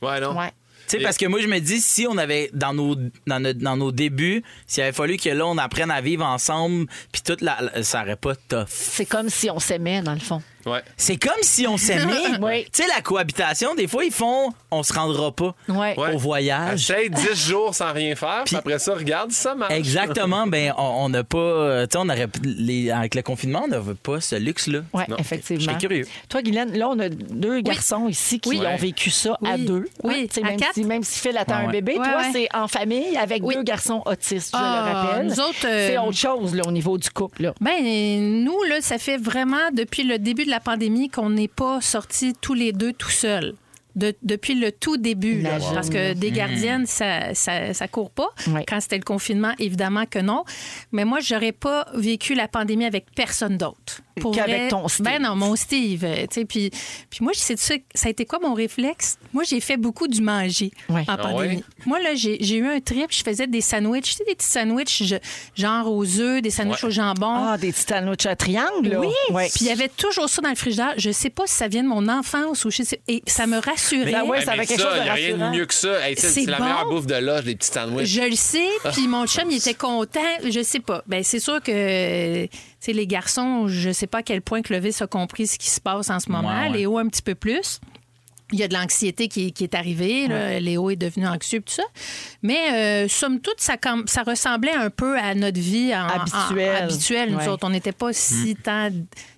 [0.02, 0.38] Ouais, non.
[0.38, 0.52] Ouais.
[0.88, 2.96] Tu sais, parce que moi, je me dis, si on avait, dans nos,
[3.28, 6.88] dans notre- dans nos débuts, s'il avait fallu que là, on apprenne à vivre ensemble,
[7.12, 8.66] puis toute la, la- ça aurait pas tough.
[8.68, 10.42] C'est comme si on s'aimait, dans le fond.
[10.66, 10.82] Ouais.
[10.98, 12.14] C'est comme si on s'aimait.
[12.42, 12.66] Oui.
[12.74, 15.96] Tu sais, la cohabitation, des fois, ils font, on se rendra pas Ouais.
[15.98, 16.90] Au voyage.
[16.90, 19.74] Essaye 10 jours sans rien faire, puis après ça, regarde ça marche.
[19.74, 23.64] Exactement, ben on on n'a pas, euh, tu sais, on aurait les, avec le confinement,
[23.66, 24.80] on n'avait pas ce luxe-là.
[24.94, 25.18] Oui, Non.
[25.18, 25.62] effectivement.
[25.74, 26.06] J'étais curieux.
[26.30, 28.62] Toi, Guylaine, là, on a deux garçons ici qui Oui.
[28.66, 29.66] ont vécu ça à Oui.
[29.66, 29.86] deux.
[30.04, 30.14] Oui.
[30.16, 30.74] Hein, tu sais, À même, quatre?
[30.74, 32.30] si, même si Phil attend Ouais, un bébé, Ouais, toi, ouais.
[32.32, 33.56] c'est en famille avec Oui.
[33.56, 35.26] deux garçons autistes, je Ah, le rappelle.
[35.28, 37.44] nous autres, euh, C'est autre chose là, au niveau du couple.
[37.44, 37.54] Là.
[37.62, 42.34] Ben, nous, là, ça fait vraiment depuis le début de pandémie qu'on n'est pas sortis
[42.40, 43.56] tous les deux tout seuls.
[43.96, 45.42] De- depuis le tout début.
[45.42, 45.60] là.
[45.74, 48.30] Parce que des gardiennes, ça, ça, ça court pas.
[48.48, 48.66] Ouais.
[48.68, 50.44] Quand c'était le confinement, évidemment que non.
[50.92, 54.02] Mais moi, j'aurais pas vécu la pandémie avec personne d'autre.
[54.34, 55.06] Qu'avec ton Steve.
[55.06, 56.04] Ben non, mon Steve.
[56.06, 56.70] euh, tu sais, Puis,
[57.10, 59.18] puis moi, c'est ça, ça a été quoi mon réflexe?
[59.34, 61.02] Moi, j'ai fait beaucoup du manger Ouais.
[61.02, 61.56] en Ah pandémie.
[61.58, 61.64] ouais?
[61.88, 63.08] Moi, là, j'ai j'ai eu un trip.
[63.10, 64.04] Je faisais des sandwichs.
[64.06, 65.16] Tu sais, des petits sandwichs je-
[65.56, 67.34] genre aux œufs, des sandwichs au jambon.
[67.36, 68.88] Ah, des petits sandwichs à triangle.
[68.90, 69.00] là.
[69.00, 69.08] Oui.
[69.50, 70.94] Puis il y avait toujours ça dans le frigidaire.
[70.98, 73.02] Je sais pas si ça vient de mon enfance ou je sais.
[73.08, 73.58] Et ça me
[73.92, 75.52] Ben ouais, ça avait quelque ça, chose de y a rien de rassurant.
[75.52, 76.08] mieux que ça.
[76.10, 76.64] Hey, c'est la bon?
[76.66, 78.08] meilleure bouffe de loge, des petits sandwichs.
[78.10, 80.20] Je le sais, puis mon chum, il était content.
[80.50, 81.04] Je sais pas.
[81.08, 85.02] Ben c'est sûr que, tu sais, les garçons, je sais pas à quel point Clovis
[85.02, 86.50] a compris ce qui se passe en ce moment.
[86.50, 86.78] Ouais, ouais.
[86.78, 87.80] Léo, un petit peu plus.
[88.52, 90.28] Il y a de l'anxiété qui, qui est arrivée.
[90.28, 90.60] là.
[90.60, 91.84] Léo est devenu anxieux, tout ça.
[92.44, 93.78] Mais, euh, somme toute, ça,
[94.28, 96.76] ressemblait un peu à notre vie en, Habituelle.
[96.82, 97.32] en- habituelle.
[97.32, 97.48] Nous Ouais.
[97.48, 98.92] autres, on n'était pas si tant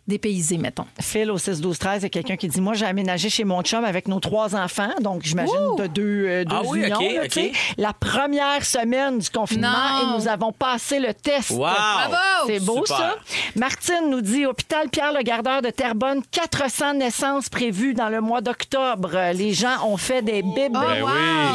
[0.08, 0.86] dépaysés, mettons.
[1.02, 3.44] Phil au 6 12 13 il y a quelqu'un qui dit moi j'ai aménagé chez
[3.44, 7.00] mon chum avec nos trois enfants donc j'imagine de deux, euh, deux Ah oui, unions
[7.00, 10.16] là, la première semaine du confinement Non.
[10.18, 11.60] et nous avons passé le test Wow!
[11.60, 12.16] Bravo!
[12.48, 12.98] c'est beau Super.
[12.98, 13.16] ça.
[13.56, 18.42] Martine nous dit hôpital Pierre le Gardeur de Terrebonne 400 naissances prévues dans le mois
[18.42, 19.32] d'octobre.
[19.34, 20.70] Les gens ont fait des bébés.
[20.72, 21.10] Ben wow!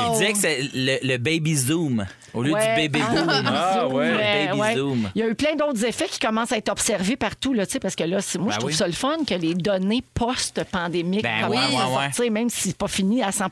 [0.06, 2.60] Il disait que c'est le, le baby zoom au lieu Ouais.
[2.84, 3.28] du baby Ah, boom.
[3.46, 4.12] Ah, zoom, ouais.
[4.16, 4.74] mais, Baby ouais.
[4.76, 5.10] zoom.
[5.14, 7.72] Il y a eu plein d'autres effets qui commencent à être observés partout, là, tu
[7.72, 8.76] sais, parce que là, c'est- moi, Ben je trouve oui.
[8.76, 11.76] ça le fun que les données post-pandémiques Ben commencent oui.
[11.76, 12.04] à Ouais, ouais.
[12.12, 13.46] sortir, même si c'est pas fini à 100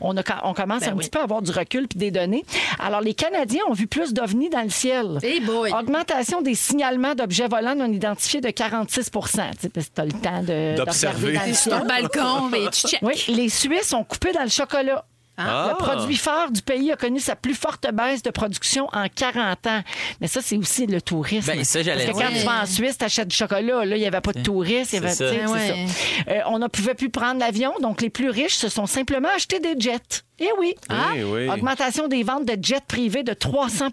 [0.00, 0.98] on, a, on commence Ben un oui.
[1.04, 2.44] petit peu à avoir du recul puis des données.
[2.78, 5.18] Alors, les Canadiens ont vu plus d'ovnis dans le ciel.
[5.22, 5.72] Hey boy!
[5.72, 9.20] Augmentation des signalements d'objets volants non identifiés de 46 tu
[9.60, 11.32] sais, parce que as le temps de, D'observer.
[11.34, 11.86] dans le Sur le ciel.
[11.88, 13.00] balcon, mais tu check.
[13.02, 15.04] Oui, les Suisses ont coupé dans le chocolat.
[15.36, 15.70] Ah.
[15.72, 19.66] Le produit phare du pays a connu sa plus forte baisse de production en 40
[19.66, 19.80] ans.
[20.20, 21.52] Mais ça, c'est aussi le tourisme.
[21.52, 22.40] Ben, ça, j'allais Parce que quand dire.
[22.42, 23.84] tu vas en Suisse, tu achètes du chocolat.
[23.84, 24.92] Là, il n'y avait pas de touristes.
[24.92, 25.86] il y avait- Ouais.
[26.26, 26.30] ça.
[26.32, 29.58] Euh, on ne pouvait plus prendre l'avion, donc les plus riches se sont simplement achetés
[29.60, 30.22] des jets.
[30.40, 30.74] Eh oui.
[31.16, 31.48] Eh oui.
[31.48, 33.86] Augmentation des ventes de jets privés de 300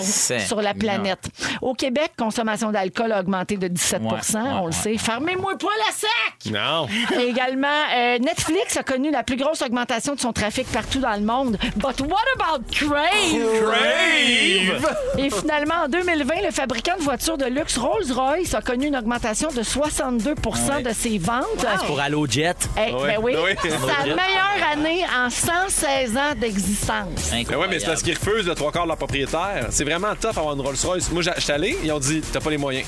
[0.00, 1.24] C'est- sur la planète.
[1.62, 4.98] Au Québec, consommation d'alcool a augmenté de 17 Ouais, ouais, on le ouais, sait.
[4.98, 6.52] Fermez-moi pas la sac!
[6.52, 6.86] Non.
[7.20, 11.22] Également, euh, Netflix a connu la plus grosse augmentation de son trafic partout dans le
[11.22, 11.56] monde.
[11.76, 13.62] But what about Crave?
[13.62, 14.94] Crave!
[15.18, 19.48] Et finalement, en 2020, le fabricant de voitures de luxe Rolls-Royce a connu une augmentation
[19.50, 21.44] de 62% de ses ventes.
[21.86, 22.56] Pour Allo Jet.
[22.76, 23.14] Eh, Ouais.
[23.16, 23.50] ben oui, Oui.
[23.64, 25.30] sa meilleure année en
[25.68, 27.30] 116 ans d'existence.
[27.30, 29.66] Ben ouais, mais c'est parce qu'ils refusent le trois quarts de leur propriétaire.
[29.70, 31.10] C'est vraiment tough avoir une Rolls-Royce.
[31.12, 32.86] Moi, j'étais allé, ils ont dit, t'as pas les moyens.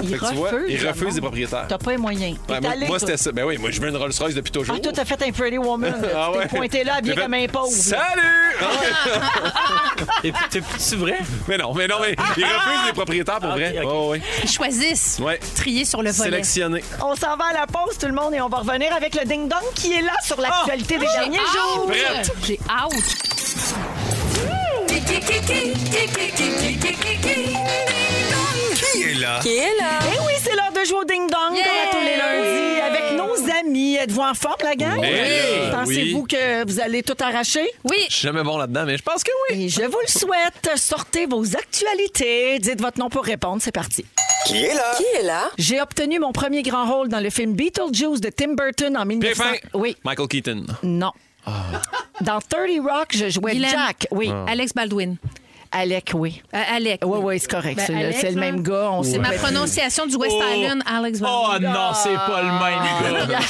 [0.00, 0.50] Tu vois,
[0.90, 1.14] refusent monde.
[1.14, 1.64] les propriétaires.
[1.68, 2.36] T'as pas les moyens.
[2.48, 3.08] Ouais, moi, allé, moi, toi.
[3.08, 3.32] c'était ça.
[3.32, 4.74] Ben oui, moi, je veux une Rolls-Royce depuis toujours.
[4.78, 5.94] Ah, toi, t'as fait un Pretty Woman.
[6.02, 6.08] là.
[6.16, 6.46] Ah tu ouais.
[6.48, 7.70] t'es pointé là, habillé fait, comme un pauvre.
[7.72, 8.56] Salut!
[8.60, 8.66] Ah
[10.24, 11.18] Et puis, t'es- C'est vrai?
[11.48, 13.74] mais non, mais non, mais ils refusent les propriétaires pour Ah, vrai.
[13.78, 13.90] ok, ok.
[13.94, 14.20] Oh, oui.
[14.42, 15.18] Ils choisissent.
[15.20, 15.38] Ouais.
[15.56, 16.30] Trier sur le volet.
[16.30, 16.84] Sélectionné.
[17.02, 19.24] On s'en va à la pause, tout le monde, et on va revenir avec le
[19.24, 21.90] ding-dong qui est là sur l'actualité des J'ai derniers jours.
[22.42, 22.94] J'ai hâte.
[28.74, 29.38] Qui est là?
[29.42, 29.98] Qui est là?
[30.14, 31.64] Eh oui, c'est l'heure de jouer au ding-dong, Yeah!
[31.64, 33.94] comme à tous les lundis, avec nos amis.
[33.96, 34.98] Êtes-vous en forme, la gang?
[35.00, 35.08] Oui.
[35.70, 36.28] Pensez-vous Oui.
[36.28, 37.66] que vous allez tout arracher?
[37.84, 37.96] Oui.
[38.08, 39.64] Je suis jamais bon là-dedans, mais je pense que oui.
[39.64, 40.76] Et je vous le souhaite.
[40.76, 42.58] Sortez vos actualités.
[42.58, 43.60] Dites votre nom pour répondre.
[43.62, 44.04] C'est parti.
[44.46, 44.94] Qui est là?
[44.96, 45.50] Qui est là?
[45.58, 49.42] J'ai obtenu mon premier grand rôle dans le film Beetlejuice de Tim Burton en 1900.
[49.42, 49.68] Pierre Fin.
[49.78, 50.64] Oui, Michael Keaton.
[50.82, 51.12] non.
[52.22, 53.70] Dans 30 Rock, je jouais Guylaine.
[53.70, 54.06] Jack.
[54.10, 54.30] Oui.
[54.48, 55.16] Alex Baldwin.
[55.76, 56.40] Alec, oui.
[56.54, 57.00] Euh, Alec.
[57.04, 57.76] Oui, oui, c'est correct.
[57.76, 58.90] Ben, c'est le- c'est même gars.
[58.92, 60.42] On C'est ma prononciation du West Oh.
[60.56, 63.38] Island, Alex Van Oh non, c'est pas le même gars.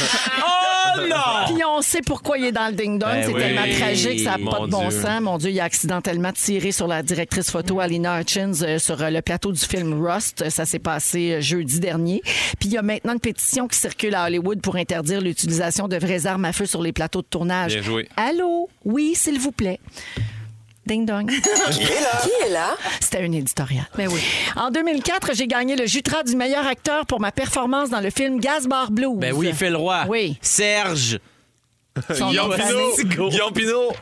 [0.96, 1.46] Oh non!
[1.54, 3.10] Puis on sait pourquoi il est dans le ding-dong.
[3.10, 3.40] Ben c'est oui.
[3.40, 5.00] tellement tragique, ça n'a pas de bon Dieu.
[5.02, 5.20] sens.
[5.22, 9.10] Mon Dieu, il a accidentellement tiré sur la directrice photo Alina Hutchins euh, sur euh,
[9.10, 10.48] le plateau du film Rust.
[10.50, 12.22] Ça s'est passé euh, jeudi dernier.
[12.60, 15.96] Puis il y a maintenant une pétition qui circule à Hollywood pour interdire l'utilisation de
[15.96, 17.72] vraies armes à feu sur les plateaux de tournage.
[17.74, 18.08] Bien joué.
[18.16, 18.68] Allô?
[18.84, 19.80] Oui, s'il vous plaît.
[20.86, 21.28] Ding-dong.
[21.70, 22.20] Qui est là?
[22.22, 22.76] Qui est là?
[23.00, 23.86] C'était un éditorial.
[23.96, 24.20] Ben oui.
[24.56, 28.40] En 2004, j'ai gagné le Jutra du meilleur acteur pour ma performance dans le film
[28.40, 29.16] Gazbar Blues.
[29.18, 30.04] Ben oui, Phil Roy.
[30.08, 30.38] Oui.
[30.42, 31.18] Serge.
[32.10, 33.28] Guillaume Pinot.
[33.30, 33.92] Guillaume Pinot.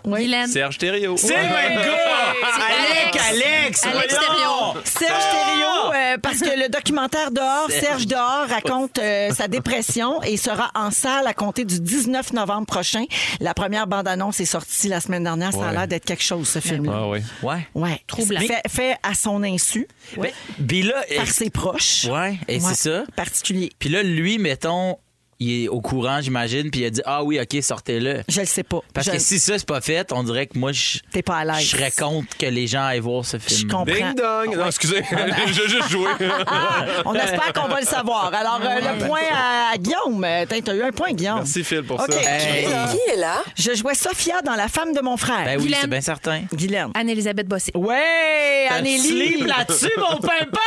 [0.48, 1.16] Serge Thériault.
[1.18, 3.18] C'est Alex!
[3.28, 4.08] Alex voyons!
[4.08, 4.74] Thériault.
[4.84, 10.36] Serge Thériault, euh, parce que le documentaire Dehors, Serge Dehors, raconte euh, sa dépression et
[10.36, 13.04] sera en salle à compter du 19 novembre prochain.
[13.40, 15.52] La première bande-annonce est sortie la semaine dernière.
[15.52, 15.72] Ça a Ouais.
[15.72, 16.92] l'air d'être quelque chose, ce film-là.
[16.94, 17.20] Ah oui.
[17.42, 17.68] Ouais.
[17.74, 18.00] Ouais.
[18.06, 18.40] Troublant.
[18.40, 19.86] Fait, fait à son insu,
[20.16, 20.30] Ben,
[20.66, 22.04] Puis là, par ses proches.
[22.06, 23.04] Ouais, et c'est ça.
[23.16, 23.70] Particulier.
[23.78, 24.98] Puis là, lui, mettons,
[25.38, 28.22] il est au courant, j'imagine, puis il a dit Ah oui, OK, sortez-le.
[28.28, 28.80] Je le sais pas.
[28.94, 31.38] Parce Je- que si ça, c'est pas fait, on dirait que moi, je, T'es pas
[31.38, 31.60] à l'aise.
[31.60, 33.70] je serais contre que les gens aillent voir ce Je film.
[33.70, 33.92] comprends.
[33.94, 34.56] Ding dong.
[34.56, 35.02] Non, excusez.
[35.48, 36.08] J'ai juste joué.
[36.46, 38.32] Ah, on espère qu'on va le savoir.
[38.32, 40.22] Alors, euh, le point à Guillaume.
[40.24, 41.38] Euh, T'as eu un point, Guillaume.
[41.38, 42.06] Merci, Phil, pour ça.
[42.12, 42.66] Hey.
[42.66, 43.42] Qui est là?
[43.58, 45.44] Je jouais Sophia dans La femme de mon frère.
[45.44, 46.42] Ben oui, c'est bien certain.
[46.54, 46.90] Guylaine.
[46.94, 47.72] Anne-Élisabeth Bossé.
[47.74, 48.98] Ouais, Anneli.
[49.00, 50.58] Sleep là-dessus, mon pimpin!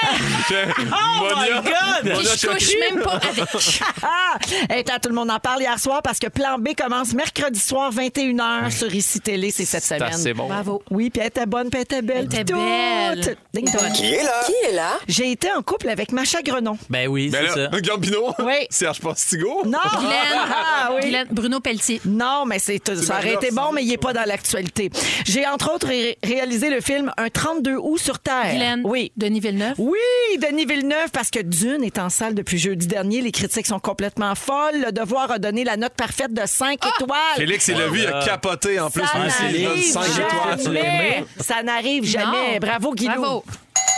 [0.88, 1.61] Oh my Monia.
[1.61, 2.01] God!
[2.03, 4.64] Puis Monia je couche même pas avec.
[4.70, 4.74] Ah!
[4.74, 7.59] Hey, attends, tout le monde en parle hier soir parce que Plan B commence mercredi
[7.59, 9.51] soir, 21h sur ICI Télé.
[9.51, 10.13] C'est cette C'est semaine.
[10.13, 10.47] assez bon.
[10.47, 10.82] Bravo.
[10.91, 12.28] Oui, puis elle était bonne, puis elle était belle.
[12.32, 13.22] Elle était belle.
[13.22, 13.38] toute.
[13.53, 13.91] Ding dong.
[13.93, 14.41] Qui est là?
[14.45, 14.93] Qui est là?
[15.07, 16.78] J'ai été en couple avec Macha Grenon.
[16.89, 17.80] Ben oui, Ben c'est là, ça.
[17.80, 18.34] Guillaume Pinot.
[18.39, 18.53] Oui.
[18.70, 19.63] Serge Postigo.
[19.66, 19.80] Non!
[19.99, 20.39] Guylaine.
[20.51, 21.01] Ah, oui.
[21.03, 21.28] Guylaine.
[21.32, 22.01] Bruno Pelletier.
[22.05, 24.89] Non, mais c'est ça aurait été bon, mais il n'est pas dans l'actualité.
[25.26, 28.51] J'ai entre autres ré- réalisé le film Un 32 août sur Terre.
[28.51, 28.82] Guylaine.
[28.84, 29.11] Oui.
[29.18, 29.76] Denis Villeneuve.
[29.78, 29.97] Oui,
[30.41, 33.22] Denis Villeneuve, parce que Dune est en salle depuis jeudi dernier.
[33.22, 34.82] Les critiques sont complètement folles.
[34.86, 37.20] Le Devoir a donné la note parfaite de 5 étoiles.
[37.36, 39.04] Félix, vu, il a capoté en plus.
[39.06, 40.62] Ça n'arrive 5 étoiles.
[40.62, 41.26] jamais.
[41.39, 42.54] Ça n'arrive jamais.
[42.54, 42.68] Non.
[42.68, 42.93] Bravo.
[42.96, 43.43] Bravo.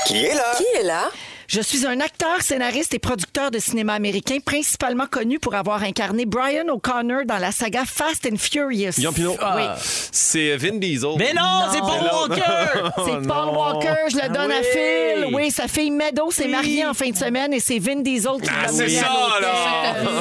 [0.07, 0.53] Qui est là?
[0.57, 1.09] Qui est là?
[1.47, 6.25] Je suis un acteur, scénariste et producteur de cinéma américain, principalement connu pour avoir incarné
[6.25, 8.91] Brian O'Connor dans la saga Fast and Furious.
[8.97, 9.37] Guillaume Pinot.
[9.55, 9.63] Oui.
[10.11, 11.11] C'est Vin Diesel.
[11.17, 12.01] Mais non, c'est Paul.
[12.11, 12.89] Walker!
[13.05, 14.65] C'est Paul Walker, je le donne à oui.
[14.73, 15.33] Phil.
[15.35, 18.49] Oui, sa fille Meadow s'est mariée en fin de semaine et c'est Vin Diesel qui
[18.49, 19.07] Ah, l'a c'est ça,
[19.41, 19.47] là!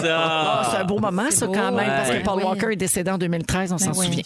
[0.08, 2.22] Ah, c'est un beau moment, ça, beau, quand même, parce que.
[2.22, 2.44] Paul Oui.
[2.44, 4.06] Walker est décédé en 2013, on s'en oui.
[4.06, 4.22] souvient.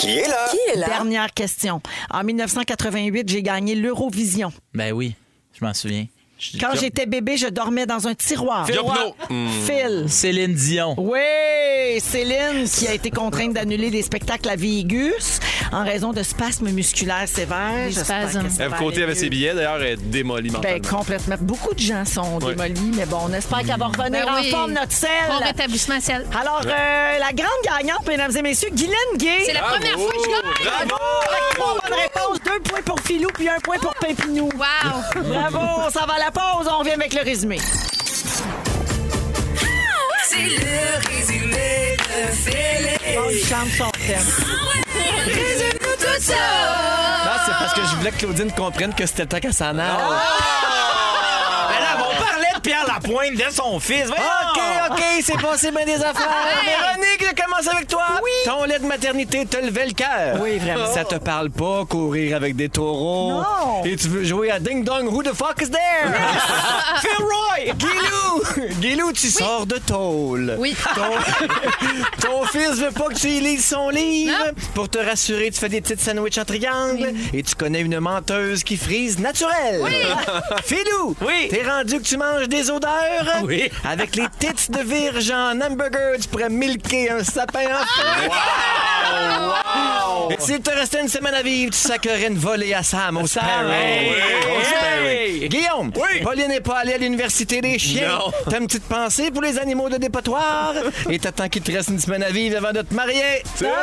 [0.00, 0.48] Qui est là?
[0.50, 0.86] Qui est là?
[0.88, 1.80] Dernière question.
[2.10, 4.52] En 1988, j'ai gagné l'Eurovision.
[4.74, 5.14] Ben oui,
[5.58, 6.06] je m'en souviens.
[6.60, 8.66] Quand j'étais bébé, je dormais dans un tiroir.
[8.66, 9.48] Guillaume Pinot.
[9.66, 10.04] Phil.
[10.08, 10.94] Céline Dion.
[10.98, 15.40] Oui, Céline qui a été contrainte d'annuler des spectacles à Vegas
[15.72, 17.86] en raison de spasmes musculaires sévères.
[17.86, 18.46] Des J'espère spasmes.
[18.48, 20.98] que ça Eve va Côté aller avait ses billets, d'ailleurs, elle est démolie Ben, mentalement.
[20.98, 21.36] complètement.
[21.40, 22.54] Beaucoup de gens sont Ouais.
[22.54, 24.50] démolis, mais bon, on espère qu'elle va revenir Ben en oui.
[24.50, 25.08] forme, notre sel.
[25.28, 26.26] Bon rétablissement, ciel.
[26.38, 29.42] Alors, euh, la grande gagnante, mesdames et messieurs, Guylaine Gay.
[29.46, 30.88] C'est la première fois que je gagne.
[30.88, 31.02] Bravo!
[31.22, 34.48] Avec trois bonnes réponses, deux points pour Philou puis un point pour Pimpinou.
[34.56, 35.22] Wow!
[35.24, 35.90] Bravo!
[35.90, 37.58] Ça va à la pause, on revient avec le résumé.
[40.28, 43.00] C'est le résumé de Félix.
[43.18, 44.28] On chante son thème.
[45.26, 46.34] Résume-nous tout ça.
[47.24, 49.78] Non, c'est parce que je voulais que Claudine comprenne que c'était le temps qu'elle s'en
[49.78, 49.96] aille.
[49.96, 50.71] Parlait
[53.02, 54.06] Lapointe, de son fils.
[54.06, 54.22] Voyons!
[54.54, 56.28] OK, OK, c'est passé bien des affaires.
[56.64, 58.04] Véronique, je commence avec toi.
[58.22, 58.30] Oui.
[58.44, 60.38] Ton lait de maternité te levait le cœur.
[60.40, 60.92] Oui, vraiment.
[60.92, 63.42] Ça te parle pas, courir avec des taureaux?
[63.42, 63.84] Non.
[63.84, 66.12] Et tu veux jouer à Ding Dong, who the fuck is there?
[67.00, 67.72] Phil Roy!
[67.76, 68.70] Guilou!
[68.80, 70.56] Guilou, tu sors de tôle.
[70.58, 70.76] Oui.
[70.94, 71.48] Ton,
[72.28, 74.32] ton fils veut pas que tu y lises son livre.
[74.32, 74.52] Non.
[74.74, 77.12] Pour te rassurer, tu fais des petites sandwichs en triangle.
[77.32, 79.80] Et tu connais une menteuse qui frise naturelle.
[79.82, 79.92] Oui.
[80.64, 81.16] Filou!
[81.20, 81.48] Oui.
[81.50, 82.91] T'es rendu que tu manges des odeurs?
[83.44, 83.70] Oui.
[83.88, 88.30] Avec les tits de virge en hamburger, tu pourrais milker un sapin en feu.
[90.30, 93.26] Et s'il te restait une semaine à vivre, tu sacrerais une volée à Sam au
[93.26, 93.68] Sparrow.
[93.68, 95.48] Au Sparrow.
[95.48, 98.18] Guillaume, Pauline n'est pas allée à l'université des chiens.
[98.18, 98.32] Non.
[98.48, 100.74] T'as une petite pensée pour les animaux de dépotoir?
[101.10, 103.42] Et t'attends qu'il te reste une semaine à vivre avant de te marier.
[103.54, 103.74] C'est vrai!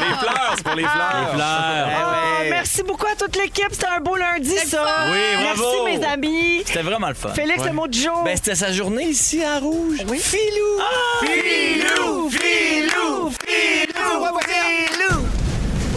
[0.00, 1.36] Les fleurs, c'est pour les fleurs.
[1.40, 3.68] Ah, merci beaucoup à toute l'équipe.
[3.72, 5.06] C'était un beau lundi, ça.
[5.10, 5.64] Oui, bravo.
[5.84, 6.62] Merci, mes amis.
[6.64, 7.30] C'était vraiment le fun.
[7.30, 8.09] Félix, le mot du jour.
[8.24, 9.98] Ben, c'était sa journée ici à Rouge.
[10.08, 10.18] Oui.
[10.18, 10.80] Filou!
[11.22, 12.30] Filou!
[12.30, 13.30] Filou!
[13.46, 14.38] Filou!
[14.38, 15.26] Filou!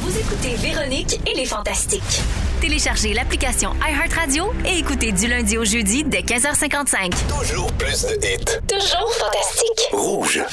[0.02, 2.22] Vous écoutez Véronique et les Fantastiques.
[2.62, 7.12] Téléchargez l'application iHeartRadio et écoutez du lundi au jeudi dès 15h55.
[7.28, 8.60] Toujours plus de hits.
[8.68, 9.90] Toujours fantastique.
[9.92, 10.44] Rouge.